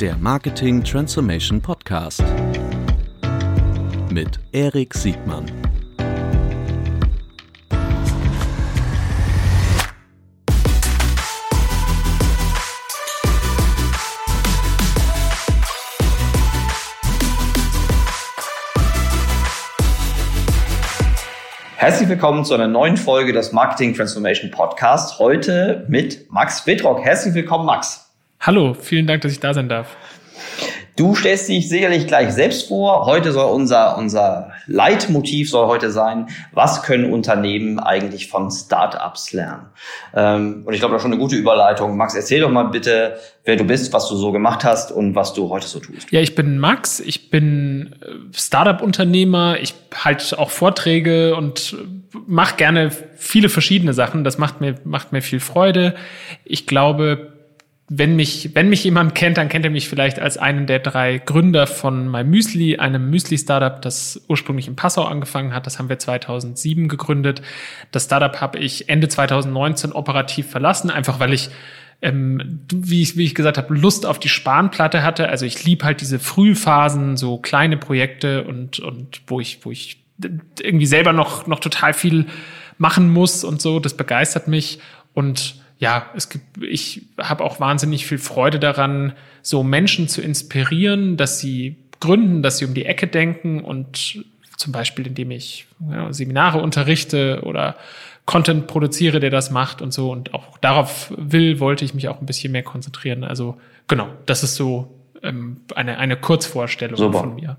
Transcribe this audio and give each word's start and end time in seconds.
der 0.00 0.14
Marketing 0.18 0.84
Transformation 0.84 1.62
Podcast 1.62 2.22
mit 4.10 4.38
Erik 4.52 4.92
Siegmann. 4.92 5.46
Herzlich 21.76 22.08
willkommen 22.10 22.44
zu 22.44 22.52
einer 22.52 22.68
neuen 22.68 22.98
Folge 22.98 23.32
des 23.32 23.52
Marketing 23.52 23.94
Transformation 23.94 24.50
Podcast. 24.50 25.18
Heute 25.18 25.86
mit 25.88 26.30
Max 26.30 26.66
Wittrock. 26.66 27.00
Herzlich 27.02 27.32
willkommen, 27.32 27.64
Max. 27.64 28.05
Hallo, 28.46 28.76
vielen 28.80 29.08
Dank, 29.08 29.22
dass 29.22 29.32
ich 29.32 29.40
da 29.40 29.52
sein 29.52 29.68
darf. 29.68 29.96
Du 30.94 31.16
stellst 31.16 31.48
dich 31.48 31.68
sicherlich 31.68 32.06
gleich 32.06 32.32
selbst 32.32 32.68
vor. 32.68 33.04
Heute 33.04 33.32
soll 33.32 33.52
unser, 33.52 33.98
unser 33.98 34.52
Leitmotiv 34.68 35.50
soll 35.50 35.66
heute 35.66 35.90
sein, 35.90 36.28
was 36.52 36.84
können 36.84 37.12
Unternehmen 37.12 37.80
eigentlich 37.80 38.28
von 38.28 38.52
Startups 38.52 39.32
lernen? 39.32 39.66
Ähm, 40.14 40.62
und 40.64 40.72
ich 40.72 40.78
glaube, 40.78 40.92
das 40.92 41.00
ist 41.00 41.02
schon 41.02 41.12
eine 41.12 41.20
gute 41.20 41.34
Überleitung. 41.34 41.96
Max, 41.96 42.14
erzähl 42.14 42.40
doch 42.40 42.50
mal 42.50 42.68
bitte, 42.68 43.16
wer 43.44 43.56
du 43.56 43.64
bist, 43.64 43.92
was 43.92 44.08
du 44.08 44.14
so 44.14 44.30
gemacht 44.30 44.62
hast 44.62 44.92
und 44.92 45.16
was 45.16 45.34
du 45.34 45.50
heute 45.50 45.66
so 45.66 45.80
tust. 45.80 46.12
Ja, 46.12 46.20
ich 46.20 46.36
bin 46.36 46.58
Max, 46.58 47.00
ich 47.00 47.30
bin 47.30 47.96
äh, 48.00 48.06
Startup-Unternehmer, 48.32 49.56
ich 49.60 49.74
halte 49.92 50.38
auch 50.38 50.50
Vorträge 50.50 51.34
und 51.34 51.76
mache 52.28 52.54
gerne 52.56 52.92
viele 53.16 53.48
verschiedene 53.48 53.92
Sachen. 53.92 54.22
Das 54.22 54.38
macht 54.38 54.60
mir, 54.60 54.76
macht 54.84 55.10
mir 55.10 55.20
viel 55.20 55.40
Freude. 55.40 55.96
Ich 56.44 56.68
glaube, 56.68 57.35
wenn 57.88 58.16
mich, 58.16 58.50
wenn 58.54 58.68
mich 58.68 58.82
jemand 58.82 59.14
kennt, 59.14 59.36
dann 59.38 59.48
kennt 59.48 59.64
er 59.64 59.70
mich 59.70 59.88
vielleicht 59.88 60.18
als 60.18 60.38
einen 60.38 60.66
der 60.66 60.80
drei 60.80 61.18
Gründer 61.18 61.68
von 61.68 62.08
MyMüsli, 62.08 62.78
einem 62.78 63.10
Müsli-Startup, 63.10 63.80
das 63.80 64.24
ursprünglich 64.28 64.66
in 64.66 64.74
Passau 64.74 65.04
angefangen 65.04 65.54
hat. 65.54 65.66
Das 65.66 65.78
haben 65.78 65.88
wir 65.88 65.98
2007 65.98 66.88
gegründet. 66.88 67.42
Das 67.92 68.04
Startup 68.04 68.40
habe 68.40 68.58
ich 68.58 68.88
Ende 68.88 69.08
2019 69.08 69.92
operativ 69.92 70.50
verlassen, 70.50 70.90
einfach 70.90 71.20
weil 71.20 71.32
ich 71.32 71.50
ähm, 72.02 72.60
wie, 72.72 73.02
ich, 73.02 73.16
wie 73.16 73.24
ich 73.24 73.34
gesagt 73.34 73.56
habe, 73.56 73.74
Lust 73.74 74.04
auf 74.04 74.18
die 74.18 74.28
Spanplatte 74.28 75.02
hatte. 75.02 75.28
Also 75.28 75.46
ich 75.46 75.64
lieb 75.64 75.82
halt 75.82 76.00
diese 76.00 76.18
Frühphasen, 76.18 77.16
so 77.16 77.38
kleine 77.38 77.76
Projekte 77.76 78.44
und, 78.44 78.80
und 78.80 79.22
wo 79.28 79.40
ich, 79.40 79.64
wo 79.64 79.70
ich 79.70 80.02
irgendwie 80.60 80.86
selber 80.86 81.12
noch, 81.12 81.46
noch 81.46 81.60
total 81.60 81.94
viel 81.94 82.26
machen 82.78 83.10
muss 83.10 83.44
und 83.44 83.62
so. 83.62 83.80
Das 83.80 83.94
begeistert 83.94 84.48
mich. 84.48 84.80
Und 85.14 85.56
ja, 85.78 86.10
es 86.14 86.28
gibt, 86.28 86.62
ich 86.62 87.02
habe 87.18 87.44
auch 87.44 87.60
wahnsinnig 87.60 88.06
viel 88.06 88.18
Freude 88.18 88.58
daran, 88.58 89.12
so 89.42 89.62
Menschen 89.62 90.08
zu 90.08 90.22
inspirieren, 90.22 91.16
dass 91.16 91.38
sie 91.38 91.76
gründen, 92.00 92.42
dass 92.42 92.58
sie 92.58 92.64
um 92.64 92.74
die 92.74 92.86
Ecke 92.86 93.06
denken 93.06 93.60
und 93.62 94.24
zum 94.56 94.72
Beispiel, 94.72 95.06
indem 95.06 95.30
ich 95.30 95.66
ja, 95.90 96.12
Seminare 96.12 96.60
unterrichte 96.60 97.42
oder 97.44 97.76
Content 98.24 98.66
produziere, 98.66 99.20
der 99.20 99.30
das 99.30 99.50
macht 99.50 99.82
und 99.82 99.92
so. 99.92 100.10
Und 100.10 100.34
auch 100.34 100.58
darauf 100.58 101.12
will, 101.16 101.60
wollte 101.60 101.84
ich 101.84 101.94
mich 101.94 102.08
auch 102.08 102.20
ein 102.20 102.26
bisschen 102.26 102.52
mehr 102.52 102.62
konzentrieren. 102.62 103.22
Also 103.22 103.58
genau, 103.86 104.08
das 104.24 104.42
ist 104.42 104.56
so 104.56 104.98
ähm, 105.22 105.60
eine, 105.74 105.98
eine 105.98 106.16
Kurzvorstellung 106.16 106.96
Super. 106.96 107.20
von 107.20 107.34
mir. 107.34 107.56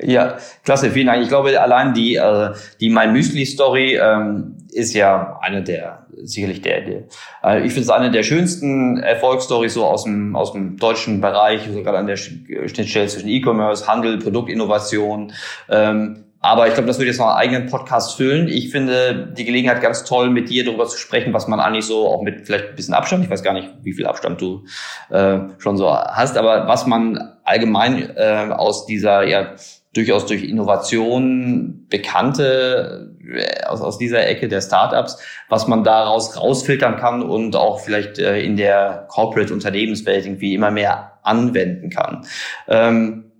Ja, 0.00 0.38
klasse, 0.64 0.90
vielen 0.90 1.08
Dank. 1.08 1.22
Ich 1.22 1.28
glaube, 1.28 1.60
allein 1.60 1.92
die, 1.92 2.16
äh, 2.16 2.54
die 2.80 2.88
My 2.88 3.08
Müsli 3.08 3.44
Story 3.44 3.98
ähm, 4.00 4.56
ist 4.72 4.94
ja 4.94 5.38
eine 5.42 5.62
der, 5.62 6.06
sicherlich 6.22 6.62
der, 6.62 6.82
der 6.82 7.02
äh, 7.42 7.64
ich 7.64 7.72
finde 7.72 7.82
es 7.82 7.90
eine 7.90 8.10
der 8.10 8.22
schönsten 8.22 8.98
Erfolgsstories 8.98 9.74
so 9.74 9.84
aus 9.84 10.04
dem, 10.04 10.36
aus 10.36 10.52
dem 10.52 10.76
deutschen 10.76 11.20
Bereich, 11.20 11.68
so 11.72 11.82
gerade 11.82 11.98
an 11.98 12.06
der 12.06 12.16
Schnittstelle 12.16 13.06
zwischen 13.06 13.28
E-Commerce, 13.28 13.86
Handel, 13.86 14.18
Produktinnovation. 14.18 15.32
Ähm, 15.68 16.24
aber 16.40 16.68
ich 16.68 16.74
glaube, 16.74 16.86
das 16.86 16.98
würde 16.98 17.08
jetzt 17.08 17.18
noch 17.18 17.26
einen 17.26 17.36
eigenen 17.36 17.66
Podcast 17.68 18.16
füllen. 18.16 18.46
Ich 18.46 18.70
finde 18.70 19.32
die 19.36 19.44
Gelegenheit 19.44 19.80
ganz 19.80 20.04
toll, 20.04 20.30
mit 20.30 20.48
dir 20.48 20.64
darüber 20.64 20.86
zu 20.86 20.96
sprechen, 20.96 21.32
was 21.32 21.48
man 21.48 21.58
eigentlich 21.58 21.86
so 21.86 22.06
auch 22.06 22.22
mit 22.22 22.46
vielleicht 22.46 22.68
ein 22.68 22.76
bisschen 22.76 22.94
Abstand, 22.94 23.24
ich 23.24 23.30
weiß 23.30 23.42
gar 23.42 23.54
nicht, 23.54 23.68
wie 23.82 23.92
viel 23.92 24.06
Abstand 24.06 24.40
du 24.40 24.64
äh, 25.10 25.38
schon 25.58 25.76
so 25.76 25.92
hast, 25.92 26.36
aber 26.36 26.68
was 26.68 26.86
man 26.86 27.36
allgemein 27.42 28.14
äh, 28.16 28.50
aus 28.52 28.86
dieser 28.86 29.26
ja 29.26 29.54
durchaus 29.94 30.26
durch 30.26 30.44
Innovation 30.44 31.86
bekannte 31.88 33.14
äh, 33.28 33.64
aus, 33.64 33.80
aus 33.80 33.98
dieser 33.98 34.26
Ecke 34.26 34.48
der 34.48 34.60
Startups, 34.60 35.18
was 35.48 35.66
man 35.66 35.84
daraus 35.84 36.36
rausfiltern 36.36 36.96
kann 36.96 37.22
und 37.22 37.56
auch 37.56 37.80
vielleicht 37.80 38.18
äh, 38.18 38.40
in 38.40 38.56
der 38.56 39.06
Corporate 39.08 39.52
Unternehmenswelt 39.52 40.26
irgendwie 40.26 40.54
immer 40.54 40.70
mehr 40.70 41.18
anwenden 41.22 41.90
kann. 41.90 42.26
Ähm, 42.68 43.32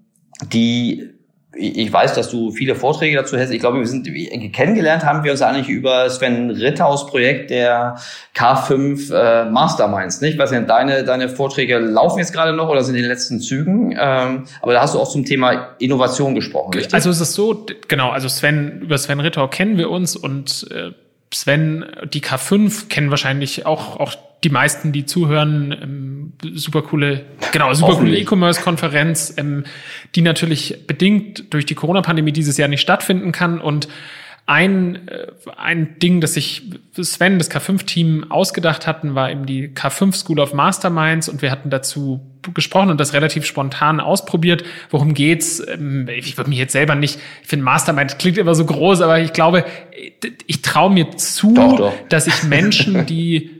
die 0.52 1.17
ich 1.58 1.92
weiß, 1.92 2.14
dass 2.14 2.30
du 2.30 2.52
viele 2.52 2.74
Vorträge 2.74 3.16
dazu 3.16 3.36
hast. 3.36 3.50
Ich 3.50 3.58
glaube, 3.58 3.78
wir 3.78 3.86
sind 3.86 4.08
kennengelernt 4.52 5.04
haben 5.04 5.24
wir 5.24 5.32
uns 5.32 5.42
eigentlich 5.42 5.68
über 5.68 6.08
Sven 6.08 6.50
Ritthaus 6.50 7.06
Projekt 7.06 7.50
der 7.50 7.96
K5 8.36 9.12
äh, 9.12 9.50
Masterminds. 9.50 10.20
Nicht? 10.20 10.34
Ich 10.34 10.38
weiß 10.38 10.52
nicht, 10.52 10.68
deine, 10.70 11.02
deine 11.04 11.28
Vorträge 11.28 11.78
laufen 11.78 12.18
jetzt 12.18 12.32
gerade 12.32 12.52
noch 12.52 12.68
oder 12.68 12.84
sind 12.84 12.94
in 12.94 13.02
den 13.02 13.10
letzten 13.10 13.40
Zügen. 13.40 13.96
Ähm, 13.98 14.44
aber 14.62 14.72
da 14.72 14.82
hast 14.82 14.94
du 14.94 15.00
auch 15.00 15.10
zum 15.10 15.24
Thema 15.24 15.74
Innovation 15.78 16.34
gesprochen, 16.34 16.74
richtig? 16.74 16.94
Also 16.94 17.10
es 17.10 17.20
ist 17.20 17.34
so, 17.34 17.66
genau, 17.88 18.10
also 18.10 18.28
Sven, 18.28 18.80
über 18.82 18.96
Sven 18.96 19.20
Rittau 19.20 19.48
kennen 19.48 19.78
wir 19.78 19.90
uns 19.90 20.14
und 20.14 20.66
äh, 20.70 20.92
Sven, 21.34 21.84
die 22.12 22.20
K5 22.20 22.88
kennen 22.88 23.10
wahrscheinlich 23.10 23.66
auch, 23.66 23.98
auch 23.98 24.14
die 24.44 24.50
meisten, 24.50 24.92
die 24.92 25.04
zuhören, 25.04 25.72
ähm, 25.72 26.32
super 26.54 26.82
coole, 26.82 27.24
genau, 27.52 27.72
super 27.74 27.96
coole 27.96 28.16
E-Commerce-Konferenz, 28.16 29.34
ähm, 29.36 29.64
die 30.14 30.22
natürlich 30.22 30.86
bedingt 30.86 31.52
durch 31.52 31.66
die 31.66 31.74
Corona-Pandemie 31.74 32.32
dieses 32.32 32.56
Jahr 32.56 32.68
nicht 32.68 32.80
stattfinden 32.80 33.32
kann. 33.32 33.60
Und 33.60 33.88
ein, 34.46 35.08
äh, 35.08 35.26
ein 35.56 35.98
Ding, 35.98 36.20
das 36.20 36.34
sich 36.34 36.62
Sven, 36.94 37.38
das 37.38 37.50
K5-Team 37.50 38.30
ausgedacht 38.30 38.86
hatten, 38.86 39.14
war 39.14 39.30
eben 39.30 39.44
die 39.44 39.68
K5 39.68 40.14
School 40.14 40.40
of 40.40 40.54
Masterminds 40.54 41.28
und 41.28 41.42
wir 41.42 41.50
hatten 41.50 41.68
dazu 41.68 42.20
gesprochen 42.54 42.90
und 42.90 42.98
das 42.98 43.12
relativ 43.12 43.44
spontan 43.44 44.00
ausprobiert. 44.00 44.64
Worum 44.88 45.12
geht's? 45.12 45.60
Ähm, 45.68 46.08
ich 46.08 46.38
würde 46.38 46.48
mich 46.48 46.58
jetzt 46.58 46.72
selber 46.72 46.94
nicht, 46.94 47.18
ich 47.42 47.48
finde 47.48 47.64
Mastermind 47.64 48.18
klingt 48.18 48.38
immer 48.38 48.54
so 48.54 48.64
groß, 48.64 49.02
aber 49.02 49.20
ich 49.20 49.34
glaube, 49.34 49.66
ich 50.46 50.62
traue 50.62 50.90
mir 50.92 51.10
zu, 51.16 51.54
doch, 51.54 51.76
doch. 51.76 51.92
dass 52.08 52.26
ich 52.26 52.44
Menschen, 52.44 53.04
die 53.04 53.50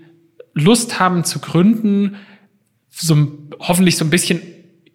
Lust 0.59 1.01
haben 1.01 1.25
zu 1.25 1.41
gründen, 1.41 2.17
so 2.91 3.17
hoffentlich 3.59 3.97
so 3.97 4.05
ein 4.05 4.11
bisschen 4.11 4.43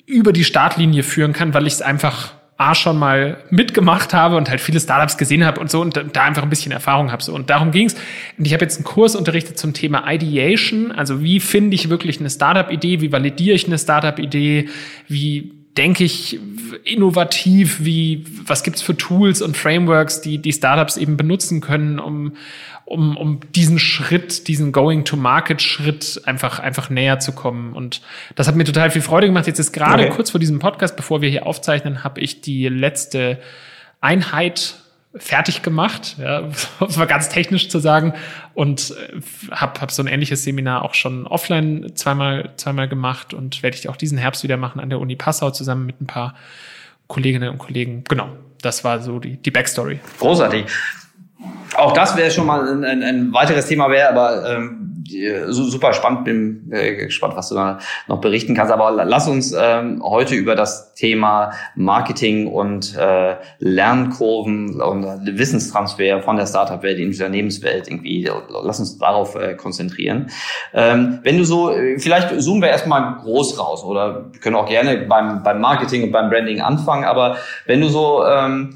über 0.06 0.34
die 0.34 0.44
Startlinie 0.44 1.04
führen 1.04 1.34
kann, 1.34 1.54
weil 1.54 1.68
ich 1.68 1.74
es 1.74 1.82
einfach 1.82 2.34
A 2.56 2.76
schon 2.76 3.00
mal 3.00 3.44
mitgemacht 3.50 4.14
habe 4.14 4.38
und 4.38 4.50
halt 4.50 4.62
viele 4.62 4.80
Startups 4.80 5.18
gesehen 5.18 5.44
habe 5.44 5.60
und 5.60 5.72
so 5.72 5.82
und 5.82 5.98
da 6.14 6.24
einfach 6.24 6.44
ein 6.44 6.50
bisschen 6.50 6.72
Erfahrung 6.72 7.12
habe. 7.12 7.24
So 7.24 7.34
und 7.34 7.50
darum 7.50 7.72
ging's. 7.72 7.96
Und 8.38 8.46
ich 8.46 8.54
habe 8.54 8.64
jetzt 8.64 8.78
einen 8.78 8.86
Kurs 8.86 9.16
unterrichtet 9.16 9.58
zum 9.58 9.74
Thema 9.74 10.10
Ideation, 10.10 10.92
also 10.92 11.22
wie 11.24 11.40
finde 11.40 11.76
ich 11.76 11.90
wirklich 11.90 12.20
eine 12.20 12.30
Startup 12.30 12.70
Idee, 12.72 13.02
wie 13.02 13.12
validiere 13.12 13.56
ich 13.56 13.66
eine 13.66 13.80
Startup 13.80 14.18
Idee, 14.20 14.70
wie 15.08 15.63
denke 15.78 16.04
ich 16.04 16.40
innovativ, 16.84 17.84
wie 17.84 18.26
was 18.46 18.64
gibt's 18.64 18.82
für 18.82 18.96
Tools 18.96 19.42
und 19.42 19.58
Frameworks, 19.58 20.22
die 20.22 20.38
die 20.38 20.54
Startups 20.54 20.98
eben 20.98 21.18
benutzen 21.18 21.62
können, 21.62 22.00
um 22.00 22.34
um, 22.86 23.16
um 23.16 23.40
diesen 23.56 23.80
Schritt, 23.80 24.48
diesen 24.48 24.72
Going-to-Market-Schritt 24.72 26.22
einfach, 26.26 26.60
einfach 26.60 26.90
näher 26.90 27.20
zu 27.20 27.32
kommen. 27.32 27.74
Und 27.74 28.02
das 28.36 28.48
hat 28.48 28.56
mir 28.56 28.66
total 28.66 28.92
viel 28.92 29.02
Freude 29.02 29.28
gemacht. 29.28 29.48
Jetzt 29.48 29.60
ist 29.60 29.72
gerade 29.72 30.04
okay. 30.04 30.14
kurz 30.14 30.32
vor 30.32 30.40
diesem 30.40 30.60
Podcast, 30.60 30.96
bevor 30.96 31.22
wir 31.22 31.30
hier 31.30 31.48
aufzeichnen, 31.48 32.04
habe 32.04 32.20
ich 32.20 32.42
die 32.42 32.68
letzte 32.68 33.40
Einheit 34.02 34.83
fertig 35.16 35.62
gemacht, 35.62 36.16
ja, 36.20 36.50
um 36.80 36.96
mal 36.96 37.06
ganz 37.06 37.30
technisch 37.30 37.70
zu 37.70 37.80
sagen, 37.80 38.14
und 38.54 38.96
habe 39.52 39.82
hab 39.82 39.92
so 39.92 40.02
ein 40.02 40.08
ähnliches 40.08 40.44
Seminar 40.44 40.84
auch 40.84 40.94
schon 40.94 41.28
offline 41.28 41.96
zweimal, 41.96 42.52
zweimal 42.58 42.88
gemacht 42.88 43.34
und 43.34 43.64
werde 43.64 43.78
ich 43.78 43.90
auch 43.90 43.98
diesen 43.98 44.18
Herbst 44.18 44.44
wieder 44.44 44.58
machen 44.58 44.80
an 44.80 44.90
der 44.90 45.00
Uni 45.00 45.16
Passau 45.16 45.52
zusammen 45.52 45.86
mit 45.86 46.02
ein 46.02 46.08
paar 46.08 46.36
Kolleginnen 47.08 47.50
und 47.50 47.60
Kollegen. 47.60 48.04
Genau, 48.06 48.30
das 48.62 48.84
war 48.84 49.02
so 49.02 49.20
die, 49.20 49.38
die 49.38 49.52
Backstory. 49.52 50.00
Großartig. 50.20 50.66
Auch 51.76 51.94
das 51.94 52.16
wäre 52.16 52.32
schon 52.32 52.46
mal 52.46 52.68
ein, 52.68 52.84
ein, 52.84 53.04
ein 53.04 53.34
weiteres 53.34 53.68
Thema 53.68 53.90
wäre, 53.90 54.10
aber 54.10 54.50
ähm, 54.50 54.84
super 55.48 55.94
spannend. 55.94 56.26
Bin 56.26 56.72
äh, 56.72 56.96
gespannt, 56.96 57.36
was 57.36 57.50
du 57.50 57.56
da 57.56 57.80
noch 58.08 58.22
berichten 58.22 58.56
kannst. 58.56 58.72
Aber 58.72 58.92
lass 59.06 59.28
uns 59.28 59.54
ähm, 59.58 60.02
heute 60.04 60.36
über 60.36 60.56
das 60.56 60.94
Thema 60.94 61.52
Marketing 61.76 62.48
und 62.48 62.96
äh, 62.96 63.36
Lernkurven 63.60 64.82
und 64.82 65.06
Wissenstransfer 65.38 66.22
von 66.22 66.38
der 66.38 66.48
Startup-Welt 66.48 67.00
in 67.00 67.12
die 67.12 67.18
Unternehmenswelt 67.18 67.88
irgendwie, 67.88 68.30
lass 68.64 68.80
uns 68.80 68.98
darauf 68.98 69.36
äh, 69.36 69.56
konzentrieren. 69.56 70.30
Ähm, 70.74 71.20
wenn 71.24 71.38
du 71.38 71.46
so, 71.46 71.74
vielleicht 71.98 72.42
zoomen 72.42 72.62
wir 72.62 72.70
erstmal 72.70 73.18
groß 73.22 73.60
raus 73.60 73.84
oder 73.84 74.32
können 74.42 74.56
auch 74.56 74.68
gerne 74.68 74.98
beim, 74.98 75.44
beim 75.44 75.62
Marketing 75.62 76.04
und 76.04 76.12
beim 76.12 76.30
Branding 76.30 76.62
anfangen, 76.62 77.06
aber 77.06 77.38
wenn 77.66 77.82
du 77.82 77.88
so 77.88 78.24
ähm, 78.26 78.76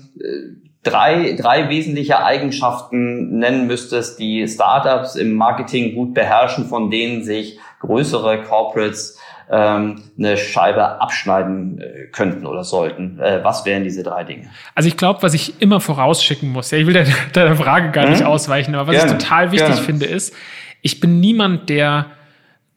drei, 0.90 1.36
drei 1.40 1.70
wesentliche 1.70 2.24
Eigenschaften 2.24 3.40
nennen 3.40 3.68
müsstest, 3.68 4.20
die 4.20 4.48
Startups 4.48 5.16
im 5.16 5.36
Marketing 5.36 5.96
gut 5.96 6.14
beherrschen, 6.14 6.66
von 6.66 6.90
denen 6.90 7.24
sich 7.24 7.60
größere 7.80 8.44
Corporates 8.44 9.20
ähm, 9.50 10.02
eine 10.18 10.36
Scheibe 10.38 11.00
abschneiden 11.00 11.80
äh, 11.80 12.08
könnten 12.12 12.46
oder 12.46 12.64
sollten. 12.64 13.20
Äh, 13.20 13.44
was 13.44 13.66
wären 13.66 13.84
diese 13.84 14.04
drei 14.04 14.24
Dinge? 14.24 14.50
Also 14.76 14.90
ich 14.90 14.98
glaube, 14.98 15.22
was 15.24 15.34
ich 15.34 15.62
immer 15.62 15.80
vorausschicken 15.80 16.50
muss, 16.50 16.72
ja, 16.72 16.78
ich 16.78 16.86
will 16.86 16.94
deiner, 16.94 17.14
deiner 17.34 17.56
Frage 17.56 17.92
gar 17.92 18.06
mhm. 18.06 18.12
nicht 18.12 18.24
ausweichen, 18.24 18.76
aber 18.76 18.88
was 18.88 18.96
gerne, 18.98 19.12
ich 19.12 19.24
total 19.24 19.52
wichtig 19.52 19.68
gerne. 19.68 19.82
finde, 19.82 20.06
ist, 20.06 20.34
ich 20.82 21.00
bin 21.00 21.20
niemand, 21.20 21.70
der 21.70 22.08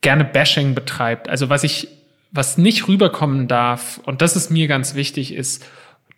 gerne 0.00 0.24
Bashing 0.24 0.74
betreibt. 0.74 1.28
Also 1.28 1.50
was 1.50 1.64
ich, 1.64 1.88
was 2.30 2.56
nicht 2.56 2.88
rüberkommen 2.88 3.48
darf, 3.48 4.00
und 4.04 4.22
das 4.22 4.36
ist 4.36 4.50
mir 4.50 4.68
ganz 4.68 4.94
wichtig, 4.94 5.34
ist, 5.34 5.64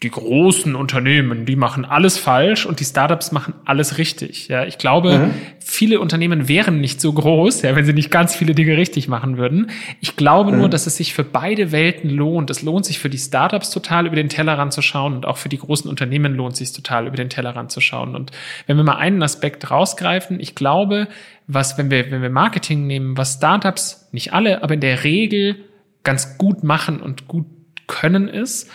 die 0.02 0.10
großen 0.10 0.74
Unternehmen, 0.74 1.46
die 1.46 1.54
machen 1.54 1.84
alles 1.84 2.18
falsch 2.18 2.66
und 2.66 2.80
die 2.80 2.84
Startups 2.84 3.30
machen 3.30 3.54
alles 3.64 3.98
richtig. 3.98 4.48
Ja, 4.48 4.64
ich 4.64 4.76
glaube, 4.78 5.18
mhm. 5.18 5.30
viele 5.60 6.00
Unternehmen 6.00 6.48
wären 6.48 6.80
nicht 6.80 7.00
so 7.00 7.12
groß, 7.12 7.62
ja, 7.62 7.76
wenn 7.76 7.84
sie 7.84 7.92
nicht 7.92 8.10
ganz 8.10 8.34
viele 8.34 8.54
Dinge 8.54 8.76
richtig 8.76 9.06
machen 9.06 9.36
würden. 9.36 9.70
Ich 10.00 10.16
glaube 10.16 10.50
mhm. 10.50 10.58
nur, 10.58 10.68
dass 10.68 10.88
es 10.88 10.96
sich 10.96 11.14
für 11.14 11.22
beide 11.22 11.70
Welten 11.70 12.10
lohnt. 12.10 12.50
Es 12.50 12.62
lohnt 12.62 12.84
sich 12.84 12.98
für 12.98 13.10
die 13.10 13.18
Startups 13.18 13.70
total 13.70 14.06
über 14.06 14.16
den 14.16 14.28
Tellerrand 14.28 14.72
zu 14.72 14.82
schauen 14.82 15.14
und 15.14 15.24
auch 15.24 15.36
für 15.36 15.48
die 15.48 15.58
großen 15.58 15.88
Unternehmen 15.88 16.34
lohnt 16.34 16.56
sich 16.56 16.72
total 16.72 17.06
über 17.06 17.16
den 17.16 17.30
Tellerrand 17.30 17.70
zu 17.70 17.80
schauen. 17.80 18.16
Und 18.16 18.32
wenn 18.66 18.76
wir 18.76 18.84
mal 18.84 18.96
einen 18.96 19.22
Aspekt 19.22 19.70
rausgreifen, 19.70 20.40
ich 20.40 20.56
glaube, 20.56 21.06
was, 21.46 21.78
wenn 21.78 21.92
wir, 21.92 22.10
wenn 22.10 22.22
wir 22.22 22.30
Marketing 22.30 22.88
nehmen, 22.88 23.16
was 23.16 23.34
Startups, 23.34 24.08
nicht 24.10 24.32
alle, 24.32 24.64
aber 24.64 24.74
in 24.74 24.80
der 24.80 25.04
Regel 25.04 25.56
ganz 26.02 26.38
gut 26.38 26.64
machen 26.64 27.00
und 27.00 27.28
gut 27.28 27.46
können 27.86 28.26
ist, 28.26 28.68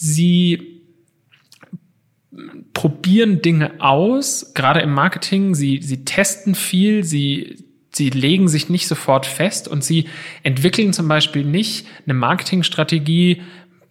sie 0.00 0.80
probieren 2.72 3.42
Dinge 3.42 3.82
aus, 3.82 4.52
gerade 4.54 4.80
im 4.80 4.94
Marketing, 4.94 5.54
sie, 5.54 5.80
sie 5.82 6.06
testen 6.06 6.54
viel, 6.54 7.04
sie, 7.04 7.66
sie 7.92 8.08
legen 8.08 8.48
sich 8.48 8.70
nicht 8.70 8.88
sofort 8.88 9.26
fest. 9.26 9.68
Und 9.68 9.84
sie 9.84 10.06
entwickeln 10.42 10.94
zum 10.94 11.06
Beispiel 11.06 11.44
nicht 11.44 11.86
eine 12.06 12.14
Marketingstrategie, 12.14 13.42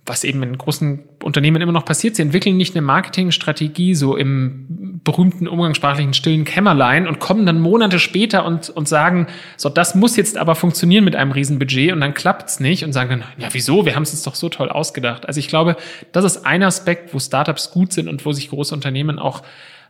was 0.09 0.23
eben 0.23 0.43
in 0.43 0.57
großen 0.57 1.07
Unternehmen 1.23 1.61
immer 1.61 1.71
noch 1.71 1.85
passiert. 1.85 2.15
Sie 2.15 2.21
entwickeln 2.21 2.57
nicht 2.57 2.75
eine 2.75 2.81
Marketingstrategie 2.81 3.95
so 3.95 4.17
im 4.17 4.99
berühmten 5.03 5.47
umgangssprachlichen 5.47 6.13
stillen 6.13 6.43
Kämmerlein 6.43 7.07
und 7.07 7.19
kommen 7.19 7.45
dann 7.45 7.61
Monate 7.61 7.99
später 7.99 8.45
und, 8.45 8.69
und 8.69 8.87
sagen, 8.87 9.27
so, 9.55 9.69
das 9.69 9.95
muss 9.95 10.17
jetzt 10.17 10.37
aber 10.37 10.55
funktionieren 10.55 11.05
mit 11.05 11.15
einem 11.15 11.31
Riesenbudget 11.31 11.93
und 11.93 12.01
dann 12.01 12.13
klappt's 12.13 12.59
nicht 12.59 12.83
und 12.83 12.91
sagen 12.91 13.09
dann, 13.09 13.23
ja, 13.37 13.47
wieso? 13.51 13.85
Wir 13.85 13.95
haben 13.95 14.03
es 14.03 14.11
uns 14.11 14.23
doch 14.23 14.35
so 14.35 14.49
toll 14.49 14.69
ausgedacht. 14.69 15.27
Also 15.27 15.39
ich 15.39 15.47
glaube, 15.47 15.77
das 16.11 16.25
ist 16.25 16.45
ein 16.45 16.63
Aspekt, 16.63 17.13
wo 17.13 17.19
Startups 17.19 17.71
gut 17.71 17.93
sind 17.93 18.09
und 18.09 18.25
wo 18.25 18.33
sich 18.33 18.49
große 18.49 18.73
Unternehmen 18.73 19.19
auch 19.19 19.43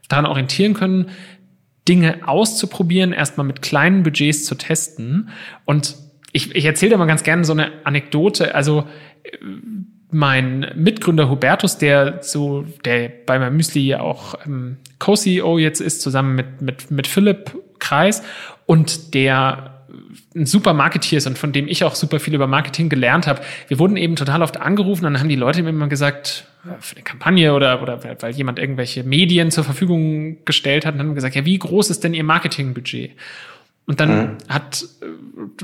daran 0.10 0.26
orientieren 0.26 0.74
können, 0.74 1.10
Dinge 1.88 2.28
auszuprobieren, 2.28 3.14
erstmal 3.14 3.48
mit 3.48 3.62
kleinen 3.62 4.04
Budgets 4.04 4.46
zu 4.46 4.56
testen. 4.56 5.30
Und 5.66 5.96
ich, 6.32 6.56
ich 6.56 6.66
erzähle 6.66 6.92
da 6.92 6.98
mal 6.98 7.06
ganz 7.06 7.24
gerne 7.24 7.44
so 7.44 7.54
eine 7.54 7.72
Anekdote. 7.84 8.54
Also 8.54 8.86
mein 10.12 10.72
Mitgründer 10.76 11.30
Hubertus, 11.30 11.78
der 11.78 12.20
so, 12.22 12.66
der 12.84 13.10
bei 13.26 13.38
meinem 13.38 13.58
Müsli 13.58 13.82
ja 13.82 14.02
auch 14.02 14.36
ähm, 14.46 14.78
Co-CEO 14.98 15.60
jetzt 15.60 15.82
ist, 15.82 16.02
zusammen 16.02 16.36
mit, 16.36 16.62
mit, 16.62 16.92
mit 16.92 17.08
Philipp 17.08 17.56
Kreis 17.80 18.24
und 18.66 19.14
der 19.14 19.76
ein 20.36 20.46
super 20.46 20.74
Marketeer 20.74 21.18
ist 21.18 21.28
und 21.28 21.38
von 21.38 21.52
dem 21.52 21.68
ich 21.68 21.84
auch 21.84 21.96
super 21.96 22.20
viel 22.20 22.36
über 22.36 22.48
Marketing 22.48 22.90
gelernt 22.90 23.28
habe. 23.28 23.42
Wir 23.68 23.80
wurden 23.80 23.98
eben 23.98 24.16
total 24.16 24.42
oft 24.42 24.58
angerufen 24.58 25.06
und 25.06 25.14
dann 25.14 25.22
haben 25.22 25.30
die 25.30 25.36
Leute 25.36 25.64
mir 25.64 25.70
immer 25.70 25.88
gesagt, 25.88 26.46
für 26.80 26.96
eine 26.96 27.04
Kampagne 27.04 27.54
oder, 27.54 27.82
oder 27.82 28.00
weil 28.22 28.34
jemand 28.34 28.60
irgendwelche 28.60 29.04
Medien 29.04 29.50
zur 29.50 29.64
Verfügung 29.64 30.44
gestellt 30.46 30.86
hat 30.86 30.94
und 30.94 31.00
haben 31.00 31.16
gesagt, 31.16 31.36
ja, 31.36 31.46
wie 31.46 31.58
groß 31.58 31.90
ist 31.90 32.04
denn 32.04 32.14
Ihr 32.14 32.24
Marketingbudget? 32.24 33.12
Und 33.86 34.00
dann 34.00 34.10
mhm. 34.10 34.38
hat, 34.50 34.86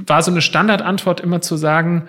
war 0.08 0.24
so 0.24 0.32
eine 0.32 0.42
Standardantwort 0.42 1.20
immer 1.20 1.42
zu 1.42 1.58
sagen, 1.58 2.08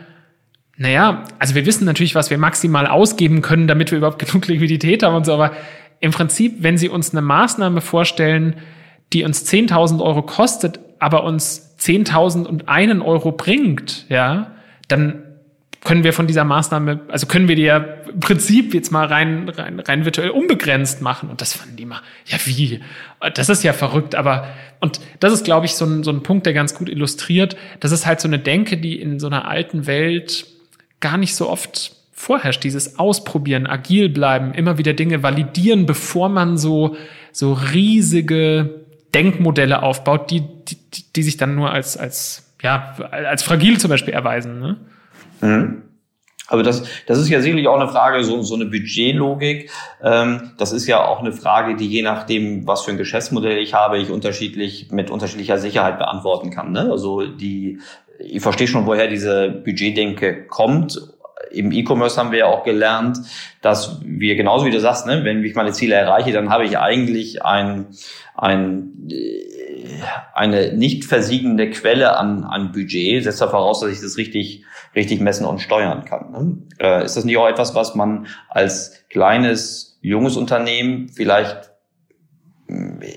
naja, 0.76 1.24
also 1.38 1.54
wir 1.54 1.64
wissen 1.66 1.84
natürlich, 1.84 2.14
was 2.14 2.30
wir 2.30 2.38
maximal 2.38 2.86
ausgeben 2.86 3.42
können, 3.42 3.66
damit 3.66 3.90
wir 3.90 3.98
überhaupt 3.98 4.18
genug 4.26 4.46
Liquidität 4.46 5.02
haben 5.02 5.14
und 5.14 5.26
so, 5.26 5.34
aber 5.34 5.52
im 6.00 6.10
Prinzip, 6.10 6.56
wenn 6.58 6.76
Sie 6.76 6.88
uns 6.88 7.12
eine 7.12 7.22
Maßnahme 7.22 7.80
vorstellen, 7.80 8.56
die 9.12 9.24
uns 9.24 9.50
10.000 9.50 10.02
Euro 10.02 10.22
kostet, 10.22 10.80
aber 10.98 11.24
uns 11.24 11.76
10.000 11.80 12.44
und 12.44 12.68
einen 12.68 13.00
Euro 13.00 13.32
bringt, 13.32 14.06
ja, 14.08 14.52
dann 14.88 15.22
können 15.84 16.04
wir 16.04 16.12
von 16.12 16.26
dieser 16.26 16.44
Maßnahme, 16.44 17.00
also 17.08 17.26
können 17.26 17.48
wir 17.48 17.54
die 17.54 17.62
ja 17.62 17.76
im 17.76 18.18
Prinzip 18.18 18.74
jetzt 18.74 18.90
mal 18.90 19.06
rein, 19.06 19.48
rein, 19.48 19.78
rein 19.78 20.04
virtuell 20.04 20.30
unbegrenzt 20.30 21.00
machen. 21.00 21.30
Und 21.30 21.40
das 21.40 21.52
fanden 21.52 21.76
die 21.76 21.86
mal, 21.86 22.00
ja 22.26 22.38
wie? 22.44 22.80
Das 23.34 23.48
ist 23.48 23.62
ja 23.62 23.72
verrückt, 23.72 24.16
aber, 24.16 24.48
und 24.80 25.00
das 25.20 25.32
ist, 25.32 25.44
glaube 25.44 25.66
ich, 25.66 25.74
so 25.74 25.84
ein, 25.84 26.02
so 26.02 26.10
ein 26.10 26.24
Punkt, 26.24 26.44
der 26.44 26.54
ganz 26.54 26.74
gut 26.74 26.88
illustriert. 26.88 27.56
Das 27.78 27.92
ist 27.92 28.04
halt 28.04 28.20
so 28.20 28.26
eine 28.26 28.40
Denke, 28.40 28.78
die 28.78 29.00
in 29.00 29.20
so 29.20 29.28
einer 29.28 29.46
alten 29.46 29.86
Welt 29.86 30.46
gar 31.00 31.16
nicht 31.16 31.34
so 31.34 31.48
oft 31.48 31.96
vorherrscht, 32.12 32.64
dieses 32.64 32.98
Ausprobieren, 32.98 33.66
agil 33.66 34.08
bleiben, 34.08 34.54
immer 34.54 34.78
wieder 34.78 34.94
Dinge 34.94 35.22
validieren, 35.22 35.86
bevor 35.86 36.28
man 36.28 36.56
so, 36.56 36.96
so 37.30 37.52
riesige 37.52 38.86
Denkmodelle 39.14 39.82
aufbaut, 39.82 40.30
die, 40.30 40.40
die, 40.40 40.76
die 41.14 41.22
sich 41.22 41.36
dann 41.36 41.54
nur 41.54 41.70
als, 41.70 41.96
als, 41.96 42.54
ja, 42.62 42.96
als 43.10 43.42
fragil 43.42 43.78
zum 43.78 43.90
Beispiel 43.90 44.14
erweisen. 44.14 44.60
Ne? 44.60 44.76
Mhm. 45.40 45.82
Aber 46.48 46.62
das, 46.62 46.84
das 47.06 47.18
ist 47.18 47.28
ja 47.28 47.40
sicherlich 47.40 47.66
auch 47.66 47.78
eine 47.78 47.88
Frage, 47.88 48.22
so, 48.22 48.42
so 48.42 48.54
eine 48.54 48.66
Budgetlogik. 48.66 49.70
Ähm, 50.02 50.52
das 50.58 50.72
ist 50.72 50.86
ja 50.86 51.04
auch 51.04 51.20
eine 51.20 51.32
Frage, 51.32 51.76
die 51.76 51.88
je 51.88 52.02
nachdem, 52.02 52.66
was 52.66 52.82
für 52.82 52.92
ein 52.92 52.98
Geschäftsmodell 52.98 53.58
ich 53.58 53.74
habe, 53.74 53.98
ich 53.98 54.10
unterschiedlich 54.10 54.90
mit 54.92 55.10
unterschiedlicher 55.10 55.58
Sicherheit 55.58 55.98
beantworten 55.98 56.50
kann. 56.50 56.72
Ne? 56.72 56.88
Also 56.90 57.26
die 57.26 57.80
ich 58.18 58.42
verstehe 58.42 58.66
schon, 58.66 58.86
woher 58.86 59.08
diese 59.08 59.48
Budgetdenke 59.48 60.46
kommt. 60.46 61.00
Im 61.50 61.70
E-Commerce 61.72 62.18
haben 62.18 62.32
wir 62.32 62.40
ja 62.40 62.46
auch 62.46 62.64
gelernt, 62.64 63.18
dass 63.62 64.00
wir 64.04 64.36
genauso 64.36 64.66
wie 64.66 64.70
du 64.70 64.80
sagst, 64.80 65.06
ne, 65.06 65.24
wenn 65.24 65.44
ich 65.44 65.54
meine 65.54 65.72
Ziele 65.72 65.94
erreiche, 65.94 66.32
dann 66.32 66.50
habe 66.50 66.64
ich 66.64 66.78
eigentlich 66.78 67.44
ein, 67.44 67.86
ein, 68.34 69.08
äh, 69.10 70.02
eine 70.34 70.72
nicht 70.72 71.04
versiegende 71.04 71.70
Quelle 71.70 72.16
an, 72.16 72.44
an 72.44 72.72
Budget, 72.72 73.22
setzt 73.22 73.40
da 73.40 73.48
voraus, 73.48 73.80
dass 73.80 73.90
ich 73.90 74.00
das 74.00 74.16
richtig, 74.16 74.64
richtig 74.94 75.20
messen 75.20 75.46
und 75.46 75.60
steuern 75.60 76.04
kann. 76.04 76.32
Ne? 76.32 76.56
Äh, 76.78 77.04
ist 77.04 77.16
das 77.16 77.24
nicht 77.24 77.36
auch 77.36 77.48
etwas, 77.48 77.74
was 77.74 77.94
man 77.94 78.26
als 78.48 79.04
kleines, 79.08 79.98
junges 80.00 80.36
Unternehmen 80.36 81.08
vielleicht 81.08 81.70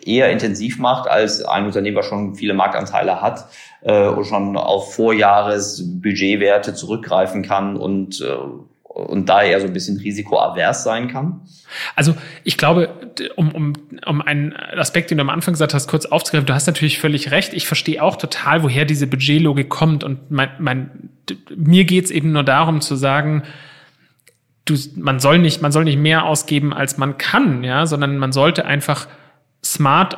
eher 0.05 0.29
intensiv 0.29 0.77
macht 0.77 1.09
als 1.09 1.43
ein 1.43 1.65
Unternehmen, 1.65 1.97
was 1.97 2.05
schon 2.05 2.35
viele 2.35 2.53
Marktanteile 2.53 3.21
hat 3.21 3.45
äh, 3.81 4.23
schon 4.23 4.57
auf 4.57 4.95
Vorjahresbudgetwerte 4.95 6.73
zurückgreifen 6.73 7.43
kann 7.43 7.77
und 7.77 8.21
äh, 8.21 8.35
und 9.07 9.29
da 9.29 9.43
eher 9.43 9.61
so 9.61 9.67
ein 9.67 9.73
bisschen 9.73 9.97
risikoavers 9.97 10.83
sein 10.83 11.07
kann? 11.07 11.41
Also 11.95 12.15
ich 12.43 12.57
glaube, 12.57 12.89
um, 13.35 13.51
um, 13.51 13.73
um 14.05 14.21
einen 14.21 14.55
Aspekt, 14.55 15.11
den 15.11 15.17
du 15.17 15.21
am 15.21 15.29
Anfang 15.29 15.53
gesagt 15.53 15.73
hast, 15.73 15.87
kurz 15.87 16.05
aufzugreifen, 16.05 16.47
du 16.47 16.53
hast 16.53 16.67
natürlich 16.67 16.99
völlig 16.99 17.31
recht. 17.31 17.53
Ich 17.53 17.67
verstehe 17.67 18.01
auch 18.03 18.15
total, 18.15 18.63
woher 18.63 18.85
diese 18.85 19.07
Budgetlogik 19.07 19.69
kommt. 19.69 20.03
Und 20.03 20.31
mein, 20.31 20.49
mein, 20.59 21.09
mir 21.55 21.85
geht's 21.85 22.11
eben 22.11 22.31
nur 22.31 22.43
darum 22.43 22.81
zu 22.81 22.95
sagen, 22.95 23.43
du, 24.65 24.75
man 24.95 25.19
soll 25.19 25.39
nicht, 25.39 25.61
man 25.61 25.71
soll 25.71 25.83
nicht 25.83 25.99
mehr 25.99 26.25
ausgeben, 26.25 26.73
als 26.73 26.97
man 26.97 27.17
kann, 27.17 27.63
ja, 27.63 27.85
sondern 27.85 28.17
man 28.17 28.31
sollte 28.31 28.65
einfach 28.65 29.07
smart 29.63 30.17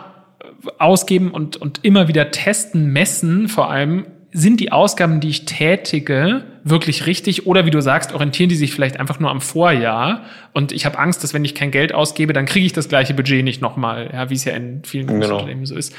ausgeben 0.77 1.31
und, 1.31 1.57
und 1.57 1.83
immer 1.83 2.07
wieder 2.07 2.31
testen, 2.31 2.91
messen 2.91 3.47
vor 3.47 3.69
allem, 3.69 4.05
sind 4.33 4.61
die 4.61 4.71
Ausgaben, 4.71 5.19
die 5.19 5.27
ich 5.27 5.45
tätige, 5.45 6.43
wirklich 6.63 7.05
richtig? 7.05 7.47
Oder 7.47 7.65
wie 7.65 7.71
du 7.71 7.81
sagst, 7.81 8.13
orientieren 8.13 8.47
die 8.47 8.55
sich 8.55 8.73
vielleicht 8.73 8.97
einfach 8.97 9.19
nur 9.19 9.29
am 9.29 9.41
Vorjahr? 9.41 10.23
Und 10.53 10.71
ich 10.71 10.85
habe 10.85 10.97
Angst, 10.99 11.23
dass 11.23 11.33
wenn 11.33 11.43
ich 11.43 11.53
kein 11.53 11.69
Geld 11.69 11.93
ausgebe, 11.93 12.31
dann 12.31 12.45
kriege 12.45 12.65
ich 12.65 12.71
das 12.71 12.87
gleiche 12.87 13.13
Budget 13.13 13.43
nicht 13.43 13.61
nochmal, 13.61 14.09
ja, 14.13 14.29
wie 14.29 14.35
es 14.35 14.45
ja 14.45 14.53
in 14.53 14.83
vielen 14.85 15.07
genau. 15.07 15.35
Unternehmen 15.35 15.65
so 15.65 15.75
ist. 15.75 15.93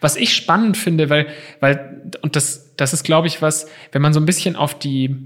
Was 0.00 0.16
ich 0.16 0.34
spannend 0.34 0.76
finde, 0.76 1.10
weil, 1.10 1.26
weil, 1.58 2.02
und 2.20 2.36
das, 2.36 2.76
das 2.76 2.92
ist, 2.92 3.02
glaube 3.02 3.26
ich, 3.26 3.42
was, 3.42 3.68
wenn 3.90 4.02
man 4.02 4.12
so 4.12 4.20
ein 4.20 4.26
bisschen 4.26 4.54
auf 4.54 4.78
die 4.78 5.16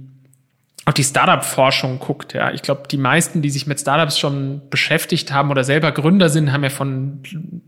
auf 0.87 0.95
die 0.95 1.02
Startup-Forschung 1.02 1.99
guckt, 1.99 2.33
ja, 2.33 2.52
ich 2.52 2.62
glaube, 2.62 2.85
die 2.88 2.97
meisten, 2.97 3.43
die 3.43 3.50
sich 3.50 3.66
mit 3.66 3.81
Startups 3.81 4.21
schon 4.21 4.62
beschäftigt 4.71 5.33
haben 5.33 5.50
oder 5.50 5.64
selber 5.64 5.90
Gründer 5.90 6.28
sind, 6.28 6.52
haben 6.52 6.62
ja 6.62 6.71
von 6.71 7.23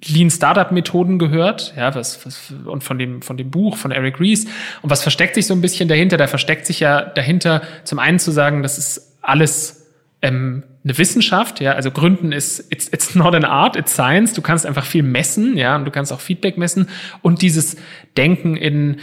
Lean 0.07 0.31
Startup-Methoden 0.31 1.19
gehört, 1.19 1.75
ja, 1.77 1.93
was, 1.97 2.25
was 2.25 2.55
und 2.65 2.85
von 2.85 2.97
dem 2.97 3.21
von 3.21 3.37
dem 3.37 3.51
Buch 3.51 3.77
von 3.77 3.91
Eric 3.91 4.21
Ries. 4.21 4.45
Und 4.83 4.91
was 4.91 5.03
versteckt 5.03 5.35
sich 5.35 5.49
so 5.49 5.55
ein 5.55 5.61
bisschen 5.61 5.89
dahinter? 5.89 6.17
Da 6.17 6.29
versteckt 6.29 6.65
sich 6.65 6.79
ja 6.79 7.03
dahinter 7.03 7.63
zum 7.83 7.99
einen 7.99 8.21
zu 8.21 8.31
sagen, 8.31 8.63
das 8.63 8.79
ist 8.79 9.17
alles 9.21 9.89
ähm, 10.23 10.63
eine 10.85 10.97
Wissenschaft, 10.97 11.61
ja, 11.61 11.73
also 11.73 11.91
Gründen 11.91 12.33
ist 12.33 12.73
it's, 12.73 12.89
it's 12.89 13.15
not 13.15 13.35
an 13.35 13.45
art, 13.45 13.77
it's 13.77 13.93
science. 13.93 14.33
Du 14.33 14.43
kannst 14.43 14.65
einfach 14.65 14.85
viel 14.85 15.03
messen, 15.03 15.57
ja, 15.57 15.77
und 15.77 15.85
du 15.85 15.91
kannst 15.91 16.13
auch 16.13 16.21
Feedback 16.21 16.57
messen 16.57 16.89
und 17.21 17.43
dieses 17.43 17.77
Denken 18.17 18.57
in 18.57 18.99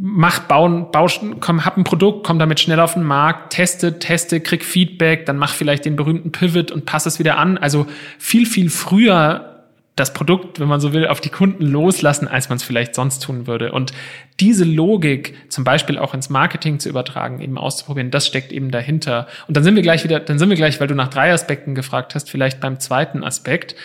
mach, 0.00 0.40
bauen, 0.40 0.90
bauschen, 0.90 1.40
komm, 1.40 1.64
hab 1.64 1.76
ein 1.76 1.84
Produkt, 1.84 2.26
komm 2.26 2.38
damit 2.38 2.60
schnell 2.60 2.80
auf 2.80 2.94
den 2.94 3.04
Markt, 3.04 3.52
teste, 3.52 3.98
teste, 3.98 4.40
krieg 4.40 4.64
Feedback, 4.64 5.26
dann 5.26 5.36
mach 5.36 5.54
vielleicht 5.54 5.84
den 5.84 5.96
berühmten 5.96 6.32
Pivot 6.32 6.70
und 6.70 6.86
pass 6.86 7.06
es 7.06 7.18
wieder 7.18 7.38
an. 7.38 7.58
Also 7.58 7.86
viel, 8.18 8.46
viel 8.46 8.70
früher 8.70 9.50
das 9.96 10.12
Produkt, 10.14 10.60
wenn 10.60 10.68
man 10.68 10.80
so 10.80 10.92
will, 10.92 11.06
auf 11.06 11.20
die 11.20 11.28
Kunden 11.28 11.64
loslassen, 11.66 12.26
als 12.26 12.48
man 12.48 12.56
es 12.56 12.62
vielleicht 12.62 12.94
sonst 12.94 13.22
tun 13.22 13.46
würde. 13.46 13.72
Und 13.72 13.92
diese 14.40 14.64
Logik 14.64 15.34
zum 15.50 15.62
Beispiel 15.64 15.98
auch 15.98 16.14
ins 16.14 16.30
Marketing 16.30 16.78
zu 16.78 16.88
übertragen, 16.88 17.40
eben 17.40 17.58
auszuprobieren, 17.58 18.10
das 18.10 18.26
steckt 18.26 18.50
eben 18.50 18.70
dahinter. 18.70 19.26
Und 19.46 19.56
dann 19.56 19.64
sind 19.64 19.76
wir 19.76 19.82
gleich 19.82 20.02
wieder, 20.02 20.20
dann 20.20 20.38
sind 20.38 20.48
wir 20.48 20.56
gleich, 20.56 20.80
weil 20.80 20.86
du 20.86 20.94
nach 20.94 21.08
drei 21.08 21.32
Aspekten 21.32 21.74
gefragt 21.74 22.14
hast, 22.14 22.30
vielleicht 22.30 22.60
beim 22.60 22.80
zweiten 22.80 23.22
Aspekt. 23.22 23.76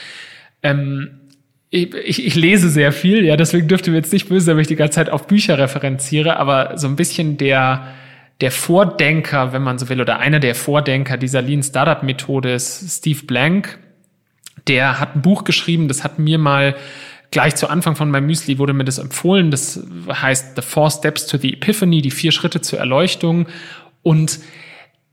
Ähm, 0.64 1.20
ich, 1.70 1.94
ich, 1.94 2.26
ich 2.26 2.36
lese 2.36 2.70
sehr 2.70 2.92
viel, 2.92 3.26
ja, 3.26 3.36
deswegen 3.36 3.68
dürfte 3.68 3.92
mir 3.92 3.98
jetzt 3.98 4.14
nicht 4.14 4.30
böse, 4.30 4.54
wenn 4.54 4.62
ich 4.62 4.68
die 4.68 4.76
ganze 4.76 4.96
Zeit 4.96 5.10
auf 5.10 5.28
Bücher 5.28 5.58
referenziere, 5.58 6.38
aber 6.38 6.78
so 6.78 6.88
ein 6.88 6.96
bisschen 6.96 7.38
der, 7.38 7.88
der 8.42 8.52
Vordenker, 8.52 9.54
wenn 9.54 9.64
man 9.64 9.78
so 9.78 9.90
will, 9.90 10.02
oder 10.02 10.20
einer 10.20 10.40
der 10.40 10.56
Vordenker 10.56 11.18
dieser 11.18 11.42
Lean 11.42 11.64
Startup 11.64 12.04
Methode 12.04 12.54
ist 12.54 12.98
Steve 12.98 13.26
Blank. 13.26 13.80
Der 14.68 15.00
hat 15.00 15.16
ein 15.16 15.22
Buch 15.22 15.44
geschrieben, 15.44 15.88
das 15.88 16.04
hat 16.04 16.20
mir 16.20 16.38
mal 16.38 16.76
gleich 17.32 17.56
zu 17.56 17.70
Anfang 17.70 17.96
von 17.96 18.10
meinem 18.10 18.28
Müsli 18.28 18.60
wurde 18.60 18.74
mir 18.74 18.86
das 18.86 18.98
empfohlen. 18.98 19.52
Das 19.52 19.86
heißt 20.10 20.56
The 20.56 20.62
Four 20.62 20.90
Steps 20.90 21.28
to 21.28 21.38
the 21.38 21.54
Epiphany, 21.54 22.02
die 22.02 22.12
vier 22.12 22.32
Schritte 22.32 22.62
zur 22.62 22.80
Erleuchtung. 22.80 23.48
Und 24.04 24.40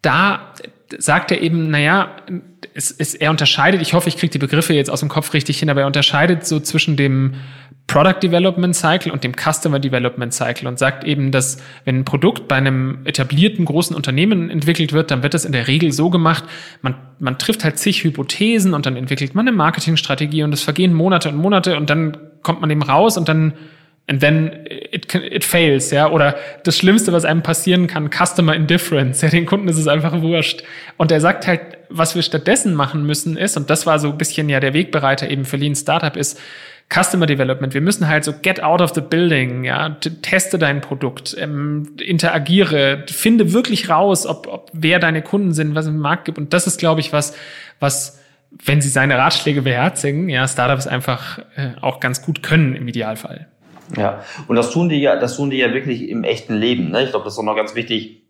da 0.02 0.54
sagt 0.98 1.30
er 1.30 1.40
eben, 1.40 1.70
naja, 1.70 2.16
es, 2.74 2.90
es, 2.90 3.14
er 3.14 3.30
unterscheidet, 3.30 3.80
ich 3.82 3.94
hoffe, 3.94 4.08
ich 4.08 4.16
kriege 4.16 4.30
die 4.30 4.38
Begriffe 4.38 4.74
jetzt 4.74 4.90
aus 4.90 5.00
dem 5.00 5.08
Kopf 5.08 5.34
richtig 5.34 5.58
hin, 5.58 5.70
aber 5.70 5.82
er 5.82 5.86
unterscheidet 5.86 6.46
so 6.46 6.60
zwischen 6.60 6.96
dem 6.96 7.34
Product 7.86 8.20
Development 8.22 8.74
Cycle 8.74 9.12
und 9.12 9.24
dem 9.24 9.32
Customer 9.34 9.78
Development 9.78 10.32
Cycle 10.32 10.68
und 10.68 10.78
sagt 10.78 11.04
eben, 11.04 11.30
dass 11.30 11.58
wenn 11.84 12.00
ein 12.00 12.04
Produkt 12.04 12.48
bei 12.48 12.56
einem 12.56 13.00
etablierten 13.04 13.64
großen 13.64 13.94
Unternehmen 13.94 14.50
entwickelt 14.50 14.92
wird, 14.92 15.10
dann 15.10 15.22
wird 15.22 15.34
das 15.34 15.44
in 15.44 15.52
der 15.52 15.68
Regel 15.68 15.92
so 15.92 16.08
gemacht, 16.08 16.44
man, 16.80 16.94
man 17.18 17.38
trifft 17.38 17.64
halt 17.64 17.78
zig 17.78 18.04
Hypothesen 18.04 18.72
und 18.72 18.86
dann 18.86 18.96
entwickelt 18.96 19.34
man 19.34 19.46
eine 19.46 19.56
Marketingstrategie 19.56 20.42
und 20.42 20.54
es 20.54 20.62
vergehen 20.62 20.94
Monate 20.94 21.28
und 21.28 21.36
Monate 21.36 21.76
und 21.76 21.90
dann 21.90 22.16
kommt 22.42 22.60
man 22.60 22.70
eben 22.70 22.82
raus 22.82 23.16
und 23.16 23.28
dann 23.28 23.54
and 24.06 24.20
then 24.20 24.66
it, 24.68 25.14
it 25.14 25.44
fails, 25.44 25.90
ja, 25.90 26.10
oder 26.10 26.36
das 26.64 26.76
Schlimmste, 26.76 27.12
was 27.12 27.24
einem 27.24 27.42
passieren 27.42 27.86
kann, 27.86 28.10
Customer 28.10 28.54
Indifference, 28.54 29.22
ja, 29.22 29.28
den 29.28 29.46
Kunden 29.46 29.68
ist 29.68 29.78
es 29.78 29.88
einfach 29.88 30.20
wurscht. 30.20 30.62
Und 30.96 31.12
er 31.12 31.20
sagt 31.20 31.46
halt, 31.46 31.60
was 31.88 32.14
wir 32.14 32.22
stattdessen 32.22 32.74
machen 32.74 33.04
müssen 33.04 33.36
ist, 33.36 33.56
und 33.56 33.70
das 33.70 33.86
war 33.86 33.98
so 33.98 34.10
ein 34.10 34.18
bisschen 34.18 34.48
ja 34.48 34.60
der 34.60 34.74
Wegbereiter 34.74 35.30
eben 35.30 35.44
für 35.44 35.56
Lean 35.56 35.74
Startup 35.74 36.16
ist, 36.16 36.40
Customer 36.92 37.26
Development. 37.26 37.72
Wir 37.72 37.80
müssen 37.80 38.06
halt 38.08 38.24
so 38.24 38.34
get 38.42 38.62
out 38.62 38.82
of 38.82 38.92
the 38.92 39.00
building, 39.00 39.64
ja, 39.64 39.90
teste 40.20 40.58
dein 40.58 40.80
Produkt, 40.80 41.34
ähm, 41.38 41.96
interagiere, 41.98 43.04
finde 43.06 43.52
wirklich 43.52 43.88
raus, 43.88 44.26
ob, 44.26 44.46
ob 44.46 44.70
wer 44.74 44.98
deine 44.98 45.22
Kunden 45.22 45.52
sind, 45.52 45.74
was 45.74 45.86
es 45.86 45.90
im 45.90 45.98
Markt 45.98 46.26
gibt. 46.26 46.38
Und 46.38 46.52
das 46.52 46.66
ist, 46.66 46.78
glaube 46.78 47.00
ich, 47.00 47.12
was, 47.12 47.34
was 47.80 48.20
wenn 48.64 48.82
sie 48.82 48.90
seine 48.90 49.16
Ratschläge 49.16 49.62
beherzigen, 49.62 50.28
ja, 50.28 50.46
Startups 50.46 50.86
einfach 50.86 51.38
äh, 51.56 51.70
auch 51.80 52.00
ganz 52.00 52.20
gut 52.20 52.42
können 52.42 52.76
im 52.76 52.86
Idealfall. 52.86 53.46
Ja, 53.96 54.20
und 54.48 54.56
das 54.56 54.70
tun 54.70 54.88
die 54.88 55.00
ja, 55.00 55.16
das 55.16 55.36
tun 55.36 55.50
die 55.50 55.58
ja 55.58 55.72
wirklich 55.72 56.08
im 56.08 56.24
echten 56.24 56.54
Leben. 56.54 56.90
Ne? 56.90 57.04
Ich 57.04 57.10
glaube, 57.10 57.24
das 57.24 57.34
ist 57.34 57.38
auch 57.38 57.44
noch 57.44 57.56
ganz 57.56 57.74
wichtig 57.74 58.22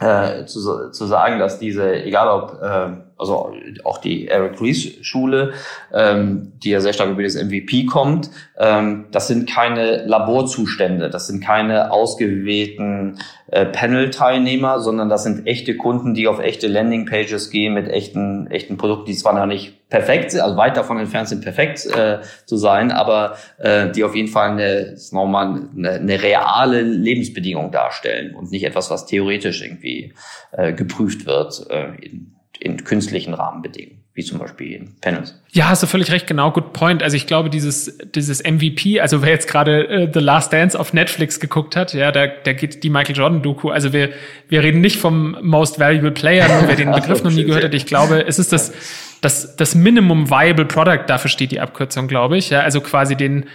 äh, 0.00 0.46
zu, 0.46 0.90
zu 0.90 1.06
sagen, 1.06 1.38
dass 1.38 1.58
diese, 1.58 2.02
egal 2.02 2.28
ob, 2.28 2.62
äh, 2.62 2.88
also 3.18 3.54
auch 3.84 3.98
die 3.98 4.28
Eric 4.28 4.60
Ries 4.60 4.98
Schule, 5.02 5.52
ähm, 5.92 6.52
die 6.62 6.70
ja 6.70 6.80
sehr 6.80 6.92
stark 6.92 7.10
über 7.10 7.22
das 7.22 7.34
MVP 7.34 7.86
kommt, 7.86 8.30
ähm, 8.58 9.06
das 9.10 9.28
sind 9.28 9.48
keine 9.48 10.04
Laborzustände, 10.06 11.10
das 11.10 11.26
sind 11.26 11.42
keine 11.42 11.92
ausgewählten 11.92 13.18
äh, 13.48 13.66
Panel-Teilnehmer, 13.66 14.80
sondern 14.80 15.08
das 15.08 15.24
sind 15.24 15.46
echte 15.46 15.76
Kunden, 15.76 16.14
die 16.14 16.26
auf 16.26 16.40
echte 16.40 16.68
Landing-Pages 16.68 17.50
gehen 17.50 17.74
mit 17.74 17.88
echten, 17.88 18.46
echten 18.50 18.76
Produkten, 18.76 19.06
die 19.06 19.16
zwar 19.16 19.34
noch 19.34 19.46
nicht 19.46 19.88
perfekt 19.88 20.30
sind, 20.30 20.40
also 20.40 20.56
weit 20.56 20.76
davon 20.76 20.98
entfernt 20.98 21.28
sind, 21.28 21.44
perfekt 21.44 21.84
äh, 21.86 22.20
zu 22.46 22.56
sein, 22.56 22.90
aber 22.90 23.36
äh, 23.58 23.90
die 23.90 24.04
auf 24.04 24.14
jeden 24.14 24.28
Fall 24.28 24.52
eine, 24.52 24.96
nochmal 25.10 25.68
eine, 25.76 25.90
eine 25.90 26.22
reale 26.22 26.80
Lebensbedingung 26.80 27.70
darstellen 27.70 28.34
und 28.34 28.50
nicht 28.50 28.64
etwas, 28.64 28.90
was 28.90 29.04
theoretisch 29.04 29.62
irgendwie 29.62 30.14
äh, 30.52 30.72
geprüft 30.72 31.26
wird 31.26 31.66
äh, 31.70 31.94
in, 32.00 32.34
in 32.62 32.84
künstlichen 32.84 33.34
Rahmenbedingungen 33.34 34.02
wie 34.14 34.22
zum 34.22 34.38
Beispiel 34.38 34.72
in 34.72 35.00
Panels. 35.00 35.40
Ja, 35.52 35.70
hast 35.70 35.82
du 35.82 35.86
völlig 35.86 36.10
recht, 36.10 36.26
genau, 36.26 36.50
good 36.50 36.74
point. 36.74 37.02
Also 37.02 37.16
ich 37.16 37.26
glaube, 37.26 37.48
dieses, 37.48 37.96
dieses 38.14 38.42
MVP, 38.42 39.00
also 39.00 39.22
wer 39.22 39.30
jetzt 39.30 39.48
gerade 39.48 39.88
äh, 39.88 40.10
The 40.12 40.20
Last 40.20 40.52
Dance 40.52 40.78
auf 40.78 40.92
Netflix 40.92 41.40
geguckt 41.40 41.76
hat, 41.76 41.94
ja, 41.94 42.12
da, 42.12 42.26
da 42.26 42.52
geht 42.52 42.84
die 42.84 42.90
Michael 42.90 43.16
Jordan-Doku. 43.16 43.70
Also 43.70 43.94
wir, 43.94 44.10
wir 44.48 44.62
reden 44.62 44.82
nicht 44.82 44.98
vom 44.98 45.38
Most 45.40 45.78
Valuable 45.78 46.10
Player, 46.10 46.46
nur 46.46 46.68
wer 46.68 46.76
den 46.76 46.92
Begriff 46.92 47.24
noch 47.24 47.30
nie 47.30 47.44
gehört 47.44 47.64
hat. 47.64 47.72
Ich 47.72 47.86
glaube, 47.86 48.26
es 48.26 48.38
ist 48.38 48.52
das, 48.52 48.74
das, 49.22 49.56
das 49.56 49.74
Minimum 49.74 50.28
Viable 50.28 50.66
Product, 50.66 51.04
dafür 51.06 51.30
steht 51.30 51.50
die 51.50 51.60
Abkürzung, 51.60 52.06
glaube 52.06 52.36
ich. 52.36 52.50
Ja, 52.50 52.60
also 52.60 52.82
quasi 52.82 53.16
den, 53.16 53.46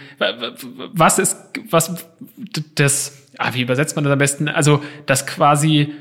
was 0.92 1.20
ist, 1.20 1.36
was, 1.70 2.08
das, 2.74 3.28
ah, 3.38 3.50
wie 3.54 3.62
übersetzt 3.62 3.94
man 3.94 4.04
das 4.04 4.12
am 4.12 4.18
besten? 4.18 4.48
Also, 4.48 4.82
das 5.06 5.24
quasi, 5.24 5.92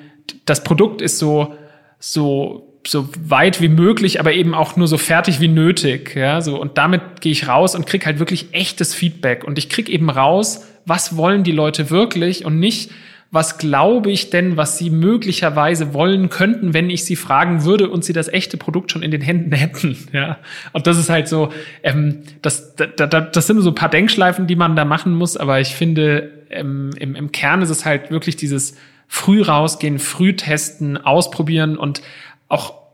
das 0.45 0.63
Produkt 0.63 1.03
ist 1.03 1.19
so, 1.19 1.53
so 1.99 2.66
so 2.87 3.09
weit 3.21 3.61
wie 3.61 3.67
möglich, 3.67 4.19
aber 4.19 4.33
eben 4.33 4.53
auch 4.53 4.77
nur 4.77 4.87
so 4.87 4.97
fertig 4.97 5.39
wie 5.41 5.47
nötig. 5.47 6.15
Ja, 6.15 6.41
so 6.41 6.59
und 6.59 6.77
damit 6.77 7.21
gehe 7.21 7.31
ich 7.31 7.47
raus 7.47 7.75
und 7.75 7.85
krieg 7.85 8.05
halt 8.05 8.19
wirklich 8.19 8.53
echtes 8.53 8.95
Feedback 8.95 9.43
und 9.43 9.57
ich 9.57 9.69
krieg 9.69 9.89
eben 9.89 10.09
raus, 10.09 10.65
was 10.85 11.17
wollen 11.17 11.43
die 11.43 11.51
Leute 11.51 11.89
wirklich 11.89 12.45
und 12.45 12.59
nicht, 12.59 12.91
was 13.29 13.57
glaube 13.57 14.09
ich 14.09 14.29
denn, 14.29 14.55
was 14.55 14.77
sie 14.77 14.89
möglicherweise 14.89 15.93
wollen 15.93 16.29
könnten, 16.29 16.73
wenn 16.73 16.89
ich 16.89 17.03
sie 17.03 17.17
fragen 17.17 17.65
würde 17.65 17.89
und 17.89 18.05
sie 18.05 18.13
das 18.13 18.29
echte 18.29 18.55
Produkt 18.55 18.91
schon 18.91 19.03
in 19.03 19.11
den 19.11 19.21
Händen 19.21 19.51
hätten. 19.55 19.97
Ja, 20.13 20.37
und 20.71 20.87
das 20.87 20.97
ist 20.97 21.09
halt 21.09 21.27
so, 21.27 21.51
ähm, 21.83 22.19
das, 22.41 22.75
das, 22.75 23.09
das 23.09 23.47
sind 23.47 23.61
so 23.61 23.71
ein 23.71 23.75
paar 23.75 23.89
Denkschleifen, 23.89 24.47
die 24.47 24.55
man 24.55 24.77
da 24.77 24.85
machen 24.85 25.13
muss, 25.13 25.35
aber 25.35 25.59
ich 25.59 25.75
finde, 25.75 26.31
ähm, 26.49 26.91
im, 26.97 27.15
im 27.15 27.33
Kern 27.33 27.61
ist 27.61 27.69
es 27.69 27.85
halt 27.85 28.11
wirklich 28.11 28.37
dieses 28.37 28.77
früh 29.09 29.41
rausgehen, 29.41 29.99
früh 29.99 30.33
testen, 30.33 30.97
ausprobieren 30.97 31.77
und 31.77 32.01
auch 32.47 32.87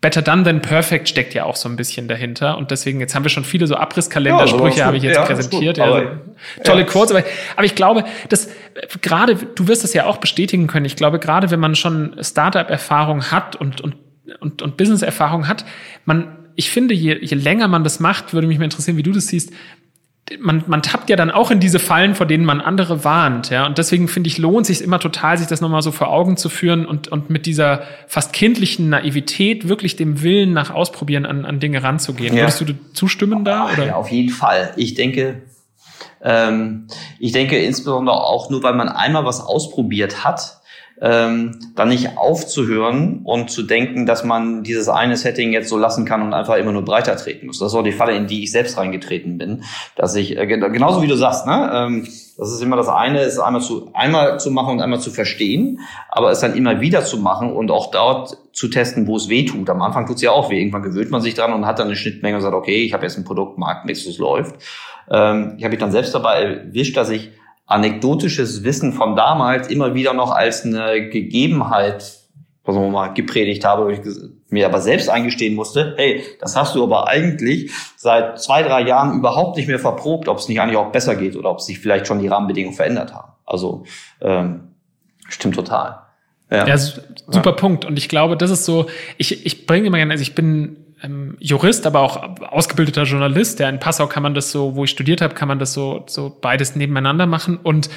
Better 0.00 0.22
Done 0.22 0.44
Than 0.44 0.62
Perfect 0.62 1.10
steckt 1.10 1.34
ja 1.34 1.44
auch 1.44 1.56
so 1.56 1.68
ein 1.68 1.76
bisschen 1.76 2.08
dahinter. 2.08 2.56
Und 2.56 2.70
deswegen, 2.70 3.00
jetzt 3.00 3.14
haben 3.14 3.22
wir 3.22 3.30
schon 3.30 3.44
viele 3.44 3.66
so 3.66 3.74
Abrisskalendersprüche, 3.76 4.78
ja, 4.78 4.86
habe 4.86 4.96
ich 4.96 5.02
jetzt 5.02 5.16
ja, 5.16 5.24
präsentiert. 5.24 5.76
Gut, 5.76 5.84
also, 5.84 6.08
tolle 6.64 6.80
ja. 6.80 6.86
Quotes. 6.86 7.10
Aber, 7.10 7.24
aber 7.56 7.66
ich 7.66 7.74
glaube, 7.74 8.04
dass 8.30 8.48
gerade, 9.02 9.36
du 9.36 9.68
wirst 9.68 9.84
das 9.84 9.92
ja 9.92 10.06
auch 10.06 10.16
bestätigen 10.16 10.68
können. 10.68 10.86
Ich 10.86 10.96
glaube, 10.96 11.18
gerade 11.18 11.50
wenn 11.50 11.60
man 11.60 11.74
schon 11.74 12.16
Startup-Erfahrung 12.18 13.30
hat 13.30 13.56
und, 13.56 13.82
und, 13.82 13.96
und, 14.40 14.62
und 14.62 14.76
Business-Erfahrung 14.78 15.48
hat, 15.48 15.66
man, 16.06 16.48
ich 16.56 16.70
finde, 16.70 16.94
je, 16.94 17.18
je 17.20 17.36
länger 17.36 17.68
man 17.68 17.84
das 17.84 18.00
macht, 18.00 18.32
würde 18.32 18.46
mich 18.46 18.56
mal 18.56 18.64
interessieren, 18.64 18.96
wie 18.96 19.02
du 19.02 19.12
das 19.12 19.26
siehst, 19.26 19.52
man, 20.38 20.62
man 20.66 20.82
tappt 20.82 21.10
ja 21.10 21.16
dann 21.16 21.30
auch 21.30 21.50
in 21.50 21.60
diese 21.60 21.78
Fallen, 21.78 22.14
vor 22.14 22.26
denen 22.26 22.44
man 22.44 22.60
andere 22.60 23.04
warnt, 23.04 23.50
ja. 23.50 23.66
Und 23.66 23.78
deswegen 23.78 24.06
finde 24.08 24.28
ich, 24.28 24.38
lohnt 24.38 24.66
sich 24.66 24.80
immer 24.80 25.00
total, 25.00 25.38
sich 25.38 25.48
das 25.48 25.60
nochmal 25.60 25.82
so 25.82 25.90
vor 25.90 26.08
Augen 26.08 26.36
zu 26.36 26.48
führen 26.48 26.86
und, 26.86 27.08
und 27.08 27.30
mit 27.30 27.46
dieser 27.46 27.82
fast 28.06 28.32
kindlichen 28.32 28.90
Naivität 28.90 29.68
wirklich 29.68 29.96
dem 29.96 30.22
Willen 30.22 30.52
nach 30.52 30.70
Ausprobieren 30.70 31.26
an, 31.26 31.44
an 31.44 31.58
Dinge 31.58 31.82
ranzugehen. 31.82 32.34
Ja. 32.34 32.42
Würdest 32.42 32.60
du 32.60 32.74
zustimmen 32.92 33.44
da? 33.44 33.70
Oder? 33.72 33.86
Ja, 33.86 33.94
auf 33.96 34.10
jeden 34.10 34.30
Fall. 34.30 34.72
Ich 34.76 34.94
denke, 34.94 35.42
ähm, 36.22 36.86
ich 37.18 37.32
denke 37.32 37.58
insbesondere 37.58 38.16
auch 38.16 38.50
nur, 38.50 38.62
weil 38.62 38.74
man 38.74 38.88
einmal 38.88 39.24
was 39.24 39.40
ausprobiert 39.40 40.24
hat, 40.24 40.59
ähm, 41.00 41.58
dann 41.76 41.88
nicht 41.88 42.18
aufzuhören 42.18 43.22
und 43.24 43.50
zu 43.50 43.62
denken, 43.62 44.04
dass 44.04 44.22
man 44.22 44.62
dieses 44.62 44.88
eine 44.88 45.16
Setting 45.16 45.52
jetzt 45.52 45.68
so 45.68 45.78
lassen 45.78 46.04
kann 46.04 46.22
und 46.22 46.34
einfach 46.34 46.56
immer 46.56 46.72
nur 46.72 46.84
breiter 46.84 47.16
treten 47.16 47.46
muss. 47.46 47.58
Das 47.58 47.72
ist 47.72 47.78
auch 47.78 47.82
die 47.82 47.92
Falle, 47.92 48.14
in 48.14 48.26
die 48.26 48.42
ich 48.42 48.52
selbst 48.52 48.76
reingetreten 48.76 49.38
bin, 49.38 49.64
dass 49.96 50.14
ich 50.14 50.36
äh, 50.36 50.46
genauso 50.46 51.02
wie 51.02 51.06
du 51.06 51.16
sagst, 51.16 51.46
ne, 51.46 51.70
ähm, 51.74 52.08
das 52.36 52.52
ist 52.52 52.62
immer 52.62 52.76
das 52.76 52.88
eine, 52.88 53.20
ist 53.22 53.38
einmal 53.38 53.60
zu 53.60 53.90
einmal 53.94 54.40
zu 54.40 54.50
machen 54.50 54.74
und 54.74 54.80
einmal 54.80 55.00
zu 55.00 55.10
verstehen, 55.10 55.80
aber 56.08 56.30
es 56.30 56.40
dann 56.40 56.54
immer 56.54 56.80
wieder 56.80 57.02
zu 57.02 57.18
machen 57.18 57.52
und 57.52 57.70
auch 57.70 57.90
dort 57.90 58.36
zu 58.52 58.68
testen, 58.68 59.06
wo 59.06 59.16
es 59.16 59.28
weh 59.28 59.44
tut. 59.44 59.68
Am 59.70 59.82
Anfang 59.82 60.06
tut 60.06 60.16
es 60.16 60.22
ja 60.22 60.32
auch 60.32 60.50
weh. 60.50 60.58
Irgendwann 60.58 60.82
gewöhnt 60.82 61.10
man 61.10 61.20
sich 61.20 61.34
dran 61.34 61.52
und 61.52 61.66
hat 61.66 61.78
dann 61.78 61.86
eine 61.86 61.96
Schnittmenge 61.96 62.36
und 62.36 62.42
sagt, 62.42 62.54
okay, 62.54 62.82
ich 62.82 62.92
habe 62.92 63.04
jetzt 63.04 63.18
ein 63.18 63.24
Produkt, 63.24 63.58
Markt, 63.58 63.86
nächstes 63.86 64.18
läuft. 64.18 64.56
Ähm, 65.10 65.54
ich 65.58 65.64
habe 65.64 65.72
mich 65.72 65.80
dann 65.80 65.92
selbst 65.92 66.14
dabei 66.14 66.42
erwischt, 66.42 66.96
dass 66.96 67.10
ich 67.10 67.30
anekdotisches 67.70 68.64
Wissen 68.64 68.92
von 68.92 69.14
damals 69.14 69.68
immer 69.68 69.94
wieder 69.94 70.12
noch 70.12 70.32
als 70.32 70.64
eine 70.64 71.08
Gegebenheit, 71.08 72.18
was 72.64 72.74
man 72.74 72.90
mal 72.90 73.14
gepredigt 73.14 73.64
habe, 73.64 73.92
ich 73.92 74.00
mir 74.50 74.66
aber 74.66 74.80
selbst 74.80 75.08
eingestehen 75.08 75.54
musste, 75.54 75.94
hey, 75.96 76.24
das 76.40 76.56
hast 76.56 76.74
du 76.74 76.82
aber 76.82 77.06
eigentlich 77.06 77.70
seit 77.96 78.40
zwei, 78.40 78.64
drei 78.64 78.82
Jahren 78.82 79.16
überhaupt 79.16 79.56
nicht 79.56 79.68
mehr 79.68 79.78
verprobt, 79.78 80.28
ob 80.28 80.38
es 80.38 80.48
nicht 80.48 80.60
eigentlich 80.60 80.76
auch 80.76 80.90
besser 80.90 81.14
geht 81.14 81.36
oder 81.36 81.50
ob 81.50 81.60
sich 81.60 81.78
vielleicht 81.78 82.08
schon 82.08 82.18
die 82.18 82.26
Rahmenbedingungen 82.26 82.76
verändert 82.76 83.14
haben. 83.14 83.32
Also 83.46 83.84
ähm, 84.20 84.74
stimmt 85.28 85.54
total. 85.54 86.00
Ja, 86.50 86.66
ja 86.66 86.76
super 86.76 87.50
ja. 87.50 87.52
Punkt. 87.52 87.84
Und 87.84 87.98
ich 87.98 88.08
glaube, 88.08 88.36
das 88.36 88.50
ist 88.50 88.64
so, 88.64 88.86
ich, 89.16 89.46
ich 89.46 89.66
bringe 89.66 89.86
immer 89.86 89.98
gerne, 89.98 90.12
also 90.12 90.22
ich 90.22 90.34
bin 90.34 90.89
ähm, 91.02 91.36
Jurist, 91.40 91.86
aber 91.86 92.00
auch 92.00 92.22
ausgebildeter 92.50 93.04
Journalist. 93.04 93.58
Der 93.58 93.68
in 93.68 93.78
Passau 93.78 94.06
kann 94.06 94.22
man 94.22 94.34
das 94.34 94.50
so, 94.50 94.76
wo 94.76 94.84
ich 94.84 94.90
studiert 94.90 95.20
habe, 95.20 95.34
kann 95.34 95.48
man 95.48 95.58
das 95.58 95.72
so, 95.72 96.04
so 96.06 96.36
beides 96.40 96.76
nebeneinander 96.76 97.26
machen. 97.26 97.56
Und 97.56 97.90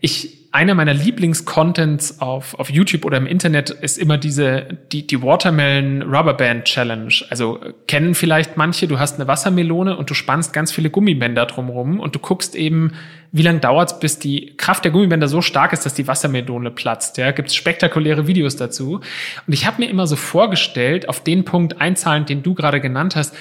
ich 0.00 0.47
einer 0.50 0.74
meiner 0.74 0.94
Lieblingscontents 0.94 2.20
auf, 2.20 2.58
auf 2.58 2.70
YouTube 2.70 3.04
oder 3.04 3.18
im 3.18 3.26
Internet 3.26 3.68
ist 3.68 3.98
immer 3.98 4.16
diese, 4.16 4.78
die, 4.92 5.06
die 5.06 5.22
Watermelon 5.22 6.02
Rubberband 6.02 6.64
Challenge. 6.64 7.12
Also 7.28 7.60
kennen 7.86 8.14
vielleicht 8.14 8.56
manche, 8.56 8.88
du 8.88 8.98
hast 8.98 9.16
eine 9.16 9.28
Wassermelone 9.28 9.96
und 9.96 10.08
du 10.08 10.14
spannst 10.14 10.54
ganz 10.54 10.72
viele 10.72 10.88
Gummibänder 10.88 11.44
drumrum 11.44 12.00
und 12.00 12.14
du 12.14 12.18
guckst 12.18 12.54
eben, 12.54 12.94
wie 13.30 13.42
lange 13.42 13.60
dauert 13.60 13.92
es, 13.92 14.00
bis 14.00 14.18
die 14.18 14.54
Kraft 14.56 14.84
der 14.84 14.92
Gummibänder 14.92 15.28
so 15.28 15.42
stark 15.42 15.74
ist, 15.74 15.84
dass 15.84 15.92
die 15.92 16.08
Wassermelone 16.08 16.70
platzt. 16.70 17.18
Ja, 17.18 17.30
gibt 17.32 17.48
es 17.48 17.54
spektakuläre 17.54 18.26
Videos 18.26 18.56
dazu. 18.56 19.00
Und 19.46 19.52
ich 19.52 19.66
habe 19.66 19.82
mir 19.82 19.90
immer 19.90 20.06
so 20.06 20.16
vorgestellt, 20.16 21.10
auf 21.10 21.22
den 21.22 21.44
Punkt 21.44 21.78
einzahlend, 21.80 22.30
den 22.30 22.42
du 22.42 22.54
gerade 22.54 22.80
genannt 22.80 23.16
hast, 23.16 23.34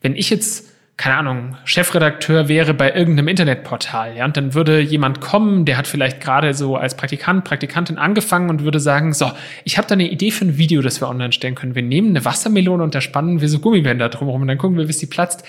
wenn 0.00 0.16
ich 0.16 0.30
jetzt 0.30 0.73
keine 0.96 1.16
Ahnung, 1.16 1.56
Chefredakteur 1.64 2.48
wäre 2.48 2.72
bei 2.72 2.94
irgendeinem 2.94 3.26
Internetportal, 3.26 4.16
ja, 4.16 4.24
und 4.24 4.36
dann 4.36 4.54
würde 4.54 4.78
jemand 4.80 5.20
kommen, 5.20 5.64
der 5.64 5.76
hat 5.76 5.88
vielleicht 5.88 6.20
gerade 6.20 6.54
so 6.54 6.76
als 6.76 6.96
Praktikant, 6.96 7.44
Praktikantin 7.44 7.98
angefangen 7.98 8.48
und 8.48 8.62
würde 8.62 8.78
sagen, 8.78 9.12
so, 9.12 9.32
ich 9.64 9.76
habe 9.76 9.88
da 9.88 9.94
eine 9.94 10.08
Idee 10.08 10.30
für 10.30 10.44
ein 10.44 10.56
Video, 10.56 10.82
das 10.82 11.00
wir 11.00 11.08
online 11.08 11.32
stellen 11.32 11.56
können. 11.56 11.74
Wir 11.74 11.82
nehmen 11.82 12.10
eine 12.10 12.24
Wassermelone 12.24 12.82
und 12.82 12.94
da 12.94 13.00
spannen 13.00 13.40
wir 13.40 13.48
so 13.48 13.58
Gummibänder 13.58 14.08
drumherum 14.08 14.42
und 14.42 14.48
dann 14.48 14.58
gucken 14.58 14.78
wir, 14.78 14.86
bis 14.86 14.98
die 14.98 15.06
platzt 15.06 15.44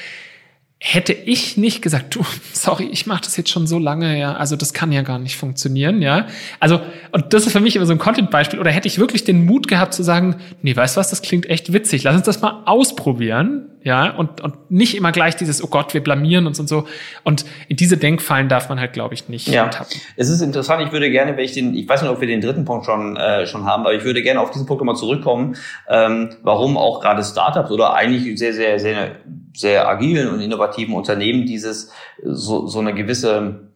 hätte 0.87 1.13
ich 1.13 1.57
nicht 1.57 1.81
gesagt, 1.81 2.13
du, 2.13 2.23
sorry, 2.53 2.87
ich 2.91 3.07
mache 3.07 3.23
das 3.23 3.35
jetzt 3.37 3.49
schon 3.49 3.65
so 3.65 3.79
lange, 3.79 4.19
ja, 4.19 4.35
also 4.35 4.55
das 4.55 4.71
kann 4.71 4.91
ja 4.91 5.01
gar 5.01 5.17
nicht 5.17 5.35
funktionieren, 5.35 5.99
ja. 6.03 6.27
Also, 6.59 6.79
und 7.11 7.33
das 7.33 7.47
ist 7.47 7.53
für 7.53 7.59
mich 7.59 7.75
immer 7.75 7.87
so 7.87 7.91
ein 7.93 7.97
Content-Beispiel, 7.97 8.59
oder 8.59 8.69
hätte 8.69 8.87
ich 8.87 8.99
wirklich 8.99 9.23
den 9.23 9.45
Mut 9.47 9.67
gehabt 9.67 9.95
zu 9.95 10.03
sagen, 10.03 10.35
nee, 10.61 10.75
weißt 10.75 10.95
du 10.95 10.99
was, 10.99 11.09
das 11.09 11.23
klingt 11.23 11.49
echt 11.49 11.73
witzig, 11.73 12.03
lass 12.03 12.15
uns 12.15 12.25
das 12.25 12.39
mal 12.39 12.61
ausprobieren, 12.65 13.71
ja, 13.81 14.11
und, 14.11 14.41
und 14.41 14.69
nicht 14.69 14.95
immer 14.95 15.11
gleich 15.11 15.35
dieses, 15.35 15.63
oh 15.63 15.67
Gott, 15.67 15.95
wir 15.95 16.03
blamieren 16.03 16.45
uns 16.45 16.59
und 16.59 16.69
so. 16.69 16.87
Und 17.23 17.45
in 17.67 17.77
diese 17.77 17.97
Denkfallen 17.97 18.47
darf 18.47 18.69
man 18.69 18.79
halt, 18.79 18.93
glaube 18.93 19.15
ich, 19.15 19.27
nicht 19.27 19.47
ja. 19.47 19.67
tappen. 19.69 19.99
Es 20.15 20.29
ist 20.29 20.41
interessant, 20.41 20.83
ich 20.85 20.91
würde 20.91 21.09
gerne, 21.09 21.35
wenn 21.35 21.45
ich 21.45 21.53
den, 21.53 21.73
ich 21.73 21.89
weiß 21.89 22.03
nicht, 22.03 22.11
ob 22.11 22.21
wir 22.21 22.27
den 22.27 22.41
dritten 22.41 22.63
Punkt 22.63 22.85
schon, 22.85 23.17
äh, 23.17 23.47
schon 23.47 23.65
haben, 23.65 23.81
aber 23.85 23.95
ich 23.95 24.03
würde 24.03 24.21
gerne 24.21 24.39
auf 24.39 24.51
diesen 24.51 24.67
Punkt 24.67 24.81
nochmal 24.81 24.95
zurückkommen, 24.95 25.55
ähm, 25.89 26.29
warum 26.43 26.77
auch 26.77 27.01
gerade 27.01 27.23
Startups 27.23 27.71
oder 27.71 27.95
eigentlich 27.95 28.37
sehr, 28.37 28.53
sehr, 28.53 28.79
sehr, 28.79 29.15
sehr 29.55 29.87
agilen 29.87 30.29
und 30.29 30.41
innovativen 30.41 30.93
Unternehmen 30.93 31.45
dieses, 31.45 31.91
so, 32.23 32.67
so 32.67 32.79
eine 32.79 32.93
gewisse 32.93 33.69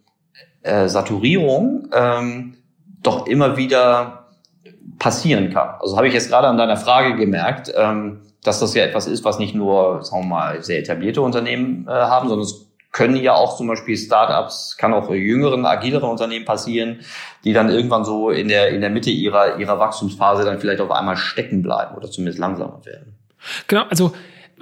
äh, 0.61 0.87
Saturierung 0.87 1.89
ähm, 1.93 2.57
doch 3.01 3.27
immer 3.27 3.57
wieder 3.57 4.27
passieren 4.97 5.51
kann. 5.51 5.75
Also 5.79 5.95
habe 5.97 6.07
ich 6.07 6.13
jetzt 6.13 6.29
gerade 6.29 6.47
an 6.47 6.57
deiner 6.57 6.77
Frage 6.77 7.15
gemerkt, 7.15 7.71
ähm, 7.75 8.21
dass 8.43 8.59
das 8.59 8.73
ja 8.73 8.83
etwas 8.83 9.07
ist, 9.07 9.23
was 9.23 9.39
nicht 9.39 9.55
nur, 9.55 10.03
sagen 10.03 10.23
wir 10.23 10.29
mal, 10.29 10.63
sehr 10.63 10.79
etablierte 10.79 11.21
Unternehmen 11.21 11.87
äh, 11.87 11.91
haben, 11.91 12.29
sondern 12.29 12.45
es 12.45 12.69
können 12.91 13.15
ja 13.17 13.35
auch 13.35 13.55
zum 13.55 13.67
Beispiel 13.67 13.95
Startups, 13.97 14.75
kann 14.77 14.93
auch 14.93 15.09
jüngeren, 15.11 15.65
agileren 15.65 16.09
Unternehmen 16.09 16.45
passieren, 16.45 17.01
die 17.43 17.53
dann 17.53 17.69
irgendwann 17.69 18.03
so 18.03 18.31
in 18.31 18.47
der, 18.47 18.69
in 18.69 18.81
der 18.81 18.89
Mitte 18.89 19.11
ihrer, 19.11 19.59
ihrer 19.59 19.79
Wachstumsphase 19.79 20.43
dann 20.43 20.59
vielleicht 20.59 20.81
auf 20.81 20.91
einmal 20.91 21.15
stecken 21.15 21.61
bleiben 21.61 21.95
oder 21.95 22.09
zumindest 22.09 22.39
langsamer 22.39 22.81
werden. 22.85 23.15
Genau, 23.67 23.83
also 23.89 24.11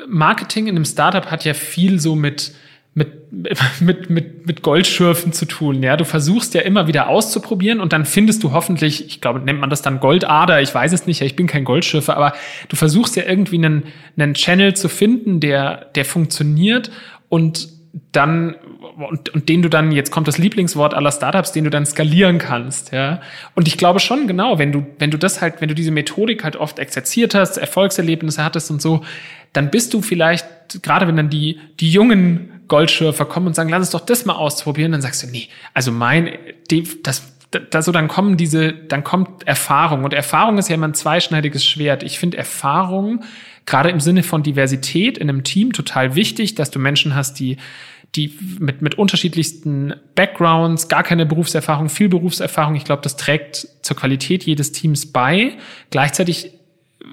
Marketing 0.07 0.67
in 0.67 0.75
einem 0.75 0.85
Startup 0.85 1.29
hat 1.31 1.45
ja 1.45 1.53
viel 1.53 1.99
so 1.99 2.15
mit, 2.15 2.53
mit, 2.93 3.31
mit, 3.79 4.09
mit, 4.09 4.47
mit 4.47 4.61
Goldschürfen 4.61 5.33
zu 5.33 5.45
tun. 5.45 5.83
Ja, 5.83 5.97
du 5.97 6.05
versuchst 6.05 6.53
ja 6.53 6.61
immer 6.61 6.87
wieder 6.87 7.07
auszuprobieren 7.09 7.79
und 7.79 7.93
dann 7.93 8.05
findest 8.05 8.43
du 8.43 8.51
hoffentlich, 8.51 9.05
ich 9.05 9.21
glaube, 9.21 9.39
nennt 9.39 9.59
man 9.59 9.69
das 9.69 9.81
dann 9.81 9.99
Goldader, 9.99 10.61
ich 10.61 10.73
weiß 10.73 10.93
es 10.93 11.05
nicht, 11.05 11.21
ich 11.21 11.35
bin 11.35 11.47
kein 11.47 11.63
Goldschürfer, 11.63 12.15
aber 12.15 12.33
du 12.69 12.75
versuchst 12.75 13.15
ja 13.15 13.23
irgendwie 13.23 13.57
einen, 13.57 13.83
einen 14.17 14.33
Channel 14.33 14.75
zu 14.75 14.89
finden, 14.89 15.39
der, 15.39 15.85
der 15.95 16.05
funktioniert 16.05 16.91
und 17.29 17.69
dann 18.11 18.55
und, 18.97 19.29
und 19.29 19.49
den 19.49 19.61
du 19.61 19.69
dann 19.69 19.91
jetzt 19.91 20.11
kommt 20.11 20.27
das 20.27 20.37
Lieblingswort 20.37 20.93
aller 20.93 21.11
Startups, 21.11 21.51
den 21.51 21.63
du 21.63 21.69
dann 21.69 21.85
skalieren 21.85 22.37
kannst, 22.37 22.91
ja. 22.91 23.21
Und 23.55 23.67
ich 23.67 23.77
glaube 23.77 23.99
schon 23.99 24.27
genau, 24.27 24.59
wenn 24.59 24.71
du 24.71 24.85
wenn 24.99 25.11
du 25.11 25.17
das 25.17 25.41
halt, 25.41 25.61
wenn 25.61 25.67
du 25.67 25.75
diese 25.75 25.91
Methodik 25.91 26.43
halt 26.43 26.55
oft 26.55 26.79
exerziert 26.79 27.35
hast, 27.35 27.57
Erfolgserlebnisse 27.57 28.43
hattest 28.43 28.71
und 28.71 28.81
so, 28.81 29.03
dann 29.53 29.71
bist 29.71 29.93
du 29.93 30.01
vielleicht 30.01 30.45
gerade 30.81 31.07
wenn 31.07 31.15
dann 31.15 31.29
die 31.29 31.59
die 31.79 31.89
jungen 31.89 32.57
Goldschürfer 32.67 33.25
kommen 33.25 33.47
und 33.47 33.55
sagen, 33.55 33.69
lass 33.69 33.79
uns 33.79 33.89
doch 33.91 34.05
das 34.05 34.25
mal 34.25 34.35
ausprobieren, 34.35 34.91
dann 34.91 35.01
sagst 35.01 35.23
du, 35.23 35.27
nee, 35.27 35.47
also 35.73 35.91
mein, 35.91 36.31
das, 37.03 37.33
da 37.51 37.81
so 37.81 37.91
dann 37.91 38.09
kommen 38.09 38.35
diese, 38.35 38.73
dann 38.73 39.03
kommt 39.03 39.47
Erfahrung 39.47 40.03
und 40.03 40.13
Erfahrung 40.13 40.57
ist 40.57 40.67
ja 40.69 40.75
immer 40.75 40.87
ein 40.87 40.93
zweischneidiges 40.93 41.65
Schwert. 41.65 42.03
Ich 42.03 42.19
finde 42.19 42.37
Erfahrung 42.37 43.23
gerade 43.65 43.89
im 43.89 43.99
Sinne 43.99 44.23
von 44.23 44.43
Diversität 44.43 45.17
in 45.17 45.29
einem 45.29 45.43
Team 45.43 45.73
total 45.73 46.15
wichtig, 46.15 46.55
dass 46.55 46.71
du 46.71 46.79
Menschen 46.79 47.15
hast, 47.15 47.39
die 47.39 47.57
die 48.15 48.33
mit, 48.59 48.81
mit 48.81 48.95
unterschiedlichsten 48.95 49.93
Backgrounds, 50.15 50.87
gar 50.87 51.03
keine 51.03 51.25
Berufserfahrung, 51.25 51.89
viel 51.89 52.07
Berufserfahrung. 52.07 52.75
Ich 52.75 52.85
glaube, 52.85 53.01
das 53.01 53.17
trägt 53.17 53.67
zur 53.81 53.97
Qualität 53.97 54.45
jedes 54.45 54.71
Teams 54.71 55.11
bei. 55.11 55.57
Gleichzeitig 55.91 56.51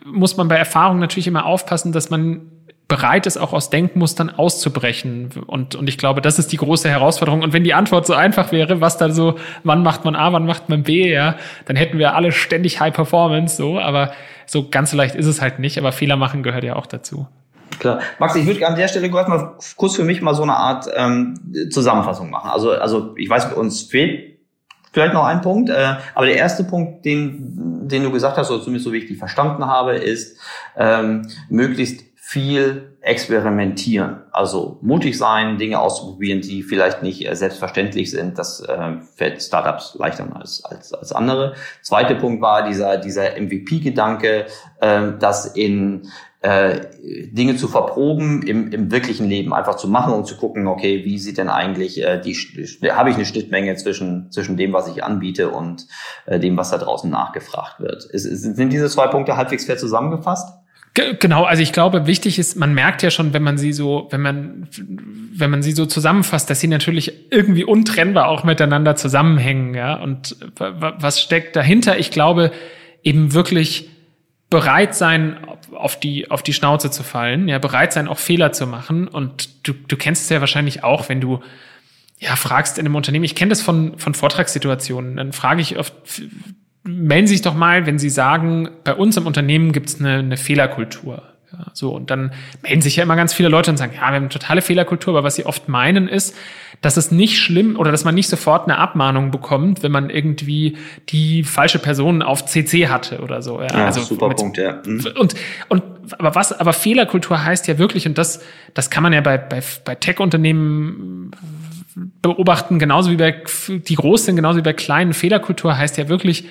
muss 0.04 0.36
man 0.36 0.48
bei 0.48 0.56
Erfahrung 0.56 0.98
natürlich 0.98 1.26
immer 1.26 1.46
aufpassen, 1.46 1.92
dass 1.92 2.10
man 2.10 2.50
bereit 2.86 3.26
ist, 3.26 3.38
auch 3.38 3.52
aus 3.52 3.70
Denkmustern 3.70 4.30
auszubrechen. 4.30 5.30
Und, 5.46 5.74
und 5.74 5.88
ich 5.88 5.96
glaube, 5.96 6.20
das 6.20 6.38
ist 6.38 6.52
die 6.52 6.58
große 6.58 6.88
Herausforderung. 6.88 7.42
Und 7.42 7.52
wenn 7.52 7.64
die 7.64 7.74
Antwort 7.74 8.06
so 8.06 8.14
einfach 8.14 8.52
wäre, 8.52 8.80
was 8.80 8.98
da 8.98 9.10
so, 9.10 9.36
wann 9.62 9.82
macht 9.82 10.04
man 10.04 10.14
A, 10.14 10.32
wann 10.32 10.44
macht 10.44 10.68
man 10.68 10.82
B, 10.82 11.10
ja, 11.10 11.36
dann 11.64 11.76
hätten 11.76 11.98
wir 11.98 12.14
alle 12.14 12.30
ständig 12.30 12.80
High 12.80 12.94
Performance, 12.94 13.56
so. 13.56 13.78
Aber 13.78 14.12
so 14.46 14.68
ganz 14.68 14.92
leicht 14.92 15.14
ist 15.14 15.26
es 15.26 15.40
halt 15.40 15.58
nicht. 15.58 15.78
Aber 15.78 15.92
Fehler 15.92 16.16
machen 16.16 16.42
gehört 16.42 16.64
ja 16.64 16.76
auch 16.76 16.86
dazu. 16.86 17.26
Klar. 17.78 18.00
Max, 18.18 18.36
ich 18.36 18.46
würde 18.46 18.66
an 18.66 18.76
der 18.76 18.88
Stelle 18.88 19.10
kurz 19.10 19.28
mal 19.28 19.56
kurz 19.76 19.96
für 19.96 20.04
mich 20.04 20.20
mal 20.20 20.34
so 20.34 20.42
eine 20.42 20.54
Art 20.54 20.86
ähm, 20.94 21.40
Zusammenfassung 21.70 22.30
machen. 22.30 22.50
Also, 22.50 22.72
also 22.72 23.14
ich 23.16 23.28
weiß, 23.28 23.54
uns 23.54 23.82
fehlt 23.82 24.33
vielleicht 24.94 25.12
noch 25.12 25.24
ein 25.24 25.42
Punkt, 25.42 25.68
äh, 25.68 25.96
aber 26.14 26.26
der 26.26 26.36
erste 26.36 26.64
Punkt, 26.64 27.04
den, 27.04 27.88
den 27.88 28.04
du 28.04 28.12
gesagt 28.12 28.38
hast, 28.38 28.50
oder 28.50 28.62
zumindest 28.62 28.86
so 28.86 28.92
wie 28.92 28.98
ich 28.98 29.06
die 29.06 29.16
verstanden 29.16 29.66
habe, 29.66 29.96
ist 29.96 30.38
ähm, 30.76 31.28
möglichst 31.50 32.04
viel 32.16 32.96
experimentieren. 33.00 34.22
Also 34.32 34.78
mutig 34.80 35.18
sein, 35.18 35.58
Dinge 35.58 35.78
auszuprobieren, 35.78 36.40
die 36.40 36.62
vielleicht 36.62 37.02
nicht 37.02 37.28
äh, 37.28 37.34
selbstverständlich 37.34 38.10
sind. 38.10 38.38
Das 38.38 38.60
äh, 38.60 38.92
fällt 39.14 39.42
Startups 39.42 39.94
leichter 39.98 40.26
als, 40.34 40.64
als, 40.64 40.94
als 40.94 41.12
andere. 41.12 41.54
Zweiter 41.82 42.14
Punkt 42.14 42.40
war 42.40 42.66
dieser, 42.66 42.96
dieser 42.96 43.38
MVP-Gedanke, 43.38 44.46
äh, 44.80 45.02
das 45.18 45.46
in 45.46 46.08
äh, 46.44 46.88
Dinge 47.32 47.56
zu 47.56 47.68
verproben 47.68 48.42
im, 48.42 48.70
im 48.70 48.92
wirklichen 48.92 49.26
Leben, 49.26 49.54
einfach 49.54 49.76
zu 49.76 49.88
machen 49.88 50.12
und 50.12 50.26
zu 50.26 50.36
gucken, 50.36 50.66
okay, 50.66 51.02
wie 51.02 51.18
sieht 51.18 51.38
denn 51.38 51.48
eigentlich 51.48 52.02
äh, 52.02 52.20
die, 52.20 52.36
habe 52.90 53.08
ich 53.08 53.16
eine 53.16 53.24
Schnittmenge 53.24 53.74
zwischen, 53.76 54.30
zwischen 54.30 54.58
dem, 54.58 54.74
was 54.74 54.86
ich 54.88 55.02
anbiete 55.02 55.48
und 55.48 55.86
äh, 56.26 56.38
dem, 56.38 56.58
was 56.58 56.70
da 56.70 56.76
draußen 56.76 57.08
nachgefragt 57.08 57.80
wird. 57.80 58.04
Ist, 58.04 58.24
sind 58.24 58.70
diese 58.74 58.90
zwei 58.90 59.06
Punkte 59.06 59.38
halbwegs 59.38 59.64
fair 59.64 59.78
zusammengefasst? 59.78 60.52
Genau, 61.18 61.44
also 61.44 61.62
ich 61.62 61.72
glaube, 61.72 62.06
wichtig 62.06 62.38
ist, 62.38 62.56
man 62.56 62.74
merkt 62.74 63.02
ja 63.02 63.10
schon, 63.10 63.32
wenn 63.32 63.42
man 63.42 63.56
sie 63.56 63.72
so, 63.72 64.06
wenn 64.10 64.20
man, 64.20 64.68
wenn 65.34 65.50
man 65.50 65.62
sie 65.62 65.72
so 65.72 65.86
zusammenfasst, 65.86 66.50
dass 66.50 66.60
sie 66.60 66.68
natürlich 66.68 67.32
irgendwie 67.32 67.64
untrennbar 67.64 68.28
auch 68.28 68.44
miteinander 68.44 68.96
zusammenhängen, 68.96 69.74
ja. 69.74 69.94
Und 69.94 70.36
was 70.58 71.22
steckt 71.22 71.56
dahinter? 71.56 71.98
Ich 71.98 72.10
glaube, 72.10 72.52
eben 73.02 73.32
wirklich 73.32 73.88
bereit 74.50 74.94
sein, 74.94 75.38
auf 75.84 76.00
die, 76.00 76.30
auf 76.30 76.42
die 76.42 76.54
Schnauze 76.54 76.90
zu 76.90 77.02
fallen, 77.02 77.46
ja, 77.46 77.58
bereit 77.58 77.92
sein, 77.92 78.08
auch 78.08 78.16
Fehler 78.16 78.52
zu 78.52 78.66
machen. 78.66 79.06
Und 79.06 79.68
du, 79.68 79.74
du 79.74 79.98
kennst 79.98 80.24
es 80.24 80.30
ja 80.30 80.40
wahrscheinlich 80.40 80.82
auch, 80.82 81.10
wenn 81.10 81.20
du, 81.20 81.40
ja, 82.18 82.36
fragst 82.36 82.78
in 82.78 82.86
einem 82.86 82.94
Unternehmen, 82.94 83.26
ich 83.26 83.34
kenne 83.34 83.50
das 83.50 83.60
von, 83.60 83.98
von 83.98 84.14
Vortragssituationen, 84.14 85.16
dann 85.16 85.34
frage 85.34 85.60
ich 85.60 85.78
oft, 85.78 85.92
melden 86.84 87.26
Sie 87.26 87.34
sich 87.34 87.42
doch 87.42 87.52
mal, 87.52 87.84
wenn 87.84 87.98
Sie 87.98 88.08
sagen, 88.08 88.70
bei 88.82 88.94
uns 88.94 89.18
im 89.18 89.26
Unternehmen 89.26 89.72
gibt 89.72 89.90
es 89.90 90.00
eine, 90.00 90.20
eine 90.20 90.38
Fehlerkultur. 90.38 91.33
Ja, 91.58 91.66
so, 91.72 91.94
und 91.94 92.10
dann 92.10 92.32
melden 92.62 92.82
sich 92.82 92.96
ja 92.96 93.02
immer 93.02 93.16
ganz 93.16 93.32
viele 93.32 93.48
Leute 93.48 93.70
und 93.70 93.76
sagen, 93.76 93.92
ja, 93.94 94.00
wir 94.00 94.06
haben 94.06 94.14
eine 94.14 94.28
totale 94.28 94.62
Fehlerkultur, 94.62 95.14
aber 95.14 95.24
was 95.24 95.36
sie 95.36 95.46
oft 95.46 95.68
meinen 95.68 96.08
ist, 96.08 96.34
dass 96.80 96.96
es 96.96 97.10
nicht 97.10 97.38
schlimm 97.38 97.76
oder 97.76 97.90
dass 97.90 98.04
man 98.04 98.14
nicht 98.14 98.28
sofort 98.28 98.64
eine 98.64 98.78
Abmahnung 98.78 99.30
bekommt, 99.30 99.82
wenn 99.82 99.92
man 99.92 100.10
irgendwie 100.10 100.76
die 101.08 101.44
falsche 101.44 101.78
Person 101.78 102.22
auf 102.22 102.44
CC 102.44 102.88
hatte 102.88 103.20
oder 103.20 103.42
so. 103.42 103.60
Ja, 103.60 103.68
ja 103.68 103.86
also 103.86 104.02
super 104.02 104.28
mit, 104.28 104.38
Punkt, 104.38 104.58
ja. 104.58 104.82
Mhm. 104.84 105.06
Und, 105.18 105.34
und 105.68 105.82
aber 106.18 106.34
was, 106.34 106.52
aber 106.52 106.72
Fehlerkultur 106.72 107.42
heißt 107.44 107.66
ja 107.68 107.78
wirklich, 107.78 108.06
und 108.06 108.18
das, 108.18 108.42
das 108.74 108.90
kann 108.90 109.02
man 109.02 109.12
ja 109.12 109.20
bei, 109.20 109.38
bei, 109.38 109.62
bei 109.84 109.94
Tech-Unternehmen 109.94 111.30
beobachten, 112.22 112.78
genauso 112.78 113.10
wie 113.10 113.16
bei 113.16 113.42
die 113.68 113.94
groß 113.94 114.26
sind, 114.26 114.36
genauso 114.36 114.58
wie 114.58 114.62
bei 114.62 114.72
kleinen 114.72 115.12
Fehlerkultur 115.12 115.76
heißt 115.76 115.96
ja 115.96 116.08
wirklich, 116.08 116.48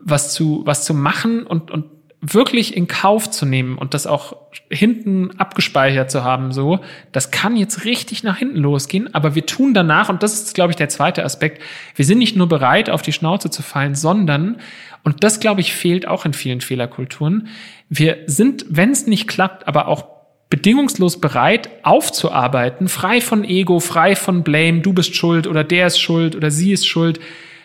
was 0.00 0.32
zu, 0.32 0.62
was 0.64 0.84
zu 0.84 0.94
machen 0.94 1.44
und, 1.44 1.70
und 1.70 1.84
wirklich 2.20 2.76
in 2.76 2.88
Kauf 2.88 3.30
zu 3.30 3.46
nehmen 3.46 3.78
und 3.78 3.94
das 3.94 4.06
auch 4.06 4.36
hinten 4.70 5.38
abgespeichert 5.38 6.10
zu 6.10 6.24
haben, 6.24 6.52
so, 6.52 6.80
das 7.12 7.30
kann 7.30 7.56
jetzt 7.56 7.84
richtig 7.84 8.24
nach 8.24 8.38
hinten 8.38 8.58
losgehen, 8.58 9.14
aber 9.14 9.34
wir 9.34 9.46
tun 9.46 9.72
danach, 9.72 10.08
und 10.08 10.22
das 10.22 10.34
ist, 10.34 10.54
glaube 10.54 10.72
ich, 10.72 10.76
der 10.76 10.88
zweite 10.88 11.24
Aspekt, 11.24 11.62
wir 11.94 12.04
sind 12.04 12.18
nicht 12.18 12.36
nur 12.36 12.48
bereit, 12.48 12.90
auf 12.90 13.02
die 13.02 13.12
Schnauze 13.12 13.50
zu 13.50 13.62
fallen, 13.62 13.94
sondern, 13.94 14.56
und 15.04 15.22
das, 15.22 15.38
glaube 15.38 15.60
ich, 15.60 15.72
fehlt 15.72 16.08
auch 16.08 16.24
in 16.24 16.32
vielen 16.32 16.60
Fehlerkulturen, 16.60 17.48
wir 17.88 18.18
sind, 18.26 18.66
wenn 18.68 18.90
es 18.90 19.06
nicht 19.06 19.28
klappt, 19.28 19.68
aber 19.68 19.86
auch 19.86 20.04
bedingungslos 20.50 21.20
bereit 21.20 21.68
aufzuarbeiten, 21.82 22.88
frei 22.88 23.20
von 23.20 23.44
Ego, 23.44 23.80
frei 23.80 24.16
von 24.16 24.42
Blame, 24.42 24.80
du 24.80 24.92
bist 24.92 25.14
schuld 25.14 25.46
oder 25.46 25.62
der 25.62 25.86
ist 25.86 26.00
schuld 26.00 26.34
oder 26.34 26.50
sie 26.50 26.72
ist 26.72 26.86
schuld. 26.86 27.20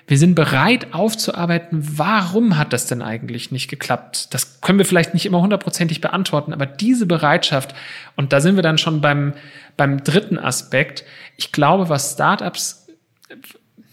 Wir 0.06 0.18
sind 0.18 0.36
bereit 0.36 0.94
aufzuarbeiten, 0.94 1.98
warum 1.98 2.58
hat 2.58 2.74
das 2.74 2.88
denn 2.88 3.02
eigentlich 3.02 3.52
nicht 3.52 3.70
geklappt? 3.70 4.34
Das 4.34 4.60
können 4.60 4.78
wir 4.78 4.86
vielleicht 4.86 5.14
nicht 5.14 5.26
immer 5.26 5.42
hundertprozentig 5.42 6.02
beantworten, 6.02 6.54
aber 6.54 6.66
diese 6.66 7.06
Bereitschaft, 7.06 7.74
und 8.16 8.34
da 8.34 8.42
sind 8.42 8.56
wir 8.56 8.64
dann 8.64 8.78
schon 8.78 9.00
beim, 9.00 9.34
beim 9.78 10.04
dritten 10.04 10.38
Aspekt, 10.38 11.06
ich 11.38 11.52
glaube, 11.52 11.88
was 11.88 12.14
Startups, 12.14 12.88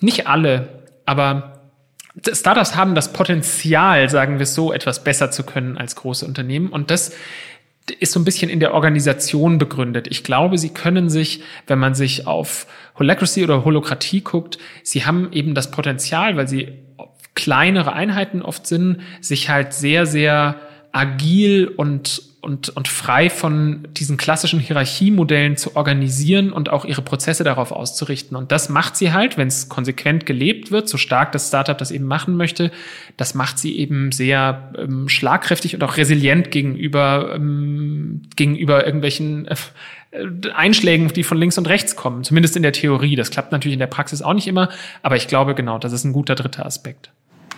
nicht 0.00 0.26
alle, 0.26 0.84
aber 1.06 1.60
Startups 2.32 2.74
haben 2.74 2.94
das 2.94 3.12
Potenzial, 3.12 4.08
sagen 4.08 4.38
wir 4.38 4.42
es 4.42 4.54
so, 4.54 4.72
etwas 4.72 5.04
besser 5.04 5.30
zu 5.30 5.44
können 5.44 5.78
als 5.78 5.94
große 5.94 6.26
Unternehmen. 6.26 6.68
Und 6.68 6.90
das 6.90 7.12
ist 7.98 8.12
so 8.12 8.20
ein 8.20 8.24
bisschen 8.24 8.50
in 8.50 8.60
der 8.60 8.74
Organisation 8.74 9.58
begründet. 9.58 10.06
Ich 10.08 10.22
glaube, 10.22 10.58
sie 10.58 10.70
können 10.70 11.08
sich, 11.08 11.42
wenn 11.66 11.78
man 11.78 11.94
sich 11.94 12.26
auf 12.26 12.66
Holacracy 12.98 13.42
oder 13.42 13.64
Holokratie 13.64 14.20
guckt, 14.20 14.58
sie 14.82 15.06
haben 15.06 15.32
eben 15.32 15.54
das 15.54 15.70
Potenzial, 15.70 16.36
weil 16.36 16.46
sie 16.46 16.68
kleinere 17.34 17.92
Einheiten 17.92 18.42
oft 18.42 18.66
sind, 18.66 18.98
sich 19.20 19.48
halt 19.48 19.72
sehr, 19.72 20.06
sehr 20.06 20.56
agil 20.92 21.68
und 21.68 22.22
und, 22.40 22.70
und 22.70 22.88
frei 22.88 23.28
von 23.28 23.86
diesen 23.92 24.16
klassischen 24.16 24.60
Hierarchiemodellen 24.60 25.56
zu 25.56 25.76
organisieren 25.76 26.52
und 26.52 26.70
auch 26.70 26.84
ihre 26.84 27.02
Prozesse 27.02 27.44
darauf 27.44 27.70
auszurichten. 27.70 28.36
Und 28.36 28.50
das 28.50 28.68
macht 28.68 28.96
sie 28.96 29.12
halt, 29.12 29.36
wenn 29.36 29.48
es 29.48 29.68
konsequent 29.68 30.24
gelebt 30.24 30.70
wird, 30.70 30.88
so 30.88 30.96
stark 30.96 31.32
das 31.32 31.48
Startup 31.48 31.76
das 31.76 31.90
eben 31.90 32.06
machen 32.06 32.36
möchte, 32.36 32.70
das 33.16 33.34
macht 33.34 33.58
sie 33.58 33.78
eben 33.78 34.10
sehr 34.10 34.72
ähm, 34.78 35.08
schlagkräftig 35.08 35.74
und 35.74 35.82
auch 35.82 35.96
resilient 35.98 36.50
gegenüber, 36.50 37.34
ähm, 37.34 38.22
gegenüber 38.36 38.86
irgendwelchen 38.86 39.46
äh, 39.46 39.56
Einschlägen, 40.54 41.08
die 41.08 41.22
von 41.22 41.36
links 41.36 41.58
und 41.58 41.68
rechts 41.68 41.94
kommen. 41.94 42.24
Zumindest 42.24 42.56
in 42.56 42.62
der 42.62 42.72
Theorie. 42.72 43.16
Das 43.16 43.30
klappt 43.30 43.52
natürlich 43.52 43.74
in 43.74 43.80
der 43.80 43.86
Praxis 43.86 44.22
auch 44.22 44.34
nicht 44.34 44.46
immer, 44.46 44.70
aber 45.02 45.16
ich 45.16 45.28
glaube 45.28 45.54
genau, 45.54 45.78
das 45.78 45.92
ist 45.92 46.04
ein 46.04 46.12
guter 46.12 46.34
dritter 46.34 46.64
Aspekt. 46.64 47.10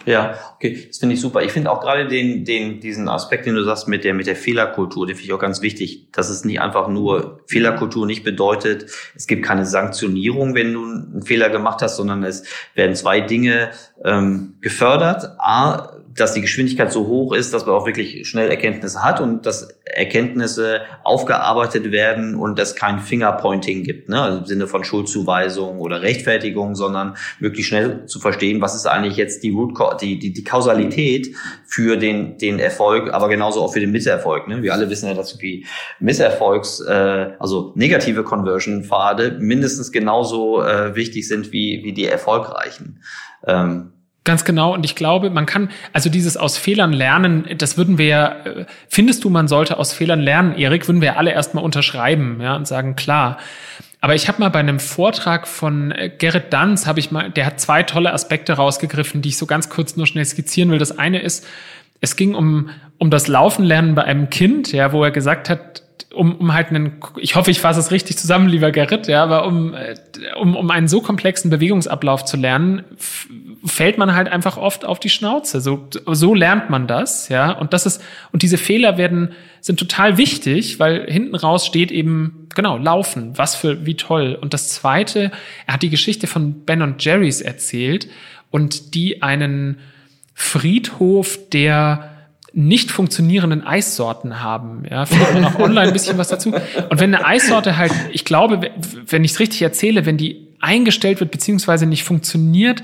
Ja, 0.05 0.35
okay, 0.57 0.87
das 0.89 0.99
finde 0.99 1.15
ich 1.15 1.21
super. 1.21 1.43
Ich 1.43 1.53
finde 1.53 1.71
auch 1.71 1.81
gerade 1.81 2.09
den, 2.09 2.45
den, 2.45 2.81
diesen 2.81 3.09
Aspekt, 3.09 3.47
den 3.47 3.55
du 3.55 3.63
sagst 3.63 3.89
mit 3.89 4.05
der, 4.05 4.15
mit 4.15 4.27
der 4.27 4.37
Fehlerkultur, 4.37 5.07
den 5.07 5.15
finde 5.15 5.27
ich 5.27 5.33
auch 5.33 5.39
ganz 5.39 5.63
wichtig, 5.63 6.11
dass 6.13 6.29
es 6.29 6.45
nicht 6.45 6.61
einfach 6.61 6.89
nur 6.89 7.41
Fehlerkultur 7.47 8.07
nicht 8.07 8.25
bedeutet, 8.25 8.87
es 9.15 9.27
gibt 9.27 9.45
keine 9.45 9.65
Sanktionierung, 9.65 10.55
wenn 10.55 10.73
du 10.73 10.85
einen 10.85 11.23
Fehler 11.23 11.51
gemacht 11.51 11.83
hast, 11.83 11.97
sondern 11.97 12.25
es 12.25 12.45
werden 12.75 12.97
zwei 12.97 13.21
Dinge 13.21 13.71
ähm, 14.05 14.55
gefördert. 14.61 15.37
A, 15.39 15.93
dass 16.15 16.35
die 16.35 16.41
Geschwindigkeit 16.41 16.93
so 16.93 17.07
hoch 17.07 17.33
ist, 17.33 17.55
dass 17.55 17.67
man 17.67 17.75
auch 17.75 17.87
wirklich 17.87 18.27
schnell 18.29 18.51
Erkenntnisse 18.51 19.03
hat 19.03 19.21
und 19.21 19.47
dass 19.47 19.69
Erkenntnisse 19.85 20.83
aufgearbeitet 21.05 21.91
werden 21.91 22.35
und 22.35 22.59
es 22.59 22.75
kein 22.75 22.99
Fingerpointing 22.99 23.85
gibt, 23.85 24.09
ne? 24.09 24.21
also 24.21 24.39
im 24.39 24.45
Sinne 24.47 24.67
von 24.67 24.85
Schuldzuweisung 24.85 25.79
oder 25.79 26.03
Rechtfertigung, 26.03 26.75
sondern 26.75 27.17
wirklich 27.41 27.67
schnell 27.67 28.07
zu 28.07 28.21
verstehen, 28.21 28.61
was 28.61 28.75
ist 28.75 28.87
eigentlich 28.87 29.17
jetzt 29.17 29.43
die, 29.43 29.51
Root 29.51 29.79
die, 30.01 30.19
die, 30.19 30.33
die 30.33 30.45
Kausalität 30.45 31.35
für 31.65 31.97
den, 31.97 32.39
den 32.39 32.59
Erfolg, 32.59 33.13
aber 33.13 33.29
genauso 33.29 33.63
auch 33.63 33.73
für 33.73 33.81
den 33.81 33.93
Misserfolg. 33.93 34.49
Ne? 34.49 34.63
Wir 34.63 34.73
alle 34.73 34.91
wissen 34.91 35.09
ja, 35.09 35.15
dass 35.15 35.37
die 35.39 35.67
Misserfolgs, 36.01 36.81
äh, 36.81 37.33
also 37.39 37.73
negative 37.75 38.25
Conversion-Pfade 38.25 39.39
mindestens 39.41 39.93
genauso 39.93 40.63
äh, 40.63 40.95
wichtig 40.95 41.29
sind 41.29 41.53
wie, 41.53 41.81
wie 41.85 41.93
die 41.93 42.07
erfolgreichen. 42.07 43.03
Ähm, 43.47 43.93
Ganz 44.25 44.45
genau. 44.45 44.73
Und 44.73 44.85
ich 44.85 44.95
glaube, 44.95 45.31
man 45.31 45.47
kann, 45.47 45.71
also 45.93 46.09
dieses 46.09 46.37
aus 46.37 46.57
Fehlern 46.57 46.93
lernen, 46.93 47.45
das 47.59 47.77
würden 47.77 47.99
wir 47.99 48.07
ja, 48.07 48.29
äh, 48.45 48.67
findest 48.89 49.25
du, 49.25 49.31
man 49.31 49.49
sollte 49.49 49.79
aus 49.79 49.93
Fehlern 49.93 50.21
lernen, 50.21 50.55
Erik, 50.57 50.87
würden 50.87 51.03
wir 51.03 51.19
alle 51.19 51.33
erstmal 51.33 51.65
unterschreiben, 51.65 52.39
ja, 52.41 52.55
und 52.55 52.69
sagen, 52.69 52.95
klar. 52.95 53.39
Aber 54.01 54.15
ich 54.15 54.29
habe 54.29 54.41
mal 54.41 54.49
bei 54.51 54.61
einem 54.61 54.79
Vortrag 54.79 55.49
von 55.49 55.91
äh, 55.91 56.09
Gerrit 56.09 56.53
Danz, 56.53 56.87
habe 56.87 57.01
ich 57.01 57.11
mal, 57.11 57.31
der 57.31 57.47
hat 57.47 57.61
zwei 57.61 57.83
tolle 57.83 58.13
Aspekte 58.13 58.53
rausgegriffen, 58.53 59.23
die 59.23 59.31
ich 59.31 59.39
so 59.39 59.47
ganz 59.47 59.69
kurz 59.71 59.97
nur 59.97 60.07
schnell 60.07 60.25
skizzieren 60.25 60.71
will. 60.71 60.79
Das 60.79 60.97
eine 60.97 61.21
ist, 61.21 61.45
es 62.01 62.15
ging 62.15 62.35
um, 62.35 62.71
um 62.99 63.11
das 63.11 63.27
Laufen 63.27 63.65
lernen 63.65 63.97
bei 63.97 64.05
einem 64.05 64.31
Kind, 64.31 64.73
ja, 64.73 64.93
wo 64.93 65.03
er 65.03 65.11
gesagt 65.11 65.51
hat, 65.51 65.82
um, 66.15 66.37
um 66.37 66.55
halt 66.55 66.69
einen, 66.69 67.01
ich 67.17 67.37
hoffe, 67.37 67.51
ich 67.51 67.61
fasse 67.61 67.81
es 67.81 67.91
richtig 67.91 68.19
zusammen, 68.19 68.49
lieber 68.49 68.71
Gerrit, 68.71 69.09
ja, 69.09 69.23
aber 69.23 69.47
um, 69.47 69.75
äh, 69.75 69.95
um, 70.39 70.57
um 70.57 70.71
einen 70.71 70.89
so 70.89 71.01
komplexen 71.01 71.51
Bewegungsablauf 71.51 72.25
zu 72.25 72.37
lernen, 72.37 72.85
fällt 73.65 73.99
man 73.99 74.15
halt 74.15 74.29
einfach 74.29 74.57
oft 74.57 74.85
auf 74.85 75.01
die 75.01 75.09
Schnauze. 75.09 75.61
So, 75.61 75.89
so 76.07 76.35
lernt 76.35 76.71
man 76.71 76.87
das, 76.87 77.29
ja. 77.29 77.53
Und 77.53 77.73
das 77.73 77.87
ist, 77.87 78.03
und 78.33 78.43
diese 78.43 78.59
Fehler 78.59 78.99
werden, 78.99 79.33
sind 79.61 79.79
total 79.79 80.19
wichtig, 80.19 80.79
weil 80.81 81.11
hinten 81.11 81.35
raus 81.35 81.67
steht 81.67 81.91
eben, 81.91 82.49
genau, 82.55 82.77
laufen. 82.77 83.33
Was 83.37 83.55
für, 83.55 83.87
wie 83.87 83.95
toll. 83.95 84.37
Und 84.41 84.55
das 84.55 84.69
zweite, 84.69 85.31
er 85.67 85.75
hat 85.75 85.83
die 85.83 85.91
Geschichte 85.91 86.27
von 86.27 86.65
Ben 86.65 86.83
und 86.83 87.05
Jerry's 87.05 87.41
erzählt 87.41 88.09
und 88.51 88.95
die 88.95 89.23
einen 89.23 89.79
Friedhof 90.35 91.39
der 91.53 92.12
nicht 92.55 92.91
funktionierenden 92.91 93.67
Eissorten 93.67 94.43
haben. 94.43 94.85
Ja, 94.91 95.07
findet 95.07 95.35
man 95.35 95.45
auch 95.47 95.59
online 95.59 95.89
ein 95.89 95.93
bisschen 95.93 96.19
was 96.19 96.29
dazu. 96.29 96.53
Und 96.53 97.01
wenn 97.01 97.15
eine 97.15 97.25
Eissorte 97.25 97.77
halt, 97.77 97.93
ich 98.11 98.25
glaube, 98.25 98.71
wenn 99.07 99.25
ich 99.25 99.33
es 99.33 99.41
richtig 99.41 99.63
erzähle, 99.63 100.05
wenn 100.07 100.17
die 100.17 100.49
eingestellt 100.61 101.21
wird 101.21 101.31
beziehungsweise 101.31 101.87
nicht 101.87 102.05
funktioniert, 102.05 102.83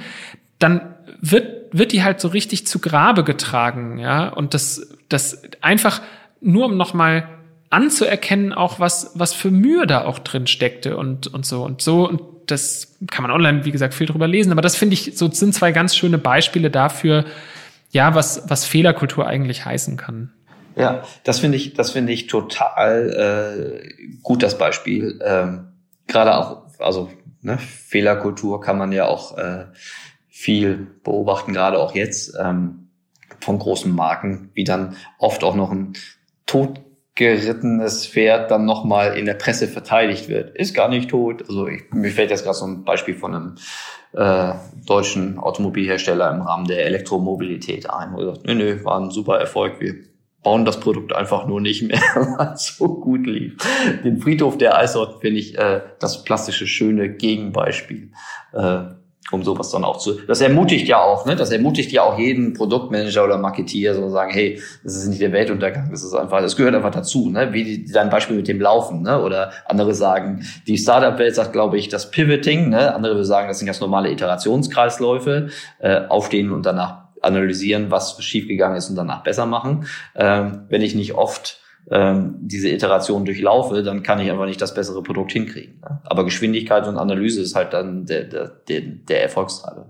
dann 0.59 0.95
wird, 1.21 1.73
wird 1.73 1.93
die 1.93 2.03
halt 2.03 2.21
so 2.21 2.29
richtig 2.29 2.67
zu 2.67 2.79
Grabe 2.79 3.25
getragen, 3.25 3.99
ja. 3.99 4.29
Und 4.29 4.55
das, 4.55 4.89
das 5.09 5.43
einfach 5.61 6.01
nur 6.41 6.67
um 6.67 6.77
nochmal 6.77 7.29
anzuerkennen, 7.71 8.53
auch 8.53 8.81
was, 8.81 9.13
was 9.15 9.35
für 9.35 9.51
Mühe 9.51 9.87
da 9.87 10.05
auch 10.05 10.19
drin 10.19 10.47
steckte 10.47 10.97
und, 10.97 11.27
und 11.27 11.45
so 11.45 11.63
und 11.65 11.83
so. 11.83 12.09
Und 12.09 12.23
das 12.47 12.97
kann 13.11 13.23
man 13.23 13.31
online, 13.31 13.65
wie 13.65 13.73
gesagt, 13.73 13.95
viel 13.95 14.07
drüber 14.07 14.27
lesen. 14.27 14.53
Aber 14.53 14.63
das 14.63 14.77
finde 14.77 14.95
ich, 14.95 15.19
so 15.19 15.31
sind 15.31 15.55
zwei 15.55 15.73
ganz 15.73 15.95
schöne 15.95 16.19
Beispiele 16.19 16.71
dafür, 16.71 17.27
ja, 17.91 18.15
was, 18.15 18.43
was 18.49 18.65
Fehlerkultur 18.65 19.27
eigentlich 19.27 19.65
heißen 19.65 19.97
kann. 19.97 20.33
Ja, 20.77 21.03
das 21.25 21.41
finde 21.41 21.57
ich, 21.57 21.75
das 21.75 21.91
finde 21.91 22.13
ich 22.13 22.29
total 22.29 23.83
äh, 23.83 24.19
gut, 24.23 24.43
das 24.43 24.59
Beispiel. 24.59 25.19
Ähm, 25.25 25.73
Gerade 26.07 26.37
auch, 26.37 26.63
also 26.79 27.11
ne, 27.41 27.59
Fehlerkultur 27.59 28.61
kann 28.61 28.79
man 28.79 28.93
ja 28.93 29.07
auch 29.07 29.37
äh, 29.37 29.67
viel 30.29 30.87
beobachten, 31.03 31.53
gerade 31.53 31.79
auch 31.79 31.95
jetzt 31.95 32.35
ähm, 32.41 32.91
von 33.41 33.59
großen 33.59 33.93
Marken, 33.93 34.51
wie 34.55 34.65
dann 34.65 34.97
oft 35.19 35.43
auch 35.43 35.55
noch 35.55 35.73
ein 35.73 35.95
totgerittenes 37.19 38.07
Pferd 38.07 38.51
dann 38.51 38.65
nochmal 38.65 39.17
in 39.17 39.27
der 39.27 39.35
Presse 39.35 39.69
verteidigt 39.69 40.29
wird. 40.29 40.57
Ist 40.57 40.75
gar 40.75 40.89
nicht 40.89 41.11
tot. 41.11 41.43
Also 41.49 41.67
ich, 41.67 41.83
mir 41.93 42.11
fällt 42.11 42.31
jetzt 42.31 42.45
gerade 42.45 42.57
so 42.57 42.67
ein 42.67 42.85
Beispiel 42.85 43.15
von 43.15 43.35
einem 43.35 43.55
äh, 44.13 44.55
deutschen 44.87 45.39
Automobilhersteller 45.39 46.31
im 46.33 46.43
Rahmen 46.43 46.67
der 46.67 46.87
Elektromobilität 46.87 47.91
ein, 47.91 48.13
wo 48.15 48.25
sagt, 48.25 48.47
nö, 48.47 48.55
nö, 48.55 48.85
war 48.85 49.01
ein 49.01 49.11
super 49.11 49.39
Erfolg, 49.39 49.81
wir 49.81 49.95
bauen 50.43 50.65
das 50.65 50.81
Produkt 50.81 51.13
einfach 51.15 51.47
nur 51.47 51.61
nicht 51.61 51.83
mehr, 51.83 52.01
weil 52.39 52.55
es 52.55 52.77
so 52.77 53.01
gut 53.01 53.27
lief. 53.27 53.57
Den 54.05 54.21
Friedhof 54.21 54.57
der 54.57 54.79
Eissorten 54.79 55.21
finde 55.21 55.41
ich 55.41 55.59
äh, 55.59 55.83
das 55.99 56.25
plastische, 56.25 56.67
schöne 56.67 57.11
Gegenbeispiel. 57.11 58.13
Äh, 58.53 58.85
um 59.31 59.43
sowas 59.43 59.71
dann 59.71 59.85
auch 59.85 59.99
zu. 59.99 60.21
Das 60.27 60.41
ermutigt 60.41 60.89
ja 60.89 61.01
auch, 61.01 61.27
ne? 61.27 61.37
Das 61.37 61.51
ermutigt 61.51 61.93
ja 61.93 62.03
auch 62.03 62.19
jeden 62.19 62.55
Produktmanager 62.55 63.25
oder 63.25 63.39
Marketeer, 63.39 63.95
so 63.95 64.09
sagen, 64.09 64.33
hey, 64.33 64.61
das 64.85 64.97
ist 64.97 65.09
nicht 65.09 65.21
der 65.21 65.33
Weltuntergang, 65.33 65.91
das 65.91 66.03
ist 66.03 66.15
einfach, 66.15 66.41
das 66.41 66.57
gehört 66.57 66.75
einfach 66.75 66.91
dazu, 66.91 67.29
ne? 67.29 67.53
Wie 67.53 67.65
die, 67.65 67.93
dein 67.93 68.11
Beispiel 68.11 68.37
mit 68.37 68.49
dem 68.49 68.61
Laufen, 68.61 69.03
ne? 69.03 69.23
Oder 69.23 69.53
andere 69.67 69.95
sagen, 69.95 70.45
die 70.67 70.79
Startup-Welt 70.79 71.35
sagt, 71.35 71.53
glaube 71.53 71.79
ich, 71.79 71.89
das 71.89 72.11
Pivoting, 72.11 72.71
ne? 72.71 72.95
Andere 72.95 73.25
sagen, 73.25 73.49
das 73.49 73.59
sind 73.59 73.67
ganz 73.67 73.81
normale 73.81 74.11
Iterationskreisläufe, 74.11 75.49
äh, 75.79 76.07
aufstehen 76.09 76.53
und 76.53 76.65
danach 76.65 77.09
analysieren, 77.21 77.91
was 77.91 78.23
schiefgegangen 78.23 78.77
ist 78.77 78.89
und 78.89 78.97
danach 78.97 79.23
besser 79.23 79.47
machen. 79.47 79.87
Ähm, 80.15 80.67
wenn 80.69 80.83
ich 80.83 80.95
nicht 80.95 81.15
oft 81.15 81.59
ähm, 81.91 82.35
diese 82.41 82.69
Iteration 82.69 83.25
durchlaufe, 83.25 83.83
dann 83.83 84.03
kann 84.03 84.21
ich 84.21 84.31
einfach 84.31 84.47
nicht 84.47 84.61
das 84.61 84.75
bessere 84.75 85.03
Produkt 85.03 85.33
hinkriegen. 85.33 85.81
Ne? 85.81 86.01
Aber 86.05 86.25
Geschwindigkeit 86.25 86.87
und 86.87 86.99
Analyse 86.99 87.41
ist 87.41 87.55
halt 87.55 87.73
dann 87.73 88.07
der, 88.07 88.25
der, 88.25 88.49
der, 88.69 88.81
der 88.81 89.23
Erfolgstreiber. 89.23 89.87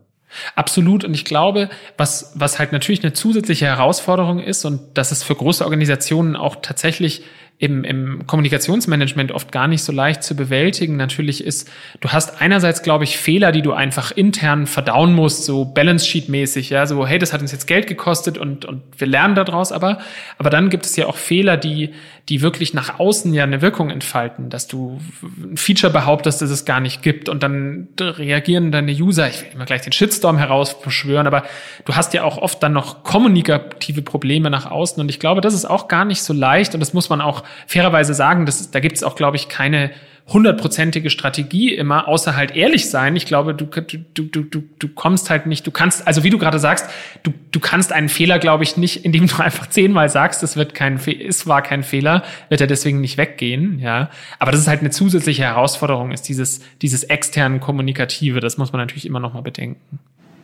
Absolut. 0.55 1.05
Und 1.05 1.15
ich 1.15 1.25
glaube, 1.25 1.71
was, 1.97 2.33
was 2.35 2.59
halt 2.59 2.73
natürlich 2.73 3.03
eine 3.03 3.15
zusätzliche 3.15 3.67
Herausforderung 3.67 4.41
ist 4.41 4.65
und 4.65 4.81
das 4.95 5.11
ist 5.11 5.23
für 5.23 5.35
große 5.35 5.65
Organisationen 5.65 6.37
auch 6.37 6.57
tatsächlich 6.57 7.23
im, 7.61 7.83
im 7.83 8.27
Kommunikationsmanagement 8.29 9.33
oft 9.33 9.51
gar 9.51 9.67
nicht 9.67 9.83
so 9.83 9.91
leicht 9.91 10.23
zu 10.23 10.37
bewältigen 10.37 10.97
natürlich 10.97 11.43
ist, 11.43 11.69
du 12.01 12.11
hast 12.11 12.41
einerseits, 12.41 12.83
glaube 12.83 13.03
ich, 13.03 13.19
Fehler, 13.19 13.51
die 13.51 13.63
du 13.63 13.73
einfach 13.73 14.13
intern 14.13 14.69
verdauen 14.69 15.13
musst, 15.13 15.45
so 15.45 15.65
Balance 15.65 16.07
Sheet 16.07 16.29
mäßig, 16.29 16.71
ja, 16.71 16.87
so, 16.87 17.05
hey, 17.05 17.19
das 17.19 17.33
hat 17.33 17.41
uns 17.41 17.51
jetzt 17.51 17.67
Geld 17.67 17.89
gekostet 17.89 18.39
und, 18.39 18.65
und 18.65 18.83
wir 18.97 19.09
lernen 19.09 19.35
daraus 19.35 19.73
aber. 19.73 19.99
Aber 20.39 20.51
dann 20.51 20.71
gibt 20.71 20.87
es 20.87 20.95
ja 20.95 21.07
auch 21.07 21.17
Fehler, 21.17 21.57
die, 21.57 21.91
die 22.29 22.43
wirklich 22.43 22.75
nach 22.75 23.01
außen 23.01 23.35
ja 23.35 23.43
eine 23.43 23.61
Wirkung 23.61 23.91
entfalten, 23.91 24.51
dass 24.51 24.69
du 24.69 25.01
ein 25.43 25.57
Feature 25.57 25.93
behauptest, 25.93 26.41
das 26.41 26.51
es 26.51 26.65
gar 26.65 26.79
nicht 26.79 27.03
gibt 27.03 27.29
und 27.29 27.43
dann 27.43 27.89
reagieren 27.99 28.71
deine 28.71 28.93
User, 28.93 29.29
ich 29.29 29.41
will 29.41 29.49
immer 29.55 29.65
gleich 29.65 29.81
den 29.81 29.93
Shitstorm 29.93 30.39
herausbeschwören, 30.39 31.27
aber 31.27 31.43
du 31.87 31.97
hast 31.97 32.15
ja 32.15 32.23
auch 32.23 32.39
oft 32.39 32.63
dann 32.63 32.73
noch 32.73 33.03
kommunikative 33.03 34.03
Probleme 34.03 34.49
nach 34.49 34.71
außen 34.71 35.01
und 35.01 35.09
ich 35.09 35.19
glaube, 35.19 35.41
das 35.41 35.55
ist 35.55 35.65
auch 35.65 35.89
gar 35.89 36.05
nicht 36.05 36.23
so 36.23 36.33
leicht 36.33 36.75
und 36.75 36.81
das 36.81 36.93
muss 36.93 37.09
man 37.09 37.21
auch 37.21 37.43
fairerweise 37.67 38.15
sagen, 38.15 38.47
dass, 38.47 38.71
da 38.71 38.81
gibt 38.81 38.97
es 38.97 39.03
auch, 39.03 39.17
glaube 39.17 39.37
ich, 39.37 39.49
keine 39.49 39.91
hundertprozentige 40.29 41.09
Strategie 41.09 41.75
immer, 41.75 42.07
außer 42.07 42.37
halt 42.37 42.55
ehrlich 42.55 42.91
sein. 42.91 43.17
Ich 43.17 43.25
glaube, 43.25 43.55
du, 43.55 43.65
du, 43.65 44.23
du, 44.23 44.43
du, 44.43 44.63
du 44.79 44.89
kommst 44.89 45.31
halt 45.31 45.47
nicht, 45.47 45.67
du 45.67 45.71
kannst, 45.71 46.07
also 46.07 46.23
wie 46.23 46.31
du 46.31 46.37
gerade 46.37 46.59
sagst, 46.59 46.89
du, 47.23 47.33
du 47.51 47.61
kannst 47.61 47.93
einen 47.93 48.11
Fehler, 48.11 48.39
glaube 48.39 48.63
ich, 48.63 48.77
nicht, 48.77 49.05
indem 49.05 49.27
du 49.27 49.37
einfach 49.43 49.69
zehnmal 49.69 50.11
sagst, 50.11 50.43
es 50.43 50.57
wird 50.57 50.75
kein, 50.75 51.01
es 51.27 51.47
war 51.47 51.63
kein 51.63 51.83
Fehler, 51.83 52.23
wird 52.51 52.61
er 52.61 52.67
deswegen 52.67 53.01
nicht 53.01 53.17
weggehen, 53.17 53.79
ja. 53.79 54.11
Aber 54.39 54.53
das 54.53 54.61
ist 54.61 54.69
halt 54.69 54.81
eine 54.81 54.91
zusätzliche 54.91 55.45
Herausforderung, 55.45 56.13
ist 56.13 56.29
dieses, 56.29 56.61
dieses 56.83 57.05
extern 57.05 57.61
Kommunikative, 57.61 58.41
das 58.41 58.59
muss 58.59 58.73
man 58.73 58.81
natürlich 58.81 59.07
immer 59.07 59.21
noch 59.21 59.33
mal 59.33 59.43
bedenken. 59.43 59.99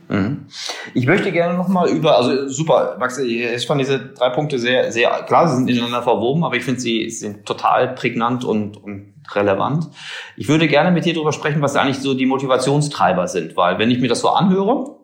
Mhm. 0.09 0.47
Ich 0.93 1.07
möchte 1.07 1.33
gerne 1.33 1.55
nochmal 1.55 1.89
über, 1.89 2.17
also 2.17 2.49
super, 2.49 2.97
Max, 2.99 3.19
ich 3.19 3.67
fand 3.67 3.81
diese 3.81 3.99
drei 3.99 4.31
Punkte 4.31 4.59
sehr, 4.59 4.93
sehr, 4.93 5.11
klar, 5.27 5.49
sie 5.49 5.57
sind 5.57 5.69
ineinander 5.69 6.03
verwoben, 6.03 6.45
aber 6.45 6.57
ich 6.57 6.65
finde, 6.65 6.81
sie 6.81 7.09
sind 7.11 7.47
total 7.47 7.95
prägnant 7.95 8.45
und, 8.45 8.77
und 8.77 9.15
relevant. 9.33 9.89
Ich 10.37 10.49
würde 10.49 10.69
gerne 10.69 10.91
mit 10.91 11.05
dir 11.05 11.15
darüber 11.15 11.33
sprechen, 11.33 11.63
was 11.63 11.77
eigentlich 11.77 12.01
so 12.01 12.15
die 12.15 12.27
Motivationstreiber 12.27 13.29
sind, 13.29 13.57
weil 13.57 13.79
wenn 13.79 13.91
ich 13.91 14.01
mir 14.01 14.09
das 14.09 14.21
so 14.21 14.29
anhöre, 14.29 14.97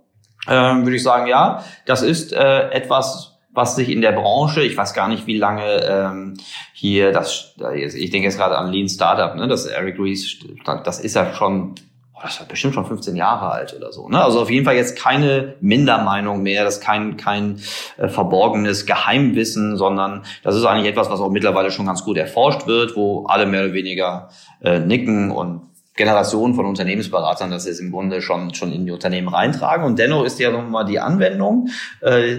äh, 0.46 0.52
würde 0.52 0.96
ich 0.96 1.02
sagen, 1.02 1.26
ja, 1.26 1.64
das 1.86 2.02
ist 2.02 2.32
äh, 2.32 2.70
etwas, 2.70 3.38
was 3.52 3.76
sich 3.76 3.88
in 3.88 4.00
der 4.00 4.12
Branche, 4.12 4.62
ich 4.62 4.76
weiß 4.76 4.94
gar 4.94 5.08
nicht, 5.08 5.26
wie 5.26 5.38
lange 5.38 5.82
ähm, 5.82 6.36
hier 6.72 7.12
das, 7.12 7.54
ich 7.74 8.10
denke 8.10 8.26
jetzt 8.26 8.38
gerade 8.38 8.56
an 8.56 8.70
Lean 8.70 8.88
Startup, 8.88 9.34
ne, 9.34 9.48
das 9.48 9.66
Eric 9.66 9.98
Ries, 9.98 10.38
das 10.84 11.00
ist 11.00 11.16
ja 11.16 11.34
schon 11.34 11.74
das 12.22 12.40
war 12.40 12.46
bestimmt 12.46 12.74
schon 12.74 12.86
15 12.86 13.16
Jahre 13.16 13.50
alt 13.50 13.74
oder 13.74 13.92
so. 13.92 14.08
Ne? 14.08 14.22
Also 14.22 14.40
auf 14.40 14.50
jeden 14.50 14.64
Fall 14.64 14.76
jetzt 14.76 14.98
keine 14.98 15.54
Mindermeinung 15.60 16.42
mehr, 16.42 16.64
das 16.64 16.76
ist 16.76 16.84
kein, 16.84 17.16
kein 17.16 17.60
äh, 17.96 18.08
verborgenes 18.08 18.86
Geheimwissen, 18.86 19.76
sondern 19.76 20.22
das 20.42 20.56
ist 20.56 20.64
eigentlich 20.64 20.90
etwas, 20.90 21.10
was 21.10 21.20
auch 21.20 21.30
mittlerweile 21.30 21.70
schon 21.70 21.86
ganz 21.86 22.04
gut 22.04 22.16
erforscht 22.16 22.66
wird, 22.66 22.96
wo 22.96 23.26
alle 23.26 23.46
mehr 23.46 23.64
oder 23.64 23.72
weniger 23.72 24.28
äh, 24.62 24.78
nicken 24.78 25.30
und 25.30 25.70
Generationen 25.96 26.54
von 26.54 26.66
Unternehmensberatern 26.66 27.50
das 27.50 27.66
jetzt 27.66 27.80
im 27.80 27.90
Grunde 27.90 28.22
schon, 28.22 28.54
schon 28.54 28.72
in 28.72 28.86
die 28.86 28.92
Unternehmen 28.92 29.28
reintragen. 29.28 29.84
Und 29.84 29.98
dennoch 29.98 30.24
ist 30.24 30.38
ja 30.38 30.50
nochmal 30.50 30.86
die 30.86 30.98
Anwendung 30.98 31.68
äh, 32.00 32.38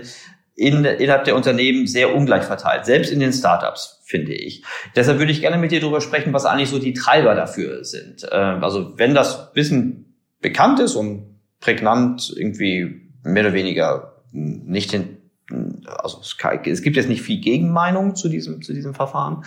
in, 0.55 0.83
innerhalb 0.85 1.23
der 1.25 1.35
Unternehmen 1.35 1.87
sehr 1.87 2.13
ungleich 2.13 2.43
verteilt, 2.43 2.85
selbst 2.85 3.11
in 3.11 3.19
den 3.19 3.33
Startups 3.33 4.01
finde 4.05 4.33
ich. 4.33 4.63
Deshalb 4.95 5.19
würde 5.19 5.31
ich 5.31 5.41
gerne 5.41 5.57
mit 5.57 5.71
dir 5.71 5.79
darüber 5.79 6.01
sprechen, 6.01 6.33
was 6.33 6.45
eigentlich 6.45 6.69
so 6.69 6.79
die 6.79 6.93
Treiber 6.93 7.33
dafür 7.33 7.83
sind. 7.83 8.23
Äh, 8.23 8.35
also 8.35 8.97
wenn 8.97 9.15
das 9.15 9.51
Wissen 9.53 10.15
bekannt 10.41 10.79
ist 10.79 10.95
und 10.95 11.39
prägnant 11.59 12.33
irgendwie 12.35 13.09
mehr 13.23 13.43
oder 13.43 13.53
weniger 13.53 14.21
nicht 14.31 14.93
in 14.93 15.21
also 15.97 16.21
es 16.21 16.81
gibt 16.81 16.95
jetzt 16.95 17.09
nicht 17.09 17.21
viel 17.21 17.41
Gegenmeinung 17.41 18.15
zu 18.15 18.29
diesem, 18.29 18.61
zu 18.61 18.73
diesem 18.73 18.93
Verfahren. 18.93 19.43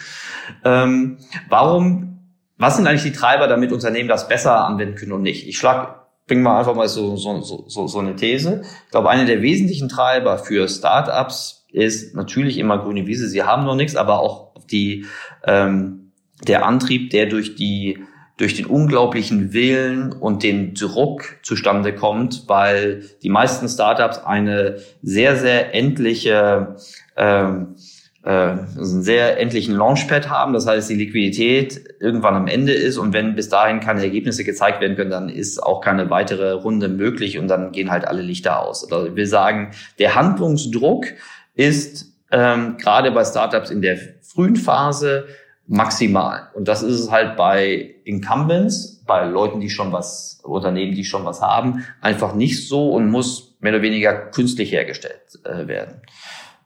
Ähm, 0.65 1.19
warum, 1.49 2.19
was 2.59 2.77
sind 2.77 2.87
eigentlich 2.87 3.05
die 3.05 3.13
Treiber, 3.13 3.47
damit 3.47 3.73
Unternehmen 3.73 4.09
das 4.09 4.29
besser 4.29 4.67
anwenden 4.67 4.97
können 4.97 5.13
und 5.13 5.23
nicht? 5.23 5.49
Ich 5.49 5.57
schlag, 5.57 6.04
bring 6.27 6.43
mal 6.43 6.59
einfach 6.59 6.75
mal 6.75 6.89
so, 6.89 7.17
so, 7.17 7.41
so, 7.43 7.87
so 7.87 7.99
eine 7.99 8.17
These. 8.17 8.63
Ich 8.87 8.91
glaube, 8.91 9.11
eine 9.11 9.27
der 9.27 9.43
wesentlichen 9.43 9.89
Treiber 9.89 10.39
für 10.39 10.69
Startups 10.69 11.67
ist 11.71 12.15
natürlich 12.15 12.59
immer 12.59 12.79
grüne 12.79 13.07
Wiese. 13.07 13.29
Sie 13.29 13.43
haben 13.43 13.65
noch 13.65 13.75
nichts, 13.75 13.97
aber 13.97 14.21
auch 14.21 14.55
die, 14.71 15.07
ähm, 15.45 16.13
der 16.47 16.65
Antrieb, 16.65 17.11
der 17.11 17.27
durch 17.27 17.57
die 17.57 17.99
durch 18.37 18.57
den 18.57 18.67
unglaublichen 18.67 19.53
Willen 19.53 20.13
und 20.13 20.43
den 20.43 20.75
Druck 20.75 21.37
zustande 21.43 21.95
kommt, 21.95 22.49
weil 22.49 23.09
die 23.23 23.29
meisten 23.29 23.69
Startups 23.69 24.19
eine 24.19 24.79
sehr, 25.03 25.37
sehr 25.37 25.73
endliche, 25.73 26.77
ähm, 27.17 27.77
äh, 28.25 28.31
einen 28.31 29.03
sehr 29.03 29.39
endlichen 29.39 29.75
Launchpad 29.75 30.31
haben. 30.31 30.55
Das 30.55 30.67
heißt, 30.67 30.89
die 30.89 30.95
Liquidität 30.95 31.97
irgendwann 32.01 32.35
am 32.35 32.47
Ende 32.47 32.73
ist 32.73 32.97
und 32.97 33.13
wenn 33.13 33.35
bis 33.35 33.49
dahin 33.49 33.81
keine 33.81 34.03
Ergebnisse 34.03 34.45
gezeigt 34.45 34.81
werden 34.81 34.97
können, 34.97 35.11
dann 35.11 35.29
ist 35.29 35.63
auch 35.63 35.81
keine 35.81 36.09
weitere 36.11 36.53
Runde 36.53 36.89
möglich 36.89 37.39
und 37.39 37.49
dann 37.49 37.73
gehen 37.73 37.91
halt 37.91 38.07
alle 38.07 38.23
Lichter 38.23 38.61
aus. 38.61 38.91
Also 38.91 39.15
wir 39.15 39.27
sagen, 39.27 39.73
der 39.99 40.15
Handlungsdruck 40.15 41.07
ist 41.55 42.07
ähm, 42.31 42.79
gerade 42.79 43.13
bei 43.13 43.25
Startups 43.25 43.71
in 43.71 43.83
der 43.83 43.99
frühen 44.23 44.57
Phase 44.57 45.27
maximal. 45.67 46.49
Und 46.55 46.69
das 46.69 46.83
ist 46.83 46.99
es 46.99 47.11
halt 47.11 47.37
bei 47.37 47.95
Incumbents, 48.05 49.03
bei 49.07 49.25
Leuten, 49.25 49.61
die 49.61 49.71
schon 49.71 49.93
was, 49.93 50.41
Unternehmen, 50.43 50.95
die 50.95 51.05
schon 51.05 51.25
was 51.25 51.41
haben, 51.41 51.85
einfach 52.01 52.35
nicht 52.35 52.69
so 52.69 52.91
und 52.91 53.11
muss 53.11 53.57
mehr 53.61 53.73
oder 53.73 53.83
weniger 53.83 54.15
künstlich 54.15 54.73
hergestellt 54.73 55.41
äh, 55.45 55.67
werden. 55.67 56.03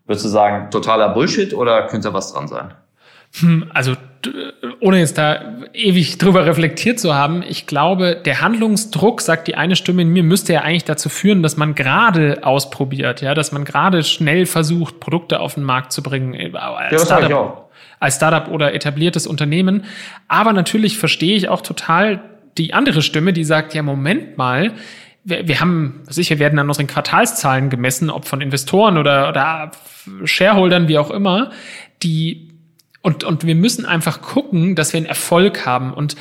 Würdest 0.08 0.24
du 0.24 0.30
sagen, 0.30 0.70
totaler 0.70 1.10
Bullshit 1.10 1.52
oder 1.52 1.86
könnte 1.86 2.14
was 2.14 2.32
dran 2.32 2.48
sein? 2.48 2.72
Hm, 3.40 3.70
also 3.74 3.94
ohne 4.80 4.98
jetzt 4.98 5.18
da 5.18 5.58
ewig 5.74 6.16
drüber 6.16 6.46
reflektiert 6.46 6.98
zu 6.98 7.14
haben, 7.14 7.44
ich 7.46 7.66
glaube, 7.66 8.16
der 8.24 8.40
Handlungsdruck, 8.40 9.20
sagt 9.20 9.48
die 9.48 9.54
eine 9.54 9.76
Stimme 9.76 10.02
in 10.02 10.08
mir, 10.08 10.22
müsste 10.22 10.54
ja 10.54 10.62
eigentlich 10.62 10.84
dazu 10.84 11.10
führen, 11.10 11.42
dass 11.42 11.58
man 11.58 11.74
gerade 11.74 12.38
ausprobiert, 12.42 13.20
ja, 13.20 13.34
dass 13.34 13.52
man 13.52 13.66
gerade 13.66 14.02
schnell 14.02 14.46
versucht, 14.46 14.98
Produkte 14.98 15.40
auf 15.40 15.54
den 15.54 15.62
Markt 15.62 15.92
zu 15.92 16.02
bringen. 16.02 16.34
Als 16.56 16.92
ja, 16.92 16.98
Startup, 16.98 17.28
ich 17.28 17.34
auch. 17.34 17.64
als 18.00 18.16
Startup 18.16 18.48
oder 18.52 18.74
etabliertes 18.74 19.26
Unternehmen. 19.26 19.84
Aber 20.26 20.54
natürlich 20.54 20.96
verstehe 20.96 21.36
ich 21.36 21.50
auch 21.50 21.60
total 21.60 22.20
die 22.56 22.72
andere 22.72 23.02
Stimme, 23.02 23.34
die 23.34 23.44
sagt, 23.44 23.74
ja, 23.74 23.82
Moment 23.82 24.38
mal, 24.38 24.72
wir, 25.28 25.46
wir 25.46 25.60
haben, 25.60 26.02
sicher, 26.08 26.38
werden 26.38 26.58
an 26.58 26.68
unseren 26.68 26.86
Quartalszahlen 26.86 27.70
gemessen, 27.70 28.10
ob 28.10 28.26
von 28.26 28.40
Investoren 28.40 28.98
oder, 28.98 29.28
oder 29.28 29.72
Shareholdern, 30.24 30.88
wie 30.88 30.98
auch 30.98 31.10
immer, 31.10 31.50
die 32.02 32.48
und, 33.02 33.24
und 33.24 33.46
wir 33.46 33.54
müssen 33.54 33.86
einfach 33.86 34.20
gucken, 34.20 34.74
dass 34.74 34.92
wir 34.92 34.98
einen 34.98 35.06
Erfolg 35.06 35.64
haben. 35.64 35.94
Und 35.94 36.16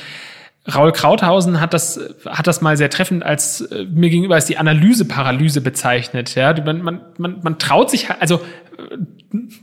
Raul 0.72 0.92
Krauthausen 0.92 1.60
hat 1.60 1.74
das, 1.74 1.98
hat 2.24 2.46
das 2.46 2.60
mal 2.60 2.76
sehr 2.76 2.88
treffend 2.88 3.24
als 3.24 3.62
äh, 3.62 3.84
mir 3.84 4.10
gegenüber 4.10 4.36
als 4.36 4.46
die 4.46 4.58
Analyseparalyse 4.58 5.60
bezeichnet. 5.60 6.34
Ja, 6.34 6.54
man, 6.62 6.82
man, 6.82 7.00
man, 7.18 7.40
man 7.42 7.58
traut 7.58 7.90
sich, 7.90 8.10
also 8.10 8.36
äh, 8.36 8.96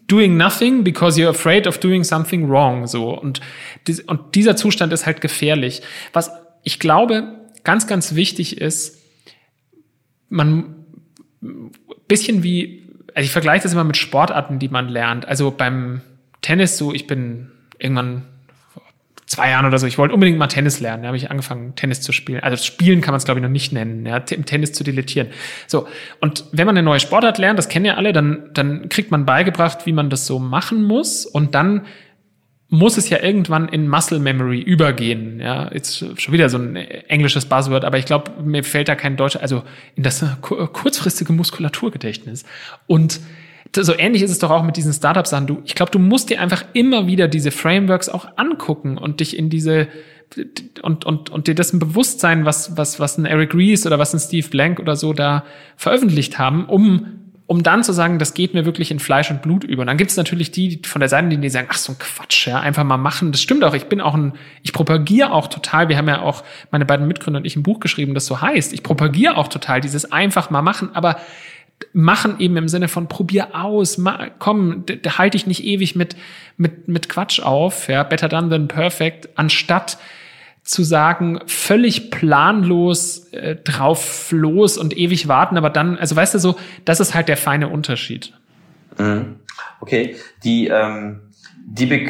doing 0.07 0.35
nothing 0.35 0.83
because 0.83 1.19
you're 1.19 1.29
afraid 1.29 1.67
of 1.67 1.79
doing 1.79 2.03
something 2.03 2.49
wrong. 2.49 2.85
So 2.85 3.17
und, 3.17 3.39
und 4.07 4.35
dieser 4.35 4.55
Zustand 4.55 4.91
ist 4.93 5.05
halt 5.05 5.21
gefährlich. 5.21 5.81
Was 6.11 6.31
ich 6.63 6.79
glaube 6.79 7.35
ganz, 7.63 7.87
ganz 7.87 8.15
wichtig 8.15 8.59
ist, 8.59 9.04
man 10.35 10.75
bisschen 12.07 12.43
wie, 12.43 12.87
also 13.13 13.25
ich 13.25 13.31
vergleiche 13.31 13.63
das 13.63 13.73
immer 13.73 13.83
mit 13.83 13.97
Sportarten, 13.97 14.59
die 14.59 14.69
man 14.69 14.89
lernt. 14.89 15.27
Also 15.27 15.51
beim 15.51 16.01
Tennis 16.41 16.77
so, 16.77 16.93
ich 16.93 17.07
bin 17.07 17.51
irgendwann 17.79 18.23
zwei 19.25 19.49
Jahren 19.49 19.65
oder 19.65 19.79
so, 19.79 19.87
ich 19.87 19.97
wollte 19.97 20.13
unbedingt 20.13 20.37
mal 20.37 20.47
Tennis 20.47 20.79
lernen. 20.79 21.03
Da 21.03 21.07
habe 21.07 21.17
ich 21.17 21.31
angefangen, 21.31 21.75
Tennis 21.75 22.01
zu 22.01 22.11
spielen. 22.11 22.41
Also 22.41 22.63
spielen 22.63 23.01
kann 23.01 23.11
man 23.11 23.17
es, 23.17 23.25
glaube 23.25 23.39
ich, 23.39 23.43
noch 23.43 23.49
nicht 23.49 23.73
nennen, 23.73 24.05
ja, 24.05 24.17
im 24.17 24.45
Tennis 24.45 24.73
zu 24.73 24.83
dilettieren. 24.83 25.29
So, 25.65 25.87
und 26.21 26.45
wenn 26.51 26.67
man 26.67 26.77
eine 26.77 26.85
neue 26.85 26.99
Sportart 26.99 27.37
lernt, 27.37 27.57
das 27.57 27.67
kennen 27.67 27.85
ja 27.85 27.95
alle, 27.95 28.13
dann, 28.13 28.49
dann 28.53 28.89
kriegt 28.89 29.09
man 29.09 29.25
beigebracht, 29.25 29.85
wie 29.85 29.93
man 29.93 30.09
das 30.09 30.27
so 30.27 30.37
machen 30.37 30.83
muss. 30.83 31.25
Und 31.25 31.55
dann 31.55 31.85
muss 32.75 32.97
es 32.97 33.09
ja 33.09 33.21
irgendwann 33.21 33.67
in 33.69 33.87
Muscle 33.87 34.19
Memory 34.19 34.61
übergehen. 34.61 35.39
Ja, 35.39 35.71
jetzt 35.73 35.97
schon 35.97 36.33
wieder 36.33 36.49
so 36.49 36.57
ein 36.57 36.75
englisches 36.75 37.45
Buzzword, 37.45 37.85
aber 37.85 37.97
ich 37.97 38.05
glaube, 38.05 38.31
mir 38.43 38.63
fällt 38.63 38.87
da 38.87 38.95
kein 38.95 39.17
deutscher, 39.17 39.41
also 39.41 39.63
in 39.95 40.03
das 40.03 40.23
kurzfristige 40.41 41.33
Muskulaturgedächtnis. 41.33 42.43
Und 42.87 43.19
so 43.77 43.97
ähnlich 43.97 44.21
ist 44.21 44.31
es 44.31 44.39
doch 44.39 44.51
auch 44.51 44.63
mit 44.63 44.77
diesen 44.77 44.93
Startup-Sachen. 44.93 45.47
Du, 45.47 45.61
ich 45.65 45.75
glaube, 45.75 45.91
du 45.91 45.99
musst 45.99 46.29
dir 46.29 46.39
einfach 46.39 46.63
immer 46.73 47.07
wieder 47.07 47.27
diese 47.27 47.51
Frameworks 47.51 48.09
auch 48.09 48.37
angucken 48.37 48.97
und 48.97 49.19
dich 49.19 49.37
in 49.37 49.49
diese 49.49 49.87
und, 50.81 51.05
und, 51.05 51.29
und 51.29 51.47
dir 51.47 51.55
dessen 51.55 51.79
bewusst 51.79 52.19
sein, 52.19 52.45
was, 52.45 52.77
was, 52.77 52.99
was 52.99 53.17
ein 53.17 53.25
Eric 53.25 53.53
Ries 53.53 53.85
oder 53.85 53.99
was 53.99 54.13
ein 54.13 54.19
Steve 54.19 54.47
Blank 54.49 54.79
oder 54.79 54.95
so 54.95 55.13
da 55.13 55.45
veröffentlicht 55.77 56.39
haben, 56.39 56.65
um, 56.65 57.24
um 57.47 57.61
dann 57.61 57.83
zu 57.83 57.93
sagen, 57.93 58.17
das 58.17 58.33
geht 58.33 58.55
mir 58.55 58.65
wirklich 58.65 58.89
in 58.89 58.99
Fleisch 58.99 59.29
und 59.29 59.43
Blut 59.43 59.63
über. 59.63 59.81
Und 59.81 59.87
dann 59.87 59.97
gibt 59.97 60.09
es 60.09 60.17
natürlich 60.17 60.51
die 60.51 60.81
von 60.83 60.99
der 60.99 61.09
Seite, 61.09 61.27
die 61.37 61.49
sagen, 61.49 61.67
ach 61.69 61.77
so 61.77 61.93
ein 61.93 61.99
Quatsch, 61.99 62.47
ja, 62.47 62.59
einfach 62.59 62.83
mal 62.83 62.97
machen. 62.97 63.31
Das 63.31 63.41
stimmt 63.41 63.63
auch. 63.63 63.75
Ich 63.75 63.85
bin 63.85 64.01
auch 64.01 64.15
ein, 64.15 64.33
ich 64.63 64.73
propagiere 64.73 65.31
auch 65.31 65.47
total. 65.47 65.87
Wir 65.87 65.97
haben 65.97 66.07
ja 66.07 66.21
auch 66.21 66.43
meine 66.71 66.85
beiden 66.85 67.07
Mitgründer 67.07 67.39
und 67.39 67.45
ich 67.45 67.55
ein 67.55 67.63
Buch 67.63 67.79
geschrieben, 67.79 68.15
das 68.15 68.25
so 68.25 68.41
heißt. 68.41 68.73
Ich 68.73 68.81
propagiere 68.81 69.37
auch 69.37 69.47
total 69.47 69.79
dieses 69.79 70.11
einfach 70.11 70.49
mal 70.49 70.63
machen, 70.63 70.95
aber 70.95 71.17
machen 71.93 72.39
eben 72.39 72.57
im 72.57 72.67
Sinne 72.67 72.87
von 72.87 73.07
probier 73.07 73.55
aus, 73.55 73.97
ma, 73.97 74.27
komm, 74.39 74.85
halte 75.17 75.37
ich 75.37 75.45
nicht 75.45 75.63
ewig 75.63 75.95
mit, 75.95 76.15
mit, 76.57 76.87
mit 76.87 77.09
Quatsch 77.09 77.41
auf, 77.41 77.89
ja, 77.89 78.03
better 78.03 78.29
done 78.29 78.49
than 78.49 78.67
perfect, 78.67 79.29
anstatt 79.35 79.97
zu 80.65 80.83
sagen, 80.83 81.39
völlig 81.45 82.09
planlos 82.09 83.31
äh, 83.31 83.55
drauf 83.55 84.31
los 84.31 84.77
und 84.77 84.97
ewig 84.97 85.27
warten, 85.27 85.57
aber 85.57 85.69
dann, 85.69 85.97
also 85.97 86.15
weißt 86.15 86.33
du 86.33 86.39
so, 86.39 86.55
das 86.83 86.99
ist 86.99 87.13
halt 87.13 87.29
der 87.29 87.37
feine 87.37 87.69
Unterschied. 87.69 88.33
Mhm. 88.97 89.35
Okay, 89.79 90.15
die, 90.43 90.67
ähm, 90.67 91.21
die, 91.65 91.85
Be 91.85 92.09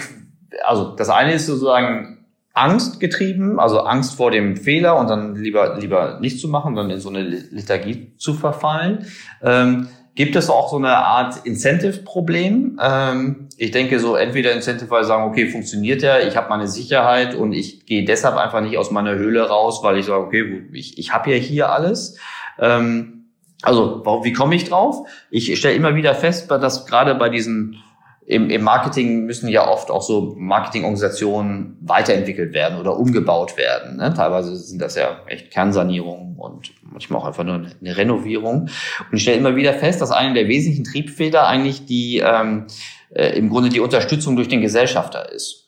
also 0.66 0.96
das 0.96 1.10
eine 1.10 1.34
ist 1.34 1.48
sozusagen 1.48 2.26
Angst 2.54 3.02
getrieben, 3.02 3.60
also 3.60 3.82
Angst 3.82 4.16
vor 4.16 4.32
dem 4.32 4.56
Fehler 4.56 4.98
und 4.98 5.10
dann 5.10 5.36
lieber 5.36 5.78
lieber 5.78 6.20
nicht 6.22 6.40
zu 6.40 6.48
machen, 6.48 6.76
dann 6.76 6.90
in 6.90 7.02
so 7.02 7.10
eine 7.10 7.24
Lethargie 7.24 8.14
zu 8.18 8.34
verfallen. 8.34 9.06
Ähm, 9.44 9.90
gibt 10.16 10.36
es 10.36 10.50
auch 10.50 10.70
so 10.70 10.78
eine 10.78 10.98
Art 10.98 11.46
Incentive-Problem. 11.46 12.80
Ähm, 12.82 13.50
ich 13.58 13.72
denke 13.72 14.00
so, 14.00 14.16
entweder 14.16 14.54
Incentive, 14.54 15.04
sagen, 15.04 15.30
okay, 15.30 15.48
funktioniert 15.48 16.02
ja, 16.02 16.20
ich 16.20 16.38
habe 16.38 16.50
meine 16.50 16.68
Sicherheit 16.68 17.36
und 17.36 17.54
ich 17.54 17.86
gehe 17.86 18.06
deshalb 18.06 18.38
einfach 18.38 18.62
nicht 18.62 18.78
aus 18.78 18.92
meiner 18.92 19.16
Höhle 19.16 19.48
raus, 19.48 19.82
weil 19.84 19.98
ich 19.98 20.06
sage, 20.06 20.24
okay, 20.24 20.68
ich, 20.72 20.98
ich 20.98 21.14
habe 21.14 21.32
ja 21.32 21.38
hier 21.38 21.72
alles. 21.72 22.18
Ähm, 22.60 23.26
also, 23.62 24.04
wie 24.24 24.34
komme 24.34 24.56
ich 24.56 24.66
drauf? 24.66 25.08
Ich 25.30 25.58
stelle 25.58 25.76
immer 25.76 25.96
wieder 25.96 26.16
fest, 26.16 26.50
dass 26.50 26.86
gerade 26.86 27.16
bei 27.16 27.30
diesen 27.30 27.82
im, 28.28 28.50
im 28.50 28.64
Marketing 28.64 29.26
müssen 29.26 29.48
ja 29.50 29.68
oft 29.68 29.92
auch 29.92 30.02
so 30.02 30.34
Marketingorganisationen 30.38 31.78
weiterentwickelt 31.82 32.54
werden 32.54 32.80
oder 32.80 32.98
umgebaut 32.98 33.56
werden. 33.58 33.98
Ne? 33.98 34.14
Teilweise 34.16 34.56
sind 34.56 34.82
das 34.82 34.96
ja 34.96 35.20
echt 35.28 35.52
Kernsanierungen 35.52 36.36
und 36.36 36.72
manchmal 36.82 37.22
auch 37.22 37.26
einfach 37.26 37.44
nur 37.44 37.56
eine, 37.56 37.98
Renovierung. 37.98 38.62
Und 38.62 39.18
ich 39.18 39.22
stelle 39.22 39.38
immer 39.38 39.56
wieder 39.56 39.74
fest, 39.74 40.02
dass 40.02 40.12
eine 40.12 40.34
der 40.34 40.48
wesentlichen 40.48 40.86
Triebfeder 40.86 41.48
eigentlich 41.48 41.86
die 41.86 42.18
ähm, 42.26 42.66
äh, 43.14 43.38
im 43.38 43.50
Grunde 43.50 43.70
die 43.70 43.80
Unterstützung 43.80 44.36
durch 44.36 44.48
den 44.48 44.62
Gesellschafter 44.62 45.32
ist 45.32 45.65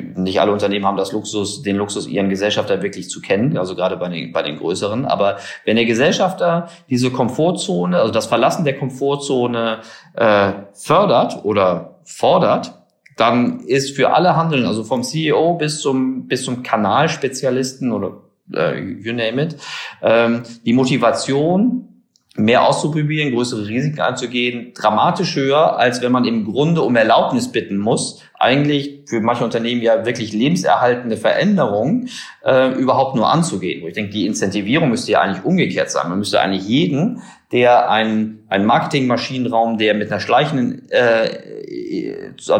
nicht 0.00 0.40
alle 0.40 0.52
Unternehmen 0.52 0.86
haben 0.86 0.96
das 0.96 1.12
Luxus, 1.12 1.62
den 1.62 1.76
Luxus, 1.76 2.06
ihren 2.06 2.28
Gesellschafter 2.28 2.82
wirklich 2.82 3.08
zu 3.08 3.20
kennen, 3.20 3.56
also 3.56 3.74
gerade 3.74 3.96
bei 3.96 4.08
den, 4.08 4.32
bei 4.32 4.42
den 4.42 4.56
größeren. 4.56 5.04
Aber 5.04 5.36
wenn 5.64 5.76
der 5.76 5.84
Gesellschafter 5.84 6.68
diese 6.90 7.10
Komfortzone, 7.10 7.98
also 7.98 8.12
das 8.12 8.26
Verlassen 8.26 8.64
der 8.64 8.78
Komfortzone 8.78 9.80
äh, 10.14 10.52
fördert 10.72 11.44
oder 11.44 11.98
fordert, 12.04 12.84
dann 13.16 13.60
ist 13.60 13.96
für 13.96 14.12
alle 14.14 14.36
Handeln, 14.36 14.66
also 14.66 14.84
vom 14.84 15.02
CEO 15.02 15.54
bis 15.54 15.80
zum, 15.80 16.26
bis 16.26 16.44
zum 16.44 16.62
Kanalspezialisten 16.62 17.92
oder 17.92 18.22
äh, 18.52 18.78
you 18.80 19.12
name 19.12 19.42
it, 19.42 19.56
ähm, 20.02 20.42
die 20.64 20.72
Motivation, 20.72 21.88
mehr 22.36 22.66
auszuprobieren, 22.66 23.32
größere 23.32 23.68
Risiken 23.68 24.00
einzugehen, 24.00 24.72
dramatisch 24.74 25.36
höher, 25.36 25.78
als 25.78 26.02
wenn 26.02 26.10
man 26.10 26.24
im 26.24 26.44
Grunde 26.44 26.82
um 26.82 26.96
Erlaubnis 26.96 27.52
bitten 27.52 27.78
muss, 27.78 28.22
eigentlich 28.44 29.00
für 29.06 29.20
manche 29.20 29.42
Unternehmen 29.42 29.82
ja 29.82 30.04
wirklich 30.06 30.32
lebenserhaltende 30.32 31.16
Veränderungen 31.16 32.10
äh, 32.44 32.72
überhaupt 32.72 33.16
nur 33.16 33.30
anzugehen. 33.30 33.82
Wo 33.82 33.88
ich 33.88 33.94
denke, 33.94 34.12
die 34.12 34.26
Incentivierung 34.26 34.90
müsste 34.90 35.12
ja 35.12 35.20
eigentlich 35.20 35.44
umgekehrt 35.44 35.90
sein. 35.90 36.08
Man 36.08 36.18
müsste 36.18 36.40
eigentlich 36.40 36.66
jeden, 36.68 37.22
der 37.50 37.90
einen, 37.90 38.44
einen 38.48 38.66
Marketingmaschinenraum, 38.66 39.78
der 39.78 39.94
mit 39.94 40.10
einer 40.10 40.20
schleichenden, 40.20 40.90
äh, 40.90 41.28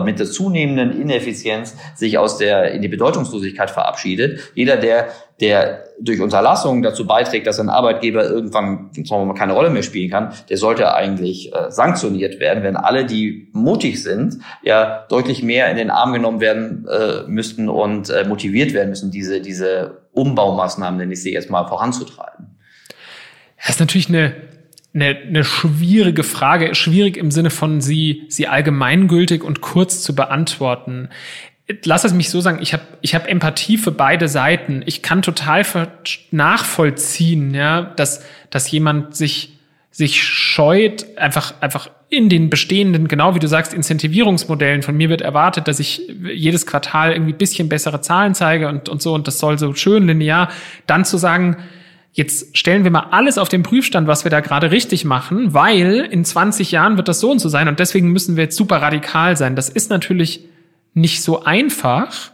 mit 0.05 0.19
der 0.19 0.27
zunehmenden 0.27 1.01
Ineffizienz 1.01 1.77
sich 1.95 2.19
aus 2.19 2.39
der 2.39 2.73
in 2.73 2.83
die 2.83 2.89
Bedeutungslosigkeit 2.89 3.71
verabschiedet, 3.71 4.53
jeder, 4.55 4.77
der 4.77 5.09
der 5.41 5.85
durch 6.01 6.21
Unterlassung 6.21 6.83
dazu 6.83 7.07
beiträgt, 7.07 7.47
dass 7.47 7.59
ein 7.59 7.69
Arbeitgeber 7.69 8.25
irgendwann 8.25 8.91
sagen 8.93 9.23
wir 9.23 9.25
mal, 9.25 9.35
keine 9.35 9.53
Rolle 9.53 9.71
mehr 9.71 9.83
spielen 9.83 10.11
kann, 10.11 10.33
der 10.49 10.57
sollte 10.57 10.95
eigentlich 10.95 11.53
äh, 11.53 11.71
sanktioniert 11.71 12.39
werden, 12.39 12.63
wenn 12.63 12.77
alle, 12.77 13.05
die 13.05 13.49
mutig 13.53 14.03
sind, 14.03 14.39
ja 14.63 15.07
deutlich 15.09 15.43
mehr 15.43 15.69
in 15.75 15.89
den 15.89 15.91
Arm 15.91 16.13
genommen 16.13 16.41
werden 16.41 16.87
äh, 16.89 17.23
müssten 17.27 17.69
und 17.69 18.11
äh, 18.11 18.25
motiviert 18.27 18.73
werden 18.73 18.91
müssen, 18.91 19.11
diese, 19.11 19.41
diese 19.41 20.03
Umbaumaßnahmen, 20.13 20.99
nenne 20.99 21.13
ich 21.13 21.23
sie 21.23 21.33
jetzt 21.33 21.51
mal, 21.51 21.67
voranzutreiben. 21.67 22.57
Das 23.59 23.71
ist 23.71 23.81
natürlich 23.81 24.09
eine, 24.09 24.35
eine, 24.95 25.17
eine 25.17 25.45
schwierige 25.45 26.23
Frage, 26.23 26.75
schwierig 26.75 27.17
im 27.17 27.31
Sinne 27.31 27.51
von 27.51 27.81
sie, 27.81 28.25
sie 28.29 28.49
allgemeingültig 28.49 29.43
und 29.43 29.61
kurz 29.61 30.03
zu 30.03 30.15
beantworten 30.15 31.09
lass 31.85 32.05
es 32.05 32.13
mich 32.13 32.31
so 32.31 32.41
sagen, 32.41 32.59
ich 32.61 32.73
habe 32.73 32.83
ich 33.01 33.15
hab 33.15 33.27
Empathie 33.27 33.79
für 33.79 33.93
beide 33.93 34.29
Seiten. 34.29 34.83
Ich 34.87 35.03
kann 35.03 35.23
total 35.23 35.65
nachvollziehen, 36.31 37.55
ja, 37.55 37.83
dass, 37.83 38.25
dass 38.51 38.71
jemand 38.71 39.17
sich, 39.17 39.54
sich 39.95 40.25
scheut, 40.25 41.07
einfach, 41.17 41.55
einfach 41.61 41.89
in 42.09 42.29
den 42.29 42.51
bestehenden, 42.51 43.07
genau 43.07 43.37
wie 43.37 43.39
du 43.39 43.47
sagst, 43.47 43.73
Incentivierungsmodellen. 43.73 44.83
Von 44.83 44.97
mir 44.97 45.09
wird 45.09 45.21
erwartet, 45.21 45.69
dass 45.69 45.79
ich 45.79 46.03
jedes 46.35 46.67
Quartal 46.67 47.13
irgendwie 47.13 47.33
bisschen 47.33 47.69
bessere 47.69 48.01
Zahlen 48.01 48.35
zeige 48.35 48.67
und, 48.69 48.89
und 48.89 49.01
so, 49.01 49.15
und 49.15 49.29
das 49.29 49.39
soll 49.39 49.57
so 49.57 49.73
schön 49.75 50.09
linear. 50.09 50.51
Dann 50.89 51.05
zu 51.05 51.17
sagen, 51.17 51.59
jetzt 52.13 52.59
stellen 52.59 52.83
wir 52.83 52.91
mal 52.91 53.07
alles 53.13 53.39
auf 53.39 53.49
den 53.49 53.63
Prüfstand, 53.63 54.09
was 54.09 54.25
wir 54.25 54.31
da 54.31 54.41
gerade 54.41 54.73
richtig 54.73 55.05
machen, 55.05 55.55
weil 55.55 56.09
in 56.11 56.25
20 56.25 56.73
Jahren 56.73 56.97
wird 56.97 57.07
das 57.07 57.21
so 57.21 57.31
und 57.31 57.39
so 57.39 57.49
sein 57.49 57.69
und 57.69 57.79
deswegen 57.79 58.11
müssen 58.11 58.35
wir 58.35 58.45
jetzt 58.45 58.57
super 58.57 58.83
radikal 58.83 59.37
sein. 59.37 59.55
Das 59.55 59.69
ist 59.69 59.91
natürlich 59.91 60.41
nicht 60.93 61.23
so 61.23 61.45
einfach. 61.45 62.33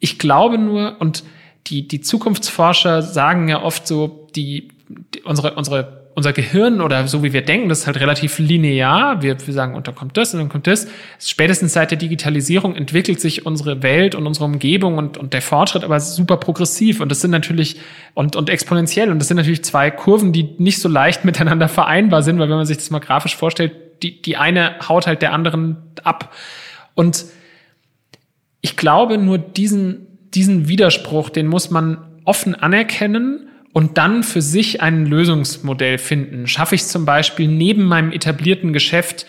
Ich 0.00 0.18
glaube 0.18 0.58
nur, 0.58 0.96
und 0.98 1.22
die, 1.68 1.86
die 1.86 2.00
Zukunftsforscher 2.00 3.02
sagen 3.02 3.46
ja 3.46 3.62
oft 3.62 3.86
so, 3.86 4.28
die, 4.34 4.68
die 5.14 5.22
unsere, 5.22 5.54
unsere, 5.54 6.01
unser 6.14 6.32
Gehirn 6.32 6.80
oder 6.80 7.08
so 7.08 7.22
wie 7.22 7.32
wir 7.32 7.42
denken, 7.42 7.68
das 7.68 7.80
ist 7.80 7.86
halt 7.86 7.98
relativ 7.98 8.38
linear. 8.38 9.22
Wir, 9.22 9.36
wir 9.46 9.54
sagen, 9.54 9.74
und 9.74 9.86
dann 9.88 9.94
kommt 9.94 10.16
das 10.16 10.34
und 10.34 10.40
dann 10.40 10.48
kommt 10.48 10.66
das. 10.66 10.86
Spätestens 11.18 11.72
seit 11.72 11.90
der 11.90 11.98
Digitalisierung 11.98 12.76
entwickelt 12.76 13.20
sich 13.20 13.46
unsere 13.46 13.82
Welt 13.82 14.14
und 14.14 14.26
unsere 14.26 14.44
Umgebung 14.44 14.98
und, 14.98 15.16
und 15.16 15.32
der 15.32 15.42
Fortschritt 15.42 15.84
aber 15.84 16.00
super 16.00 16.36
progressiv. 16.36 17.00
Und 17.00 17.08
das 17.08 17.20
sind 17.20 17.30
natürlich, 17.30 17.80
und, 18.14 18.36
und 18.36 18.50
exponentiell. 18.50 19.10
Und 19.10 19.18
das 19.18 19.28
sind 19.28 19.38
natürlich 19.38 19.64
zwei 19.64 19.90
Kurven, 19.90 20.32
die 20.32 20.54
nicht 20.58 20.80
so 20.80 20.88
leicht 20.88 21.24
miteinander 21.24 21.68
vereinbar 21.68 22.22
sind, 22.22 22.38
weil 22.38 22.48
wenn 22.48 22.56
man 22.56 22.66
sich 22.66 22.76
das 22.76 22.90
mal 22.90 22.98
grafisch 22.98 23.36
vorstellt, 23.36 23.72
die, 24.02 24.20
die 24.20 24.36
eine 24.36 24.76
haut 24.88 25.06
halt 25.06 25.22
der 25.22 25.32
anderen 25.32 25.76
ab. 26.02 26.34
Und 26.94 27.24
ich 28.60 28.76
glaube, 28.76 29.16
nur 29.16 29.38
diesen, 29.38 30.06
diesen 30.34 30.68
Widerspruch, 30.68 31.30
den 31.30 31.46
muss 31.46 31.70
man 31.70 31.98
offen 32.24 32.54
anerkennen 32.54 33.48
und 33.72 33.98
dann 33.98 34.22
für 34.22 34.42
sich 34.42 34.82
ein 34.82 35.06
Lösungsmodell 35.06 35.98
finden. 35.98 36.46
Schaffe 36.46 36.74
ich 36.74 36.84
zum 36.84 37.04
Beispiel 37.04 37.48
neben 37.48 37.84
meinem 37.84 38.12
etablierten 38.12 38.72
Geschäft 38.72 39.26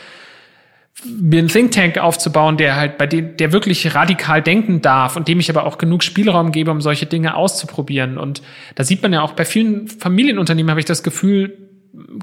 mir 1.06 1.40
einen 1.40 1.48
Think 1.48 1.72
Tank 1.72 1.98
aufzubauen, 1.98 2.58
der 2.58 2.76
halt 2.76 2.98
bei 2.98 3.08
dem, 3.08 3.36
der 3.38 3.52
wirklich 3.52 3.94
radikal 3.96 4.42
denken 4.42 4.82
darf 4.82 5.16
und 5.16 5.28
dem 5.28 5.40
ich 5.40 5.50
aber 5.50 5.66
auch 5.66 5.78
genug 5.78 6.04
Spielraum 6.04 6.52
gebe, 6.52 6.72
um 6.72 6.82
solche 6.82 7.06
Dinge 7.06 7.36
auszuprobieren. 7.36 8.18
Und 8.18 8.42
da 8.76 8.84
sieht 8.84 9.02
man 9.02 9.12
ja 9.12 9.22
auch 9.22 9.34
bei 9.34 9.44
vielen 9.44 9.88
Familienunternehmen 9.88 10.70
habe 10.70 10.80
ich 10.80 10.86
das 10.86 11.04
Gefühl, 11.04 11.58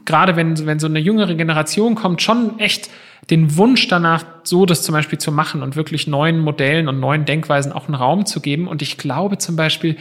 gerade 0.05 0.37
wenn, 0.37 0.67
wenn 0.67 0.79
so 0.79 0.87
eine 0.87 0.99
jüngere 0.99 1.35
Generation 1.35 1.95
kommt, 1.95 2.23
schon 2.23 2.59
echt 2.59 2.91
den 3.29 3.57
Wunsch 3.57 3.87
danach, 3.89 4.25
so 4.45 4.67
das 4.67 4.83
zum 4.83 4.95
Beispiel 4.95 5.19
zu 5.19 5.31
machen 5.31 5.63
und 5.63 5.77
wirklich 5.77 6.07
neuen 6.07 6.39
Modellen 6.39 6.89
und 6.89 7.01
neuen 7.01 7.25
Denkweisen 7.25 7.73
auch 7.73 7.87
einen 7.87 7.95
Raum 7.95 8.25
zu 8.27 8.41
geben. 8.41 8.67
Und 8.67 8.83
ich 8.83 8.99
glaube 8.99 9.39
zum 9.39 9.57
Beispiel, 9.57 9.97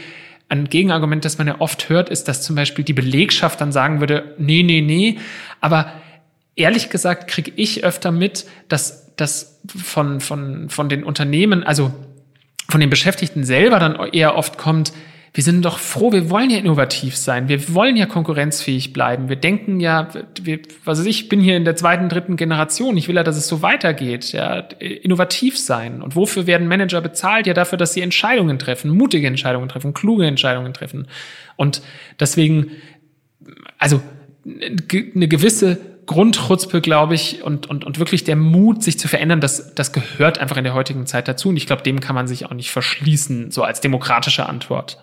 ein 0.50 0.66
Gegenargument, 0.66 1.24
das 1.24 1.38
man 1.38 1.48
ja 1.48 1.60
oft 1.60 1.90
hört, 1.90 2.10
ist, 2.10 2.28
dass 2.28 2.42
zum 2.42 2.56
Beispiel 2.56 2.84
die 2.84 2.94
Belegschaft 2.94 3.62
dann 3.62 3.72
sagen 3.72 4.00
würde, 4.00 4.36
nee, 4.38 4.64
nee, 4.64 4.82
nee. 4.82 5.20
Aber 5.62 5.94
ehrlich 6.56 6.90
gesagt 6.90 7.30
kriege 7.30 7.52
ich 7.56 7.84
öfter 7.84 8.12
mit, 8.12 8.46
dass 8.68 9.16
das 9.16 9.62
von, 9.68 10.20
von, 10.20 10.70
von 10.70 10.90
den 10.90 11.04
Unternehmen, 11.04 11.64
also 11.64 11.94
von 12.68 12.80
den 12.80 12.90
Beschäftigten 12.90 13.44
selber 13.44 13.80
dann 13.80 13.96
eher 14.12 14.36
oft 14.36 14.58
kommt, 14.58 14.92
wir 15.34 15.44
sind 15.44 15.64
doch 15.64 15.78
froh, 15.78 16.12
wir 16.12 16.30
wollen 16.30 16.50
ja 16.50 16.58
innovativ 16.58 17.16
sein, 17.16 17.50
wir 17.50 17.74
wollen 17.74 17.96
ja 17.96 18.08
konkurrenzfähig 18.08 18.94
bleiben. 18.94 19.30
Wir 19.30 19.36
denken 19.36 19.80
ja, 19.80 20.10
wir, 20.42 20.60
was 20.86 21.06
ich, 21.06 21.08
ich 21.08 21.30
bin 21.30 21.40
hier 21.40 21.56
in 21.56 21.66
der 21.66 21.76
zweiten, 21.76 22.10
dritten 22.10 22.36
Generation, 22.36 22.98
ich 22.98 23.08
will 23.08 23.16
ja, 23.16 23.24
dass 23.24 23.38
es 23.38 23.48
so 23.48 23.62
weitergeht, 23.62 24.32
ja, 24.32 24.60
innovativ 24.80 25.60
sein. 25.60 26.02
Und 26.02 26.16
wofür 26.16 26.48
werden 26.48 26.68
Manager 26.68 27.02
bezahlt? 27.02 27.46
Ja, 27.46 27.54
dafür, 27.54 27.78
dass 27.78 27.94
sie 27.94 28.02
Entscheidungen 28.02 28.58
treffen, 28.58 28.90
mutige 28.90 29.28
Entscheidungen 29.28 29.70
treffen, 29.70 29.94
kluge 29.94 30.26
Entscheidungen 30.26 30.74
treffen. 30.74 31.08
Und 31.56 31.82
deswegen, 32.20 32.72
also 33.78 34.02
eine 34.46 35.28
gewisse 35.28 35.78
Grundchutzpe, 36.08 36.82
glaube 36.82 37.14
ich, 37.14 37.44
und, 37.44 37.70
und, 37.70 37.86
und 37.86 38.00
wirklich 38.00 38.24
der 38.24 38.36
Mut, 38.36 38.84
sich 38.84 38.98
zu 38.98 39.08
verändern, 39.08 39.42
das, 39.42 39.76
das 39.76 39.94
gehört 39.94 40.40
einfach 40.40 40.58
in 40.58 40.64
der 40.64 40.74
heutigen 40.74 41.06
Zeit 41.06 41.28
dazu. 41.28 41.50
Und 41.50 41.58
ich 41.58 41.68
glaube, 41.68 41.84
dem 41.84 42.00
kann 42.00 42.16
man 42.16 42.28
sich 42.28 42.48
auch 42.48 42.54
nicht 42.54 42.72
verschließen, 42.72 43.52
so 43.52 43.62
als 43.62 43.80
demokratische 43.80 44.48
Antwort. 44.48 44.98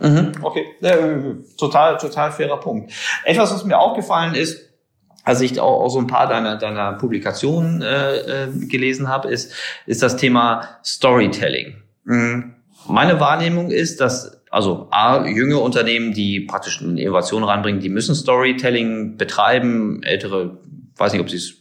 Mhm, 0.00 0.32
okay, 0.42 0.66
äh, 0.82 1.34
total, 1.56 1.96
total 1.98 2.32
fairer 2.32 2.58
Punkt. 2.58 2.92
Etwas, 3.24 3.52
was 3.52 3.64
mir 3.64 3.78
aufgefallen 3.78 4.34
ist, 4.34 4.60
als 5.24 5.40
ich 5.40 5.58
auch, 5.58 5.84
auch 5.84 5.88
so 5.88 5.98
ein 5.98 6.06
paar 6.06 6.28
deiner, 6.28 6.56
deiner 6.56 6.92
Publikationen 6.94 7.80
äh, 7.80 8.44
äh, 8.44 8.48
gelesen 8.66 9.08
habe, 9.08 9.28
ist, 9.28 9.54
ist 9.86 10.02
das 10.02 10.16
Thema 10.16 10.68
Storytelling. 10.84 11.76
Mhm. 12.04 12.54
Meine 12.86 13.18
Wahrnehmung 13.20 13.70
ist, 13.70 14.00
dass 14.00 14.42
also 14.54 14.86
A, 14.90 15.26
junge 15.26 15.58
Unternehmen, 15.58 16.12
die 16.12 16.40
praktisch 16.40 16.80
eine 16.80 17.00
Innovation 17.00 17.42
reinbringen, 17.42 17.80
die 17.80 17.88
müssen 17.88 18.14
Storytelling 18.14 19.16
betreiben. 19.16 20.02
Ältere, 20.04 20.58
weiß 20.96 21.12
nicht, 21.12 21.22
ob 21.22 21.28
sie 21.28 21.38
es 21.38 21.54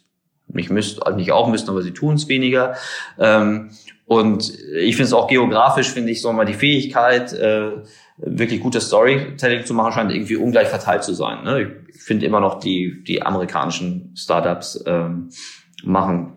nicht 0.48 0.70
müsst, 0.70 1.02
nicht 1.16 1.32
auch 1.32 1.48
müssen, 1.48 1.70
aber 1.70 1.82
sie 1.82 1.92
tun 1.92 2.16
es 2.16 2.28
weniger. 2.28 2.76
Ähm, 3.18 3.72
und 4.06 4.54
ich 4.76 4.96
finde 4.96 5.08
es 5.08 5.14
auch 5.14 5.28
geografisch, 5.28 5.90
finde 5.90 6.12
ich, 6.12 6.22
so 6.22 6.32
mal 6.34 6.46
die 6.46 6.54
Fähigkeit, 6.54 7.34
äh, 7.34 7.72
wirklich 8.18 8.62
gutes 8.62 8.88
Storytelling 8.88 9.66
zu 9.66 9.74
machen, 9.74 9.94
scheint 9.94 10.12
irgendwie 10.12 10.36
ungleich 10.36 10.68
verteilt 10.68 11.04
zu 11.04 11.14
sein. 11.14 11.44
Ne? 11.44 11.84
Ich 11.94 12.02
finde 12.02 12.26
immer 12.26 12.40
noch, 12.40 12.60
die, 12.60 13.04
die 13.04 13.22
amerikanischen 13.22 14.14
Startups 14.16 14.84
ähm, 14.86 15.30
machen 15.84 16.34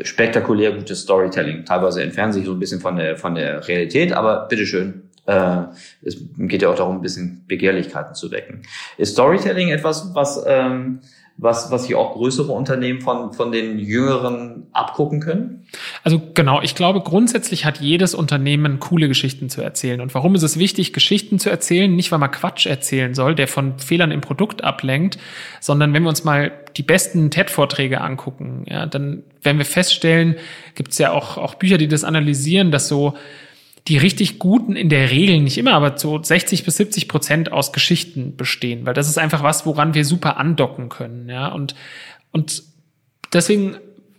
spektakulär 0.00 0.72
gutes 0.72 1.00
Storytelling. 1.00 1.64
Teilweise 1.64 2.02
entfernen 2.02 2.32
sich 2.32 2.44
so 2.44 2.52
ein 2.52 2.58
bisschen 2.58 2.80
von 2.80 2.96
der, 2.96 3.16
von 3.16 3.34
der 3.34 3.66
Realität, 3.66 4.12
aber 4.12 4.46
bitteschön. 4.46 5.10
Äh, 5.26 5.64
es 6.02 6.22
geht 6.38 6.62
ja 6.62 6.70
auch 6.70 6.76
darum, 6.76 6.96
ein 6.96 7.02
bisschen 7.02 7.44
Begehrlichkeiten 7.46 8.14
zu 8.14 8.30
wecken. 8.30 8.62
Ist 8.96 9.12
Storytelling 9.12 9.70
etwas, 9.70 10.14
was, 10.14 10.42
ähm, 10.46 11.00
was, 11.40 11.70
was 11.70 11.84
sich 11.84 11.94
auch 11.94 12.14
größere 12.14 12.50
Unternehmen 12.50 13.00
von, 13.00 13.32
von 13.32 13.52
den 13.52 13.78
jüngeren 13.78 14.66
abgucken 14.72 15.20
können? 15.20 15.66
Also 16.02 16.20
genau, 16.34 16.60
ich 16.62 16.74
glaube, 16.74 17.00
grundsätzlich 17.00 17.64
hat 17.64 17.80
jedes 17.80 18.12
Unternehmen 18.14 18.80
coole 18.80 19.06
Geschichten 19.06 19.48
zu 19.48 19.62
erzählen. 19.62 20.00
Und 20.00 20.12
warum 20.16 20.34
ist 20.34 20.42
es 20.42 20.58
wichtig, 20.58 20.92
Geschichten 20.92 21.38
zu 21.38 21.48
erzählen? 21.48 21.94
Nicht, 21.94 22.10
weil 22.10 22.18
man 22.18 22.32
Quatsch 22.32 22.66
erzählen 22.66 23.14
soll, 23.14 23.36
der 23.36 23.46
von 23.46 23.78
Fehlern 23.78 24.10
im 24.10 24.20
Produkt 24.20 24.64
ablenkt, 24.64 25.18
sondern 25.60 25.94
wenn 25.94 26.02
wir 26.02 26.08
uns 26.08 26.24
mal 26.24 26.50
die 26.76 26.82
besten 26.82 27.30
TED-Vorträge 27.30 28.00
angucken, 28.00 28.64
ja, 28.68 28.86
dann 28.86 29.22
werden 29.42 29.58
wir 29.58 29.64
feststellen, 29.64 30.34
gibt 30.74 30.90
es 30.90 30.98
ja 30.98 31.12
auch, 31.12 31.38
auch 31.38 31.54
Bücher, 31.54 31.78
die 31.78 31.88
das 31.88 32.02
analysieren, 32.02 32.72
dass 32.72 32.88
so 32.88 33.14
die 33.88 33.96
richtig 33.96 34.38
guten 34.38 34.76
in 34.76 34.88
der 34.88 35.10
Regel 35.10 35.40
nicht 35.40 35.58
immer, 35.58 35.72
aber 35.72 35.96
so 35.98 36.22
60 36.22 36.64
bis 36.64 36.76
70 36.76 37.08
Prozent 37.08 37.52
aus 37.52 37.72
Geschichten 37.72 38.36
bestehen, 38.36 38.86
weil 38.86 38.94
das 38.94 39.08
ist 39.08 39.18
einfach 39.18 39.42
was, 39.42 39.66
woran 39.66 39.94
wir 39.94 40.04
super 40.04 40.36
andocken 40.36 40.88
können, 40.88 41.28
ja, 41.28 41.48
und, 41.48 41.74
und 42.32 42.62
deswegen 43.32 43.76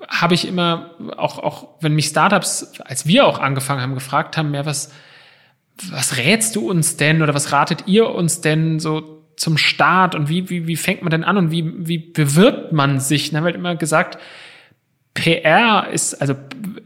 habe 0.08 0.34
ich 0.34 0.48
immer 0.48 0.92
auch, 1.18 1.40
auch 1.40 1.68
wenn 1.82 1.94
mich 1.94 2.08
Startups, 2.08 2.80
als 2.84 3.06
wir 3.06 3.26
auch 3.26 3.40
angefangen 3.40 3.82
haben, 3.82 3.94
gefragt 3.94 4.38
haben, 4.38 4.54
ja, 4.54 4.66
was, 4.66 4.92
was 5.92 6.18
rätst 6.18 6.56
du 6.56 6.70
uns 6.70 6.98
denn 6.98 7.22
oder 7.22 7.34
was 7.34 7.52
ratet 7.52 7.84
ihr 7.86 8.10
uns 8.10 8.42
denn 8.42 8.80
so 8.80 9.24
zum 9.36 9.58
Start 9.58 10.16
und 10.16 10.30
wie, 10.30 10.50
wie, 10.50 10.68
wie 10.68 10.76
fängt 10.76 11.02
man 11.02 11.12
denn 11.12 11.24
an 11.24 11.38
und 11.38 11.52
wie, 11.52 11.88
wie 11.88 11.98
bewirbt 11.98 12.74
man 12.74 13.00
sich? 13.00 13.30
Dann 13.30 13.38
haben 13.38 13.46
wir 13.46 13.56
immer 13.56 13.76
gesagt, 13.76 14.18
PR 15.20 15.90
ist, 15.92 16.16
also, 16.16 16.36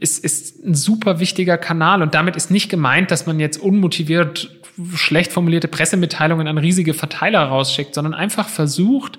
ist, 0.00 0.24
ist 0.24 0.64
ein 0.64 0.74
super 0.74 1.20
wichtiger 1.20 1.56
Kanal 1.56 2.02
und 2.02 2.14
damit 2.14 2.36
ist 2.36 2.50
nicht 2.50 2.68
gemeint, 2.68 3.10
dass 3.10 3.26
man 3.26 3.38
jetzt 3.38 3.58
unmotiviert 3.58 4.50
schlecht 4.96 5.32
formulierte 5.32 5.68
Pressemitteilungen 5.68 6.48
an 6.48 6.58
riesige 6.58 6.94
Verteiler 6.94 7.44
rausschickt, 7.44 7.94
sondern 7.94 8.12
einfach 8.12 8.48
versucht, 8.48 9.18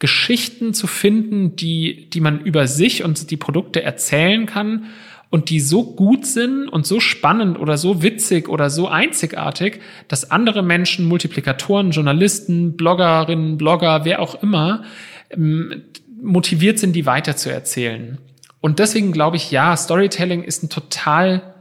Geschichten 0.00 0.74
zu 0.74 0.86
finden, 0.86 1.54
die, 1.54 2.10
die 2.10 2.20
man 2.20 2.40
über 2.40 2.66
sich 2.66 3.04
und 3.04 3.30
die 3.30 3.36
Produkte 3.36 3.82
erzählen 3.82 4.46
kann 4.46 4.86
und 5.28 5.48
die 5.50 5.60
so 5.60 5.84
gut 5.94 6.26
sind 6.26 6.68
und 6.68 6.86
so 6.86 6.98
spannend 6.98 7.58
oder 7.60 7.78
so 7.78 8.02
witzig 8.02 8.48
oder 8.48 8.68
so 8.68 8.88
einzigartig, 8.88 9.80
dass 10.08 10.30
andere 10.32 10.62
Menschen, 10.62 11.06
Multiplikatoren, 11.06 11.92
Journalisten, 11.92 12.76
Bloggerinnen, 12.76 13.58
Blogger, 13.58 14.04
wer 14.04 14.20
auch 14.20 14.42
immer, 14.42 14.82
ähm, 15.30 15.82
motiviert 16.20 16.78
sind, 16.80 16.94
die 16.94 17.06
weiterzuerzählen. 17.06 18.18
Und 18.60 18.78
deswegen 18.78 19.12
glaube 19.12 19.36
ich, 19.36 19.50
ja, 19.50 19.76
Storytelling 19.76 20.42
ist 20.42 20.62
ein 20.62 20.68
total 20.68 21.54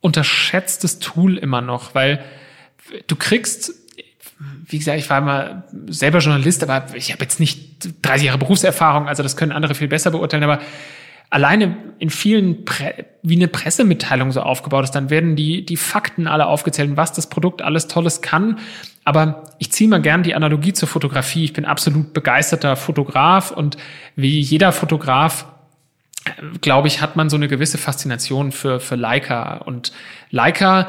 unterschätztes 0.00 0.98
Tool 0.98 1.38
immer 1.38 1.60
noch, 1.60 1.94
weil 1.94 2.22
du 3.06 3.16
kriegst, 3.16 3.72
wie 4.66 4.78
gesagt, 4.78 4.98
ich 4.98 5.08
war 5.08 5.18
immer 5.18 5.64
selber 5.86 6.18
Journalist, 6.18 6.62
aber 6.62 6.94
ich 6.94 7.12
habe 7.12 7.22
jetzt 7.22 7.40
nicht 7.40 7.88
30 8.02 8.26
Jahre 8.26 8.38
Berufserfahrung, 8.38 9.08
also 9.08 9.22
das 9.22 9.36
können 9.36 9.52
andere 9.52 9.74
viel 9.74 9.88
besser 9.88 10.10
beurteilen, 10.10 10.42
aber 10.42 10.60
alleine 11.30 11.76
in 11.98 12.10
vielen, 12.10 12.64
Pre 12.64 13.06
wie 13.22 13.36
eine 13.36 13.48
Pressemitteilung 13.48 14.30
so 14.30 14.42
aufgebaut 14.42 14.84
ist, 14.84 14.90
dann 14.90 15.08
werden 15.08 15.34
die, 15.34 15.64
die 15.64 15.78
Fakten 15.78 16.26
alle 16.26 16.46
aufgezählt, 16.46 16.96
was 16.96 17.12
das 17.12 17.30
Produkt 17.30 17.62
alles 17.62 17.88
Tolles 17.88 18.20
kann. 18.20 18.58
Aber 19.04 19.44
ich 19.58 19.72
ziehe 19.72 19.88
mal 19.88 20.02
gern 20.02 20.22
die 20.22 20.34
Analogie 20.34 20.74
zur 20.74 20.88
Fotografie. 20.88 21.44
Ich 21.44 21.54
bin 21.54 21.64
absolut 21.64 22.12
begeisterter 22.12 22.76
Fotograf 22.76 23.50
und 23.50 23.78
wie 24.14 24.40
jeder 24.40 24.72
Fotograf 24.72 25.46
glaube 26.60 26.88
ich, 26.88 27.00
hat 27.00 27.16
man 27.16 27.28
so 27.30 27.36
eine 27.36 27.48
gewisse 27.48 27.78
Faszination 27.78 28.52
für, 28.52 28.80
für 28.80 28.96
Leica. 28.96 29.58
Und 29.58 29.92
Leica, 30.30 30.88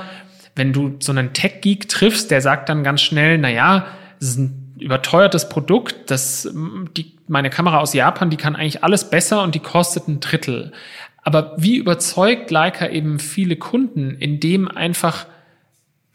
wenn 0.55 0.73
du 0.73 0.95
so 0.99 1.11
einen 1.11 1.33
Tech-Geek 1.33 1.89
triffst, 1.89 2.31
der 2.31 2.41
sagt 2.41 2.69
dann 2.69 2.83
ganz 2.83 3.01
schnell, 3.01 3.37
na 3.37 3.49
ja, 3.49 3.87
es 4.19 4.29
ist 4.29 4.39
ein 4.39 4.75
überteuertes 4.79 5.49
Produkt, 5.49 6.09
das, 6.11 6.49
die, 6.95 7.13
meine 7.27 7.49
Kamera 7.49 7.79
aus 7.79 7.93
Japan, 7.93 8.29
die 8.29 8.37
kann 8.37 8.55
eigentlich 8.55 8.83
alles 8.83 9.09
besser 9.09 9.43
und 9.43 9.55
die 9.55 9.59
kostet 9.59 10.07
ein 10.07 10.19
Drittel. 10.19 10.71
Aber 11.23 11.53
wie 11.57 11.77
überzeugt 11.77 12.51
Leica 12.51 12.87
eben 12.87 13.19
viele 13.19 13.55
Kunden, 13.55 14.11
indem 14.11 14.67
einfach 14.67 15.25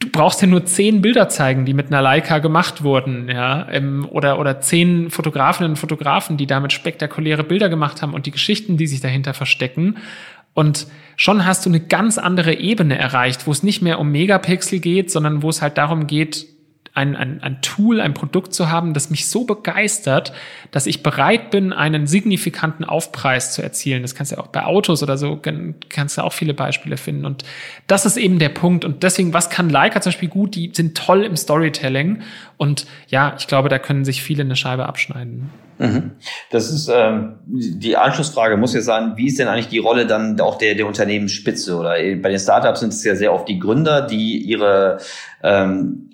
du 0.01 0.09
brauchst 0.09 0.41
ja 0.41 0.47
nur 0.47 0.65
zehn 0.65 1.01
Bilder 1.01 1.29
zeigen, 1.29 1.65
die 1.65 1.73
mit 1.73 1.87
einer 1.87 2.01
Leica 2.01 2.39
gemacht 2.39 2.83
wurden, 2.83 3.29
ja, 3.29 3.67
oder, 4.09 4.39
oder 4.39 4.59
zehn 4.59 5.09
Fotografinnen 5.09 5.71
und 5.71 5.77
Fotografen, 5.77 6.37
die 6.37 6.47
damit 6.47 6.73
spektakuläre 6.73 7.43
Bilder 7.43 7.69
gemacht 7.69 8.01
haben 8.01 8.13
und 8.13 8.25
die 8.25 8.31
Geschichten, 8.31 8.77
die 8.77 8.87
sich 8.87 8.99
dahinter 8.99 9.33
verstecken. 9.33 9.97
Und 10.53 10.87
schon 11.15 11.45
hast 11.45 11.65
du 11.65 11.69
eine 11.69 11.79
ganz 11.79 12.17
andere 12.17 12.55
Ebene 12.55 12.97
erreicht, 12.97 13.47
wo 13.47 13.51
es 13.51 13.63
nicht 13.63 13.81
mehr 13.81 13.99
um 13.99 14.11
Megapixel 14.11 14.79
geht, 14.79 15.11
sondern 15.11 15.43
wo 15.43 15.49
es 15.49 15.61
halt 15.61 15.77
darum 15.77 16.07
geht, 16.07 16.47
ein, 17.01 17.15
ein, 17.15 17.41
ein 17.41 17.61
Tool, 17.61 17.99
ein 17.99 18.13
Produkt 18.13 18.53
zu 18.53 18.69
haben, 18.69 18.93
das 18.93 19.09
mich 19.09 19.27
so 19.27 19.43
begeistert, 19.43 20.33
dass 20.69 20.85
ich 20.85 21.01
bereit 21.01 21.49
bin, 21.49 21.73
einen 21.73 22.05
signifikanten 22.05 22.85
Aufpreis 22.85 23.53
zu 23.53 23.63
erzielen. 23.63 24.03
Das 24.03 24.13
kannst 24.13 24.31
du 24.31 24.35
ja 24.35 24.41
auch 24.41 24.47
bei 24.47 24.63
Autos 24.63 25.01
oder 25.01 25.17
so, 25.17 25.39
kannst 25.89 26.17
du 26.17 26.21
auch 26.21 26.33
viele 26.33 26.53
Beispiele 26.53 26.97
finden. 26.97 27.25
Und 27.25 27.43
das 27.87 28.05
ist 28.05 28.17
eben 28.17 28.37
der 28.37 28.49
Punkt. 28.49 28.85
Und 28.85 29.01
deswegen, 29.03 29.33
was 29.33 29.49
kann 29.49 29.69
Leica 29.69 29.99
zum 29.99 30.11
Beispiel 30.11 30.29
gut? 30.29 30.55
Die 30.55 30.71
sind 30.73 30.95
toll 30.95 31.23
im 31.23 31.35
Storytelling. 31.35 32.21
Und 32.57 32.85
ja, 33.07 33.35
ich 33.37 33.47
glaube, 33.47 33.69
da 33.69 33.79
können 33.79 34.05
sich 34.05 34.21
viele 34.21 34.43
eine 34.43 34.55
Scheibe 34.55 34.85
abschneiden. 34.85 35.49
Mhm. 35.81 36.11
Das 36.51 36.69
ist 36.69 36.91
ähm, 36.93 37.39
die 37.47 37.97
Anschlussfrage 37.97 38.55
muss 38.55 38.75
ja 38.75 38.81
sein, 38.81 39.13
wie 39.15 39.25
ist 39.25 39.39
denn 39.39 39.47
eigentlich 39.47 39.69
die 39.69 39.79
Rolle 39.79 40.05
dann 40.05 40.39
auch 40.39 40.59
der, 40.59 40.75
der 40.75 40.85
Unternehmensspitze? 40.85 41.75
Oder 41.75 41.93
bei 42.17 42.29
den 42.29 42.37
Startups 42.37 42.81
sind 42.81 42.93
es 42.93 43.03
ja 43.03 43.15
sehr 43.15 43.33
oft 43.33 43.47
die 43.47 43.57
Gründer, 43.57 44.03
die 44.03 44.37
ihre 44.37 44.99
ähm, 45.41 46.11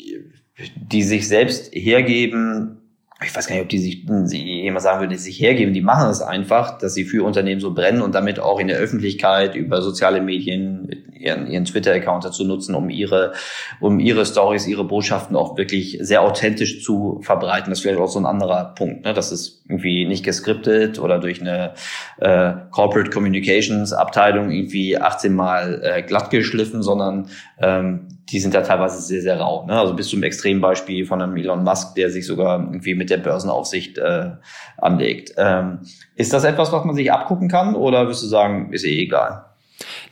die 0.76 1.04
sich 1.04 1.28
selbst 1.28 1.74
hergeben, 1.74 2.78
ich 3.24 3.36
weiß 3.36 3.48
gar 3.48 3.56
nicht, 3.56 3.64
ob 3.64 3.70
die 3.70 3.80
sich 3.80 4.06
sie 4.26 4.62
jemand 4.62 4.84
sagen 4.84 5.00
würde, 5.00 5.16
die 5.16 5.20
sich 5.20 5.40
hergeben, 5.40 5.74
die 5.74 5.82
machen 5.82 6.08
es 6.10 6.22
einfach, 6.22 6.78
dass 6.78 6.94
sie 6.94 7.04
für 7.04 7.26
Unternehmen 7.26 7.60
so 7.60 7.74
brennen 7.74 8.02
und 8.02 8.14
damit 8.14 8.40
auch 8.40 8.60
in 8.60 8.68
der 8.68 8.78
Öffentlichkeit 8.78 9.56
über 9.56 9.82
soziale 9.82 10.22
Medien 10.22 11.08
ihren, 11.14 11.48
ihren 11.48 11.66
Twitter-Account 11.66 12.26
dazu 12.26 12.44
nutzen, 12.44 12.76
um 12.76 12.92
ihre, 12.92 13.34
um 13.80 14.00
ihre 14.00 14.24
Stories, 14.24 14.68
ihre 14.68 14.84
Botschaften 14.84 15.36
auch 15.36 15.58
wirklich 15.58 15.98
sehr 16.00 16.22
authentisch 16.22 16.84
zu 16.84 17.20
verbreiten. 17.24 17.72
Das 17.72 17.80
vielleicht 17.80 18.00
auch 18.00 18.08
so 18.08 18.20
ein 18.20 18.28
anderer 18.28 18.76
Punkt. 18.76 19.04
Ne? 19.06 19.14
Das 19.14 19.32
ist 19.32 19.64
irgendwie 19.68 20.06
nicht 20.06 20.24
geskriptet 20.24 21.00
oder 21.00 21.18
durch 21.18 21.42
eine 21.42 21.74
äh, 22.20 22.54
Corporate 22.70 23.10
Communications 23.10 23.94
Abteilung 23.94 24.52
irgendwie 24.52 24.96
18 24.96 25.34
Mal 25.34 25.82
äh, 25.84 26.04
glatt 26.04 26.30
geschliffen, 26.30 26.84
sondern 26.84 27.30
ähm, 27.60 28.17
die 28.30 28.40
sind 28.40 28.54
da 28.54 28.62
teilweise 28.62 29.02
sehr, 29.02 29.22
sehr 29.22 29.40
rau. 29.40 29.66
Ne? 29.66 29.80
Also 29.80 29.94
bis 29.94 30.10
zum 30.10 30.22
Extrembeispiel 30.24 31.06
von 31.06 31.22
einem 31.22 31.38
Elon 31.38 31.64
Musk, 31.64 31.96
der 31.96 32.10
sich 32.10 32.26
sogar 32.26 32.60
irgendwie 32.60 32.94
mit 32.94 33.10
der 33.10 33.18
Börsenaufsicht 33.18 33.98
äh, 33.98 34.32
anlegt. 34.78 35.34
Ähm, 35.38 35.80
ist 36.16 36.34
das 36.34 36.44
etwas, 36.44 36.72
was 36.72 36.84
man 36.84 36.96
sich 36.96 37.12
abgucken 37.12 37.48
kann 37.48 37.76
oder 37.76 38.06
würdest 38.06 38.24
du 38.24 38.28
sagen, 38.28 38.74
ist 38.74 38.86
eh 38.86 39.02
egal? 39.02 39.46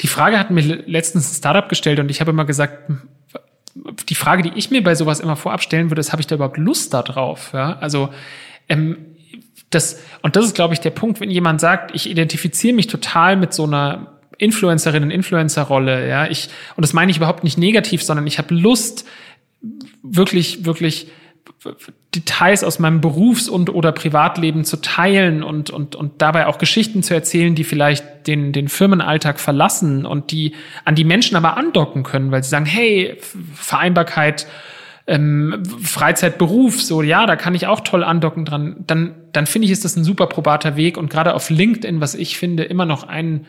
Die 0.02 0.08
Frage 0.08 0.40
hat 0.40 0.52
mir 0.52 0.62
letztens 0.62 1.32
ein 1.32 1.36
Startup 1.36 1.68
gestellt 1.68 2.00
und 2.00 2.10
ich 2.10 2.22
habe 2.22 2.32
immer 2.32 2.46
gesagt, 2.46 2.90
die 4.08 4.16
Frage, 4.16 4.44
die 4.44 4.54
ich 4.56 4.72
mir 4.72 4.84
bei 4.84 4.96
sowas 4.96 5.20
immer 5.20 5.36
vorab 5.36 5.62
stellen 5.62 5.90
würde, 5.90 6.00
ist, 6.00 6.12
habe 6.12 6.22
ich 6.22 6.28
da 6.28 6.36
überhaupt 6.36 6.58
Lust 6.58 6.94
da 6.94 7.02
drauf? 7.02 7.52
Ja? 7.54 7.78
Also 7.80 8.10
ähm, 8.70 8.98
das, 9.72 10.02
und 10.22 10.36
das 10.36 10.46
ist, 10.46 10.56
glaube 10.56 10.74
ich, 10.74 10.80
der 10.80 10.92
Punkt, 10.92 11.20
wenn 11.20 11.30
jemand 11.30 11.60
sagt, 11.60 11.94
ich 11.94 12.10
identifiziere 12.10 12.74
mich 12.74 12.88
total 12.88 13.36
mit 13.36 13.54
so 13.54 13.66
einer 13.66 14.15
Influencerinnen, 14.38 15.12
Influencer-Rolle, 15.12 16.08
ja, 16.08 16.28
ich, 16.28 16.50
und 16.76 16.82
das 16.82 16.94
meine 16.94 17.12
ich 17.12 17.18
überhaupt 17.18 17.44
nicht 17.44 17.58
negativ, 17.58 18.04
sondern 18.04 18.28
ich 18.28 18.38
habe 18.38 18.54
Lust, 18.54 19.06
wirklich, 20.04 20.66
wirklich 20.66 21.08
Details 22.14 22.64
aus 22.64 22.80
meinem 22.80 23.02
Berufs- 23.02 23.50
und 23.50 23.74
oder 23.74 23.92
Privatleben 23.92 24.64
zu 24.64 24.78
teilen 24.78 25.44
und, 25.44 25.70
und, 25.70 25.96
und 25.96 26.22
dabei 26.22 26.48
auch 26.48 26.58
Geschichten 26.58 27.04
zu 27.04 27.14
erzählen, 27.14 27.56
die 27.56 27.64
vielleicht 27.64 28.28
den, 28.28 28.54
den 28.54 28.68
Firmenalltag 28.68 29.40
verlassen 29.40 30.06
und 30.06 30.32
die 30.32 30.54
an 30.86 30.96
die 30.96 31.04
Menschen 31.04 31.36
aber 31.36 31.58
andocken 31.58 32.04
können, 32.04 32.32
weil 32.32 32.44
sie 32.44 32.50
sagen, 32.50 32.66
hey, 32.66 33.18
Vereinbarkeit, 33.56 34.48
ähm, 35.08 35.64
Freizeit, 35.82 36.38
Beruf, 36.38 36.82
so, 36.82 37.02
ja, 37.02 37.26
da 37.26 37.36
kann 37.36 37.54
ich 37.54 37.68
auch 37.68 37.82
toll 37.82 38.04
andocken 38.04 38.46
dran, 38.46 38.84
dann, 38.88 39.16
dann 39.34 39.46
finde 39.46 39.66
ich, 39.66 39.72
ist 39.72 39.86
das 39.86 39.96
ein 39.96 40.04
super 40.04 40.28
probater 40.28 40.76
Weg 40.76 40.98
und 40.98 41.10
gerade 41.10 41.34
auf 41.34 41.50
LinkedIn, 41.50 42.02
was 42.02 42.16
ich 42.16 42.38
finde, 42.38 42.64
immer 42.64 42.86
noch 42.86 43.04
ein 43.04 43.46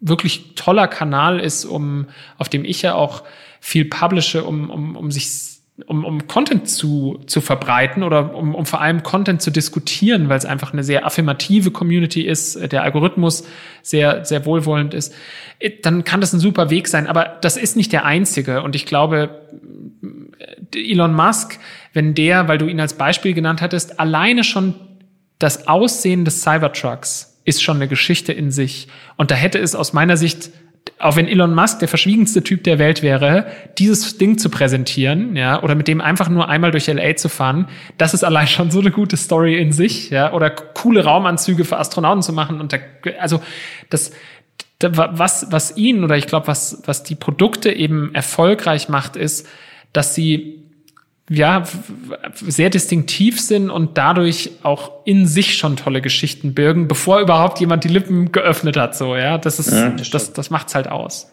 wirklich 0.00 0.54
toller 0.54 0.88
Kanal 0.88 1.40
ist, 1.40 1.64
um, 1.64 2.06
auf 2.38 2.48
dem 2.48 2.64
ich 2.64 2.82
ja 2.82 2.94
auch 2.94 3.22
viel 3.60 3.84
publische, 3.84 4.44
um, 4.44 4.70
um, 4.70 4.96
um 4.96 5.10
sich 5.10 5.50
um, 5.86 6.04
um 6.04 6.26
Content 6.26 6.68
zu, 6.68 7.20
zu 7.26 7.40
verbreiten 7.40 8.02
oder 8.02 8.34
um, 8.34 8.54
um 8.54 8.66
vor 8.66 8.80
allem 8.80 9.02
Content 9.02 9.40
zu 9.40 9.50
diskutieren, 9.50 10.28
weil 10.28 10.36
es 10.36 10.44
einfach 10.44 10.72
eine 10.72 10.84
sehr 10.84 11.06
affirmative 11.06 11.70
Community 11.70 12.22
ist, 12.22 12.72
der 12.72 12.82
Algorithmus 12.82 13.44
sehr, 13.82 14.24
sehr 14.24 14.44
wohlwollend 14.44 14.94
ist, 14.94 15.14
dann 15.82 16.04
kann 16.04 16.20
das 16.20 16.32
ein 16.32 16.40
super 16.40 16.70
Weg 16.70 16.88
sein. 16.88 17.06
Aber 17.06 17.38
das 17.40 17.56
ist 17.56 17.76
nicht 17.76 17.92
der 17.92 18.04
einzige. 18.04 18.62
Und 18.62 18.76
ich 18.76 18.86
glaube, 18.86 19.48
Elon 20.74 21.14
Musk, 21.14 21.58
wenn 21.92 22.14
der, 22.14 22.48
weil 22.48 22.58
du 22.58 22.66
ihn 22.66 22.80
als 22.80 22.94
Beispiel 22.94 23.34
genannt 23.34 23.62
hattest, 23.62 24.00
alleine 24.00 24.44
schon 24.44 24.74
das 25.38 25.66
Aussehen 25.66 26.24
des 26.24 26.42
Cybertrucks 26.42 27.29
ist 27.44 27.62
schon 27.62 27.76
eine 27.76 27.88
Geschichte 27.88 28.32
in 28.32 28.50
sich. 28.50 28.88
Und 29.16 29.30
da 29.30 29.34
hätte 29.34 29.58
es 29.58 29.74
aus 29.74 29.92
meiner 29.92 30.16
Sicht 30.16 30.50
auch 30.98 31.16
wenn 31.16 31.28
Elon 31.28 31.54
Musk 31.54 31.78
der 31.78 31.88
verschwiegenste 31.88 32.42
Typ 32.42 32.64
der 32.64 32.78
Welt 32.78 33.02
wäre, 33.02 33.46
dieses 33.78 34.18
Ding 34.18 34.38
zu 34.38 34.50
präsentieren, 34.50 35.34
ja, 35.34 35.62
oder 35.62 35.74
mit 35.74 35.88
dem 35.88 36.00
einfach 36.00 36.28
nur 36.28 36.48
einmal 36.48 36.70
durch 36.70 36.86
LA 36.86 37.16
zu 37.16 37.28
fahren, 37.28 37.68
das 37.96 38.12
ist 38.14 38.22
allein 38.22 38.46
schon 38.46 38.70
so 38.70 38.80
eine 38.80 38.90
gute 38.90 39.16
Story 39.16 39.58
in 39.58 39.72
sich, 39.72 40.10
ja, 40.10 40.32
oder 40.32 40.50
coole 40.50 41.04
Raumanzüge 41.04 41.64
für 41.64 41.78
Astronauten 41.78 42.22
zu 42.22 42.32
machen 42.32 42.60
und 42.60 42.72
da, 42.72 42.78
also 43.18 43.42
das, 43.88 44.12
was, 44.80 45.46
was 45.50 45.76
ihn 45.76 46.04
oder 46.04 46.16
ich 46.16 46.26
glaube, 46.26 46.46
was, 46.46 46.82
was 46.86 47.02
die 47.02 47.14
Produkte 47.14 47.72
eben 47.72 48.14
erfolgreich 48.14 48.88
macht, 48.88 49.16
ist, 49.16 49.46
dass 49.92 50.14
sie 50.14 50.64
ja, 51.30 51.62
sehr 52.34 52.70
distinktiv 52.70 53.40
sind 53.40 53.70
und 53.70 53.96
dadurch 53.96 54.50
auch 54.64 54.90
in 55.04 55.28
sich 55.28 55.56
schon 55.56 55.76
tolle 55.76 56.02
Geschichten 56.02 56.54
birgen, 56.54 56.88
bevor 56.88 57.20
überhaupt 57.20 57.60
jemand 57.60 57.84
die 57.84 57.88
Lippen 57.88 58.32
geöffnet 58.32 58.76
hat, 58.76 58.96
so, 58.96 59.14
ja. 59.14 59.38
Das 59.38 59.60
ist, 59.60 59.72
ja, 59.72 59.90
das, 59.90 60.10
das, 60.10 60.32
das 60.32 60.50
macht's 60.50 60.74
halt 60.74 60.88
aus. 60.88 61.30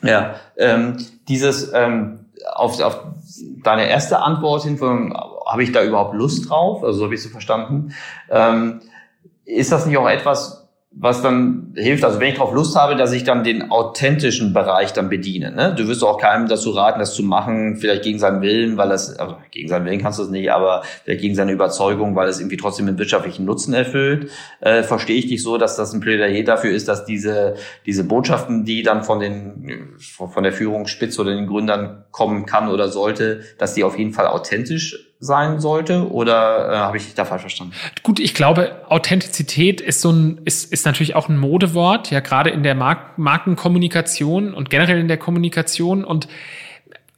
Ja, 0.00 0.36
ähm, 0.56 0.98
dieses, 1.26 1.72
ähm, 1.74 2.20
auf, 2.54 2.80
auf 2.80 3.00
deine 3.64 3.88
erste 3.88 4.20
Antwort 4.20 4.62
hin, 4.62 4.78
habe 5.46 5.62
ich 5.64 5.72
da 5.72 5.82
überhaupt 5.82 6.14
Lust 6.14 6.48
drauf? 6.48 6.84
Also 6.84 7.00
so 7.00 7.04
habe 7.06 7.14
ich 7.16 7.22
so 7.22 7.30
verstanden. 7.30 7.94
Ähm, 8.30 8.80
ist 9.44 9.72
das 9.72 9.86
nicht 9.86 9.98
auch 9.98 10.08
etwas, 10.08 10.63
was 10.96 11.22
dann 11.22 11.72
hilft, 11.74 12.04
also 12.04 12.20
wenn 12.20 12.28
ich 12.28 12.34
darauf 12.34 12.54
Lust 12.54 12.76
habe, 12.76 12.94
dass 12.94 13.12
ich 13.12 13.24
dann 13.24 13.42
den 13.42 13.70
authentischen 13.72 14.52
Bereich 14.52 14.92
dann 14.92 15.08
bediene. 15.08 15.50
Ne? 15.50 15.74
Du 15.76 15.88
wirst 15.88 16.04
auch 16.04 16.18
keinem 16.18 16.46
dazu 16.46 16.70
raten, 16.70 17.00
das 17.00 17.14
zu 17.14 17.24
machen, 17.24 17.76
vielleicht 17.76 18.04
gegen 18.04 18.20
seinen 18.20 18.42
Willen, 18.42 18.76
weil 18.76 18.88
das, 18.88 19.16
also 19.18 19.36
gegen 19.50 19.68
seinen 19.68 19.86
Willen 19.86 20.00
kannst 20.00 20.20
du 20.20 20.22
es 20.22 20.30
nicht, 20.30 20.52
aber 20.52 20.82
vielleicht 21.04 21.20
gegen 21.20 21.34
seine 21.34 21.52
Überzeugung, 21.52 22.14
weil 22.14 22.28
es 22.28 22.38
irgendwie 22.38 22.56
trotzdem 22.56 22.86
einen 22.86 22.98
wirtschaftlichen 22.98 23.44
Nutzen 23.44 23.74
erfüllt. 23.74 24.30
Äh, 24.60 24.84
verstehe 24.84 25.16
ich 25.16 25.26
dich 25.26 25.42
so, 25.42 25.58
dass 25.58 25.76
das 25.76 25.92
ein 25.92 26.00
Plädoyer 26.00 26.44
dafür 26.44 26.70
ist, 26.70 26.86
dass 26.86 27.04
diese, 27.04 27.56
diese 27.86 28.04
Botschaften, 28.04 28.64
die 28.64 28.84
dann 28.84 29.02
von 29.02 29.18
den, 29.18 29.94
von 29.98 30.44
der 30.44 30.52
Führungsspitze 30.52 31.20
oder 31.20 31.34
den 31.34 31.48
Gründern 31.48 32.04
kommen 32.12 32.46
kann 32.46 32.68
oder 32.68 32.88
sollte, 32.88 33.40
dass 33.58 33.74
die 33.74 33.82
auf 33.82 33.98
jeden 33.98 34.12
Fall 34.12 34.28
authentisch 34.28 35.13
sein 35.24 35.60
sollte 35.60 36.10
oder 36.10 36.70
äh, 36.70 36.76
habe 36.76 36.96
ich 36.96 37.04
dich 37.04 37.14
da 37.14 37.24
falsch 37.24 37.42
verstanden? 37.42 37.72
Gut, 38.02 38.20
ich 38.20 38.34
glaube, 38.34 38.82
Authentizität 38.88 39.80
ist 39.80 40.00
so 40.00 40.10
ein 40.10 40.40
ist, 40.44 40.72
ist 40.72 40.84
natürlich 40.84 41.16
auch 41.16 41.28
ein 41.28 41.38
Modewort, 41.38 42.10
ja 42.10 42.20
gerade 42.20 42.50
in 42.50 42.62
der 42.62 42.74
Mark 42.74 43.18
Markenkommunikation 43.18 44.54
und 44.54 44.70
generell 44.70 44.98
in 44.98 45.08
der 45.08 45.16
Kommunikation 45.16 46.04
und 46.04 46.28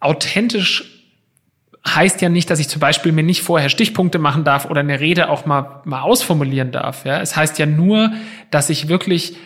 authentisch 0.00 0.92
heißt 1.86 2.20
ja 2.20 2.28
nicht, 2.28 2.50
dass 2.50 2.59
ich 2.59 2.68
zum 2.68 2.80
Beispiel 2.80 3.12
mir 3.12 3.22
nicht 3.22 3.42
vorher 3.42 3.68
Stichpunkte 3.68 4.18
machen 4.18 4.44
darf 4.44 4.68
oder 4.68 4.80
eine 4.80 5.00
Rede 5.00 5.28
auch 5.28 5.46
mal 5.46 5.82
mal 5.84 6.02
ausformulieren 6.02 6.72
darf. 6.72 7.04
Ja, 7.04 7.20
es 7.20 7.36
heißt 7.36 7.59
ja 7.59 7.66
nur, 7.66 8.12
dass 8.50 8.70
ich 8.70 8.88
wirklich 8.88 9.36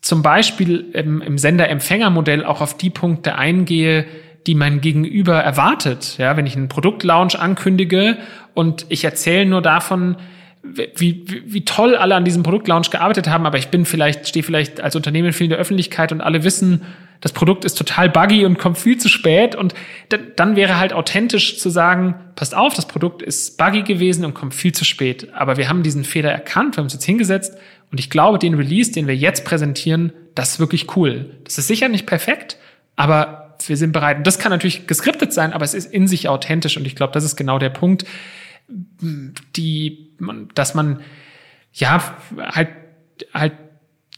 zum 0.00 0.22
Beispiel 0.22 0.90
im, 0.94 1.22
im 1.22 1.38
Sender-Empfänger-Modell 1.38 2.44
auch 2.44 2.60
auf 2.60 2.76
die 2.76 2.90
Punkte 2.90 3.36
eingehe, 3.36 4.06
die 4.46 4.54
mein 4.54 4.80
Gegenüber 4.80 5.38
erwartet. 5.38 6.16
Ja, 6.18 6.36
wenn 6.36 6.46
ich 6.46 6.56
einen 6.56 6.68
Produktlaunch 6.68 7.38
ankündige 7.38 8.18
und 8.54 8.86
ich 8.88 9.04
erzähle 9.04 9.46
nur 9.46 9.62
davon, 9.62 10.16
wie, 10.62 11.24
wie, 11.26 11.42
wie 11.46 11.64
toll 11.64 11.96
alle 11.96 12.14
an 12.14 12.24
diesem 12.24 12.42
Produktlaunch 12.42 12.90
gearbeitet 12.90 13.28
haben, 13.28 13.46
aber 13.46 13.58
ich 13.58 13.68
bin 13.68 13.84
vielleicht, 13.84 14.28
stehe 14.28 14.42
vielleicht 14.42 14.80
als 14.80 14.94
Unternehmen 14.94 15.32
viel 15.32 15.46
in 15.46 15.50
der 15.50 15.58
Öffentlichkeit 15.58 16.12
und 16.12 16.20
alle 16.20 16.44
wissen, 16.44 16.82
das 17.20 17.32
Produkt 17.32 17.64
ist 17.64 17.78
total 17.78 18.10
buggy 18.10 18.44
und 18.44 18.58
kommt 18.58 18.78
viel 18.78 18.98
zu 18.98 19.08
spät 19.08 19.54
und 19.54 19.74
dann 20.36 20.56
wäre 20.56 20.78
halt 20.78 20.92
authentisch 20.92 21.58
zu 21.58 21.70
sagen, 21.70 22.16
passt 22.34 22.54
auf, 22.54 22.74
das 22.74 22.86
Produkt 22.86 23.22
ist 23.22 23.58
buggy 23.58 23.82
gewesen 23.82 24.24
und 24.24 24.34
kommt 24.34 24.54
viel 24.54 24.72
zu 24.72 24.84
spät. 24.84 25.28
Aber 25.32 25.56
wir 25.56 25.68
haben 25.68 25.84
diesen 25.84 26.04
Fehler 26.04 26.32
erkannt, 26.32 26.76
wir 26.76 26.78
haben 26.78 26.86
uns 26.86 26.94
jetzt 26.94 27.04
hingesetzt 27.04 27.56
und 27.92 28.00
ich 28.00 28.10
glaube, 28.10 28.38
den 28.38 28.54
Release, 28.54 28.90
den 28.90 29.06
wir 29.06 29.16
jetzt 29.16 29.44
präsentieren, 29.44 30.12
das 30.34 30.52
ist 30.52 30.60
wirklich 30.60 30.96
cool. 30.96 31.30
Das 31.44 31.58
ist 31.58 31.68
sicher 31.68 31.88
nicht 31.88 32.06
perfekt, 32.06 32.56
aber 32.96 33.41
wir 33.66 33.76
sind 33.76 33.92
bereit. 33.92 34.18
Und 34.18 34.26
das 34.26 34.38
kann 34.38 34.50
natürlich 34.50 34.86
geskriptet 34.86 35.32
sein, 35.32 35.52
aber 35.52 35.64
es 35.64 35.74
ist 35.74 35.92
in 35.92 36.06
sich 36.08 36.28
authentisch. 36.28 36.76
Und 36.76 36.86
ich 36.86 36.96
glaube, 36.96 37.12
das 37.12 37.24
ist 37.24 37.36
genau 37.36 37.58
der 37.58 37.70
Punkt, 37.70 38.04
die, 38.68 40.10
dass 40.54 40.74
man 40.74 41.00
ja 41.72 42.16
halt 42.38 42.68
halt 43.32 43.52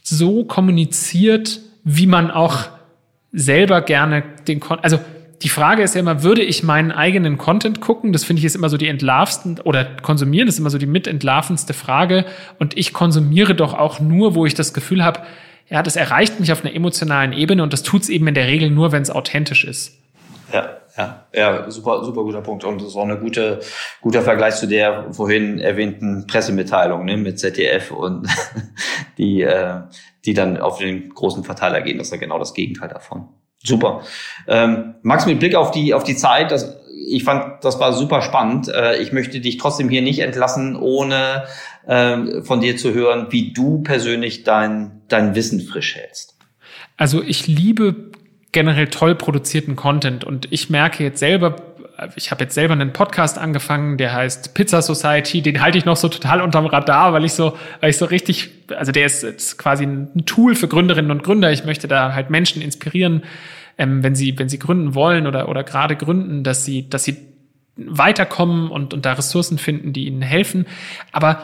so 0.01 0.45
kommuniziert, 0.45 1.59
wie 1.83 2.07
man 2.07 2.31
auch 2.31 2.69
selber 3.31 3.81
gerne 3.81 4.23
den 4.47 4.59
Kon 4.59 4.79
also 4.79 4.99
die 5.41 5.49
Frage 5.49 5.83
ist 5.83 5.93
ja 5.95 5.99
immer, 5.99 6.23
würde 6.23 6.41
ich 6.41 6.63
meinen 6.63 6.91
eigenen 6.91 7.37
Content 7.37 7.81
gucken? 7.81 8.13
Das 8.13 8.23
finde 8.23 8.39
ich 8.39 8.45
ist 8.45 8.55
immer 8.55 8.69
so 8.69 8.77
die 8.77 8.87
entlarvsten 8.87 9.59
oder 9.59 9.83
konsumieren 9.83 10.47
ist 10.47 10.59
immer 10.59 10.69
so 10.69 10.77
die 10.77 10.85
mitentlarvendste 10.85 11.73
Frage. 11.73 12.25
Und 12.57 12.77
ich 12.77 12.93
konsumiere 12.93 13.53
doch 13.53 13.73
auch 13.73 13.99
nur, 13.99 14.33
wo 14.33 14.45
ich 14.45 14.53
das 14.53 14.73
Gefühl 14.73 15.03
habe, 15.03 15.21
ja, 15.67 15.81
das 15.81 15.95
erreicht 15.95 16.39
mich 16.39 16.51
auf 16.51 16.63
einer 16.63 16.75
emotionalen 16.75 17.33
Ebene 17.33 17.63
und 17.63 17.73
das 17.73 17.83
tut's 17.83 18.09
eben 18.09 18.27
in 18.27 18.35
der 18.35 18.47
Regel 18.47 18.69
nur, 18.69 18.91
wenn 18.91 19.01
es 19.01 19.09
authentisch 19.09 19.63
ist. 19.63 19.97
Ja, 20.53 20.77
ja, 20.97 21.25
ja, 21.33 21.71
super, 21.71 22.03
super 22.05 22.23
guter 22.23 22.41
Punkt. 22.41 22.63
Und 22.63 22.79
das 22.79 22.89
ist 22.89 22.95
auch 22.95 23.03
eine 23.03 23.17
gute, 23.17 23.59
guter 24.01 24.21
Vergleich 24.21 24.55
zu 24.55 24.67
der 24.67 25.11
vorhin 25.11 25.59
erwähnten 25.59 26.27
Pressemitteilung 26.27 27.05
ne, 27.05 27.17
mit 27.17 27.39
ZDF 27.39 27.91
und 27.91 28.27
die, 29.17 29.41
äh, 29.41 29.81
die 30.23 30.33
dann 30.33 30.57
auf 30.57 30.77
den 30.77 31.09
großen 31.09 31.43
Verteiler 31.43 31.81
gehen. 31.81 31.97
Das 31.97 32.07
ist 32.07 32.13
ja 32.13 32.19
genau 32.19 32.39
das 32.39 32.53
Gegenteil 32.53 32.89
davon. 32.89 33.27
Super. 33.63 34.03
Ähm, 34.47 34.95
Max, 35.01 35.25
mit 35.25 35.39
Blick 35.39 35.55
auf 35.55 35.71
die, 35.71 35.93
auf 35.93 36.03
die 36.03 36.15
Zeit, 36.15 36.51
das, 36.51 36.77
ich 37.07 37.23
fand, 37.23 37.63
das 37.63 37.79
war 37.79 37.91
super 37.93 38.21
spannend. 38.21 38.69
Äh, 38.69 38.97
ich 38.97 39.11
möchte 39.11 39.41
dich 39.41 39.57
trotzdem 39.57 39.89
hier 39.89 40.01
nicht 40.01 40.19
entlassen, 40.19 40.75
ohne 40.75 41.45
äh, 41.87 42.41
von 42.41 42.61
dir 42.61 42.77
zu 42.77 42.93
hören, 42.93 43.27
wie 43.29 43.53
du 43.53 43.83
persönlich 43.83 44.43
dein, 44.43 45.01
dein 45.07 45.35
Wissen 45.35 45.61
frisch 45.61 45.95
hältst. 45.95 46.35
Also 46.97 47.21
ich 47.21 47.47
liebe 47.47 48.11
generell 48.51 48.87
toll 48.87 49.15
produzierten 49.15 49.75
Content 49.75 50.23
und 50.23 50.47
ich 50.51 50.69
merke 50.69 51.03
jetzt 51.03 51.19
selber, 51.19 51.57
ich 52.15 52.31
habe 52.31 52.43
jetzt 52.43 52.53
selber 52.53 52.73
einen 52.73 52.93
Podcast 52.93 53.37
angefangen, 53.37 53.97
der 53.97 54.13
heißt 54.13 54.53
Pizza 54.53 54.81
Society, 54.81 55.41
den 55.41 55.61
halte 55.61 55.77
ich 55.77 55.85
noch 55.85 55.97
so 55.97 56.09
total 56.09 56.41
unterm 56.41 56.65
Radar, 56.65 57.13
weil 57.13 57.25
ich 57.25 57.33
so, 57.33 57.57
weil 57.79 57.89
ich 57.89 57.97
so 57.97 58.05
richtig, 58.05 58.51
also 58.75 58.91
der 58.91 59.05
ist, 59.05 59.23
ist 59.23 59.57
quasi 59.57 59.85
ein 59.85 60.25
Tool 60.25 60.55
für 60.55 60.67
Gründerinnen 60.67 61.11
und 61.11 61.23
Gründer. 61.23 61.51
Ich 61.51 61.65
möchte 61.65 61.87
da 61.87 62.13
halt 62.13 62.29
Menschen 62.29 62.61
inspirieren, 62.61 63.23
ähm, 63.77 64.03
wenn 64.03 64.15
sie, 64.15 64.37
wenn 64.37 64.49
sie 64.49 64.59
gründen 64.59 64.95
wollen 64.95 65.27
oder, 65.27 65.49
oder 65.49 65.63
gerade 65.63 65.95
gründen, 65.95 66.43
dass 66.43 66.65
sie, 66.65 66.89
dass 66.89 67.03
sie 67.03 67.17
weiterkommen 67.77 68.71
und, 68.71 68.93
und 68.93 69.05
da 69.05 69.13
Ressourcen 69.13 69.57
finden, 69.57 69.91
die 69.91 70.05
ihnen 70.05 70.21
helfen. 70.21 70.65
Aber 71.11 71.41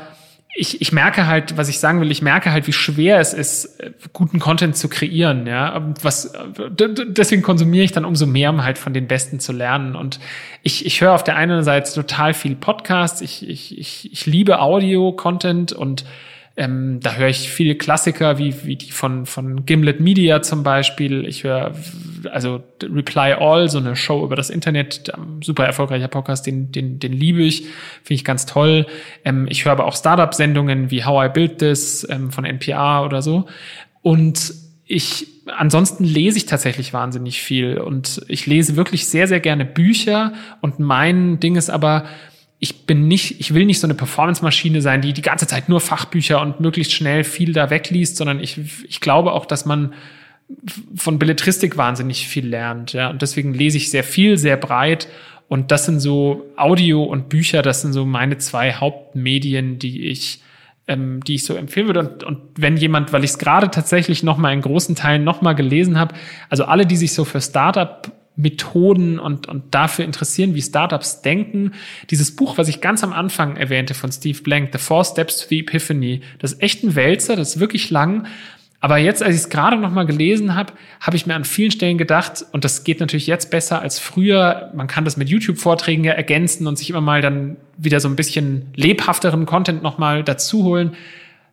ich, 0.54 0.82
ich 0.82 0.92
merke 0.92 1.28
halt, 1.28 1.56
was 1.58 1.70
ich 1.70 1.80
sagen 1.80 2.02
will, 2.02 2.12
ich 2.12 2.22
merke 2.22 2.52
halt, 2.52 2.68
wie 2.68 2.74
schwer 2.74 3.20
es 3.20 3.34
ist, 3.34 3.82
guten 4.12 4.40
Content 4.40 4.76
zu 4.76 4.90
kreieren, 4.90 5.48
ja. 5.48 5.94
Was, 6.02 6.34
deswegen 6.70 7.42
konsumiere 7.42 7.86
ich 7.86 7.94
dann 7.94 8.04
umso 8.04 8.26
mehr, 8.26 8.50
um 8.50 8.64
halt 8.64 8.78
von 8.78 8.94
den 8.94 9.08
Besten 9.08 9.40
zu 9.40 9.54
lernen. 9.54 9.96
Und 9.96 10.20
ich, 10.62 10.86
ich 10.86 11.00
höre 11.00 11.14
auf 11.14 11.24
der 11.24 11.38
einen 11.38 11.64
Seite 11.64 11.94
total 11.94 12.34
viel 12.34 12.56
Podcasts, 12.56 13.22
ich, 13.22 13.48
ich, 13.48 13.78
ich, 13.78 14.12
ich 14.12 14.26
liebe 14.26 14.60
Audio-Content 14.60 15.72
und 15.72 16.04
ähm, 16.58 17.00
da 17.02 17.14
höre 17.14 17.30
ich 17.30 17.50
viele 17.50 17.76
Klassiker, 17.76 18.38
wie, 18.38 18.66
wie 18.66 18.76
die 18.76 18.92
von, 18.92 19.26
von 19.26 19.66
Gimlet 19.66 20.02
Media 20.02 20.42
zum 20.42 20.64
Beispiel. 20.64 21.26
Ich 21.26 21.44
höre 21.44 21.74
also 22.30 22.62
Reply 22.84 23.34
All, 23.34 23.70
so 23.70 23.78
eine 23.78 23.96
Show 23.96 24.24
über 24.24 24.36
das 24.36 24.50
Internet, 24.50 25.12
super 25.42 25.66
erfolgreicher 25.66 26.10
Podcast, 26.10 26.46
den, 26.46 26.72
den, 26.72 27.00
den 27.00 27.14
liebe 27.14 27.42
ich, 27.42 27.62
finde 28.04 28.14
ich 28.14 28.26
ganz 28.26 28.46
toll. 28.46 28.86
Ähm, 29.24 29.48
ich 29.50 29.64
höre 29.64 29.72
aber 29.72 29.86
auch 29.86 29.96
Startup-Sendungen 29.96 30.92
wie 30.92 31.06
How 31.06 31.28
I 31.28 31.30
Build 31.30 31.60
This 31.60 32.06
ähm, 32.10 32.32
von 32.32 32.44
NPR 32.44 33.04
oder 33.06 33.22
so. 33.22 33.46
Und 34.02 34.54
ich 34.86 35.28
ansonsten 35.48 36.04
lese 36.04 36.38
ich 36.38 36.46
tatsächlich 36.46 36.94
wahnsinnig 36.94 37.42
viel 37.42 37.78
und 37.78 38.22
ich 38.28 38.46
lese 38.46 38.76
wirklich 38.76 39.08
sehr, 39.08 39.28
sehr 39.28 39.40
gerne 39.40 39.66
Bücher 39.66 40.34
und 40.62 40.80
mein 40.80 41.40
Ding 41.40 41.56
ist 41.56 41.70
aber, 41.70 42.06
ich 42.64 42.86
bin 42.86 43.08
nicht, 43.08 43.40
ich 43.40 43.56
will 43.56 43.66
nicht 43.66 43.80
so 43.80 43.88
eine 43.88 43.96
Performance-Maschine 43.96 44.84
sein, 44.84 45.02
die 45.02 45.14
die 45.14 45.24
ganze 45.24 45.48
Zeit 45.48 45.68
nur 45.68 45.82
Fachbücher 45.82 46.40
und 46.40 46.60
möglichst 46.60 46.94
schnell 46.94 47.24
viel 47.24 47.54
da 47.54 47.72
wegliest, 47.72 48.18
sondern 48.18 48.40
ich, 48.40 48.60
ich 48.88 49.02
glaube 49.02 49.32
auch, 49.32 49.48
dass 49.48 49.66
man 49.66 49.96
von 50.96 51.18
Belletristik 51.18 51.76
wahnsinnig 51.76 52.28
viel 52.28 52.48
lernt, 52.48 52.94
ja. 52.94 53.10
Und 53.10 53.24
deswegen 53.24 53.56
lese 53.56 53.78
ich 53.78 53.90
sehr 53.90 54.04
viel, 54.04 54.38
sehr 54.38 54.58
breit. 54.58 55.08
Und 55.48 55.72
das 55.72 55.86
sind 55.86 56.02
so 56.02 56.46
Audio 56.56 57.04
und 57.04 57.30
Bücher, 57.30 57.64
das 57.64 57.82
sind 57.82 57.94
so 57.94 58.06
meine 58.06 58.38
zwei 58.38 58.74
Hauptmedien, 58.74 59.80
die 59.80 60.10
ich, 60.10 60.42
ähm, 60.88 61.24
die 61.24 61.36
ich 61.36 61.46
so 61.46 61.56
empfehlen 61.56 61.88
würde. 61.88 62.02
Und, 62.02 62.24
und 62.24 62.42
wenn 62.58 62.78
jemand, 62.78 63.12
weil 63.12 63.24
ich 63.24 63.32
es 63.32 63.38
gerade 63.40 63.72
tatsächlich 63.72 64.22
noch 64.22 64.38
mal 64.38 64.54
in 64.54 64.62
großen 64.62 64.96
Teilen 64.96 65.24
noch 65.24 65.42
mal 65.42 65.54
gelesen 65.54 65.98
habe, 65.98 66.14
also 66.50 66.66
alle, 66.66 66.86
die 66.86 66.96
sich 66.96 67.14
so 67.14 67.26
für 67.26 67.42
Startup 67.42 68.12
Methoden 68.36 69.20
und, 69.20 69.48
und 69.48 69.74
dafür 69.76 70.06
interessieren, 70.06 70.56
wie 70.56 70.62
Startups 70.62 71.22
denken. 71.22 71.74
Dieses 72.10 72.36
Buch, 72.36 72.58
was 72.58 72.68
ich 72.68 72.82
ganz 72.82 73.04
am 73.04 73.14
Anfang 73.14 73.58
erwähnte 73.58 73.94
von 73.94 74.12
Steve 74.12 74.42
Blank, 74.42 74.70
The 74.72 74.80
Four 74.80 75.04
Steps 75.06 75.38
to 75.38 75.46
the 75.50 75.60
Epiphany, 75.60 76.22
das 76.40 76.54
ist 76.54 76.62
echt 76.62 76.84
ein 76.84 76.96
Wälzer, 76.96 77.36
das 77.36 77.56
ist 77.56 77.60
wirklich 77.60 77.90
lang. 77.90 78.28
Aber 78.84 78.98
jetzt, 78.98 79.22
als 79.22 79.36
ich 79.36 79.42
es 79.42 79.50
gerade 79.50 79.78
noch 79.78 79.92
mal 79.92 80.08
gelesen 80.08 80.56
habe, 80.56 80.74
habe 81.02 81.16
ich 81.16 81.28
mir 81.28 81.36
an 81.36 81.44
vielen 81.46 81.70
Stellen 81.70 82.00
gedacht, 82.00 82.44
und 82.52 82.64
das 82.64 82.84
geht 82.84 83.00
natürlich 83.00 83.28
jetzt 83.28 83.52
besser 83.52 83.80
als 83.80 84.00
früher, 84.00 84.72
man 84.74 84.88
kann 84.88 85.06
das 85.06 85.18
mit 85.18 85.30
YouTube-Vorträgen 85.30 86.04
ja 86.04 86.14
ergänzen 86.14 86.66
und 86.66 86.80
sich 86.80 86.90
immer 86.90 87.02
mal 87.02 87.22
dann 87.22 87.58
wieder 87.78 88.00
so 88.00 88.08
ein 88.08 88.16
bisschen 88.16 88.72
lebhafteren 88.76 89.46
Content 89.46 89.84
noch 89.84 90.00
mal 90.00 90.24
dazu 90.24 90.64
holen 90.64 90.96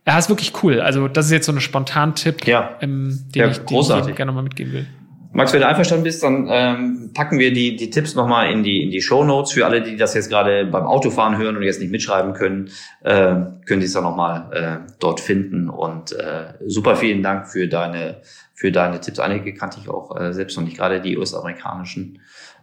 Ja, 0.07 0.17
ist 0.17 0.31
wirklich 0.31 0.53
cool. 0.63 0.81
Also 0.81 1.07
das 1.07 1.27
ist 1.27 1.33
jetzt 1.33 1.45
so 1.45 1.53
ein 1.53 1.61
Spontan-Tipp, 1.61 2.47
Ja. 2.47 2.77
ähm, 2.81 3.25
den, 3.35 3.41
Ja, 3.43 3.49
ich, 3.51 3.59
den 3.59 4.09
ich 4.09 4.17
gerne 4.17 4.33
mal 4.33 4.43
mitgeben 4.43 4.73
will. 4.73 4.87
Max, 5.31 5.53
wenn 5.53 5.61
du 5.61 5.67
einverstanden 5.67 6.05
bist, 6.05 6.23
dann 6.23 6.49
ähm, 6.51 7.11
packen 7.13 7.39
wir 7.39 7.53
die, 7.53 7.77
die 7.77 7.91
Tipps 7.91 8.15
nochmal 8.15 8.51
in 8.51 8.63
die, 8.63 8.83
in 8.83 8.91
die 8.91 9.03
Show 9.03 9.25
Notes. 9.25 9.53
Für 9.53 9.67
alle, 9.67 9.83
die 9.83 9.97
das 9.97 10.15
jetzt 10.15 10.31
gerade 10.31 10.65
beim 10.65 10.87
Autofahren 10.87 11.37
hören 11.37 11.57
und 11.57 11.63
jetzt 11.63 11.81
nicht 11.81 11.91
mitschreiben 11.91 12.33
können, 12.33 12.71
äh, 13.03 13.35
können 13.67 13.81
die 13.81 13.87
es 13.87 13.93
dann 13.93 14.05
nochmal 14.05 14.51
äh, 14.53 14.91
dort 14.99 15.21
finden. 15.21 15.69
Und 15.69 16.13
äh, 16.13 16.55
super 16.67 16.97
vielen 16.97 17.23
Dank 17.23 17.47
für 17.47 17.69
deine, 17.69 18.23
für 18.55 18.73
deine 18.73 19.01
Tipps. 19.01 19.19
Einige 19.19 19.53
kannte 19.53 19.79
ich 19.83 19.89
auch 19.91 20.19
äh, 20.19 20.33
selbst 20.33 20.57
noch 20.57 20.65
nicht, 20.65 20.79
gerade 20.79 21.01
die 21.03 21.19
US-amerikanischen 21.19 22.21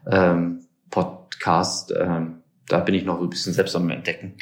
ähm, 0.10 0.62
Podcast. 0.90 1.94
Ähm, 1.98 2.42
da 2.68 2.80
bin 2.80 2.96
ich 2.96 3.06
noch 3.06 3.22
ein 3.22 3.30
bisschen 3.30 3.54
selbst 3.54 3.76
am 3.76 3.90
Entdecken. 3.90 4.38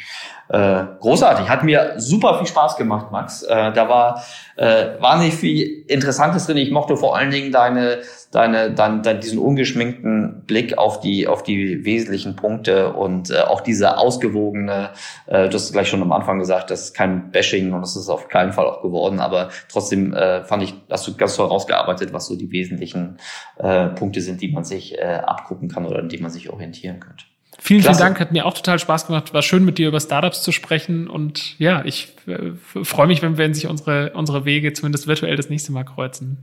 Äh, 0.48 0.84
großartig, 1.00 1.48
hat 1.48 1.62
mir 1.62 1.94
super 1.96 2.38
viel 2.38 2.46
Spaß 2.46 2.76
gemacht, 2.76 3.12
Max. 3.12 3.42
Äh, 3.42 3.72
da 3.72 3.88
war 3.88 4.24
äh, 4.56 5.00
wahnsinnig 5.00 5.34
viel 5.34 5.84
Interessantes 5.88 6.46
drin. 6.46 6.56
Ich 6.56 6.70
mochte 6.70 6.96
vor 6.96 7.16
allen 7.16 7.30
Dingen 7.30 7.52
deine, 7.52 8.00
deine, 8.32 8.72
dein, 8.72 9.02
dein, 9.02 9.20
diesen 9.20 9.38
ungeschminkten 9.38 10.44
Blick 10.46 10.78
auf 10.78 11.00
die, 11.00 11.26
auf 11.26 11.42
die 11.42 11.84
wesentlichen 11.84 12.34
Punkte 12.34 12.94
und 12.94 13.30
äh, 13.30 13.40
auch 13.40 13.60
diese 13.60 13.98
ausgewogene, 13.98 14.90
äh, 15.26 15.48
du 15.48 15.54
hast 15.54 15.72
gleich 15.72 15.88
schon 15.88 16.00
am 16.00 16.12
Anfang 16.12 16.38
gesagt, 16.38 16.70
das 16.70 16.84
ist 16.84 16.94
kein 16.94 17.30
Bashing 17.30 17.72
und 17.74 17.82
das 17.82 17.94
ist 17.94 18.08
auf 18.08 18.28
keinen 18.28 18.52
Fall 18.52 18.66
auch 18.66 18.80
geworden, 18.80 19.20
aber 19.20 19.50
trotzdem 19.70 20.14
äh, 20.14 20.44
fand 20.44 20.62
ich, 20.62 20.74
hast 20.90 21.06
du 21.06 21.14
ganz 21.14 21.36
toll 21.36 21.48
rausgearbeitet, 21.48 22.14
was 22.14 22.26
so 22.26 22.36
die 22.36 22.50
wesentlichen 22.50 23.18
äh, 23.58 23.88
Punkte 23.88 24.22
sind, 24.22 24.40
die 24.40 24.50
man 24.50 24.64
sich 24.64 24.98
äh, 24.98 25.20
abgucken 25.24 25.68
kann 25.68 25.84
oder 25.84 25.98
an 25.98 26.08
die 26.08 26.18
man 26.18 26.30
sich 26.30 26.48
orientieren 26.48 27.00
könnte. 27.00 27.24
Vielen, 27.66 27.80
Klasse. 27.80 27.96
vielen 27.96 28.08
Dank, 28.08 28.20
hat 28.20 28.30
mir 28.30 28.44
auch 28.44 28.52
total 28.52 28.78
Spaß 28.78 29.06
gemacht. 29.06 29.32
War 29.32 29.40
schön, 29.40 29.64
mit 29.64 29.78
dir 29.78 29.88
über 29.88 29.98
Startups 29.98 30.42
zu 30.42 30.52
sprechen. 30.52 31.08
Und 31.08 31.58
ja, 31.58 31.82
ich 31.86 32.12
äh, 32.26 32.50
freue 32.84 33.06
mich, 33.06 33.22
wenn, 33.22 33.38
wenn 33.38 33.54
sich 33.54 33.68
unsere, 33.68 34.10
unsere 34.10 34.44
Wege 34.44 34.74
zumindest 34.74 35.06
virtuell 35.06 35.34
das 35.34 35.48
nächste 35.48 35.72
Mal 35.72 35.84
kreuzen. 35.84 36.36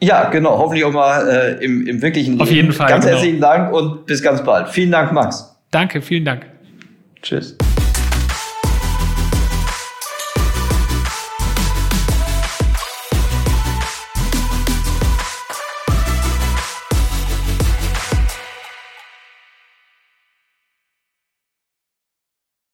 Ja, 0.00 0.28
genau. 0.28 0.58
Hoffentlich 0.58 0.84
auch 0.84 0.92
mal 0.92 1.26
äh, 1.30 1.64
im, 1.64 1.86
im 1.86 2.02
wirklichen 2.02 2.32
Leben. 2.32 2.42
Auf 2.42 2.50
jeden 2.50 2.72
Fall, 2.72 2.88
Ganz 2.90 3.06
genau. 3.06 3.16
herzlichen 3.16 3.40
Dank 3.40 3.72
und 3.72 4.04
bis 4.04 4.22
ganz 4.22 4.44
bald. 4.44 4.68
Vielen 4.68 4.90
Dank, 4.90 5.12
Max. 5.12 5.56
Danke, 5.70 6.02
vielen 6.02 6.26
Dank. 6.26 6.44
Tschüss. 7.22 7.56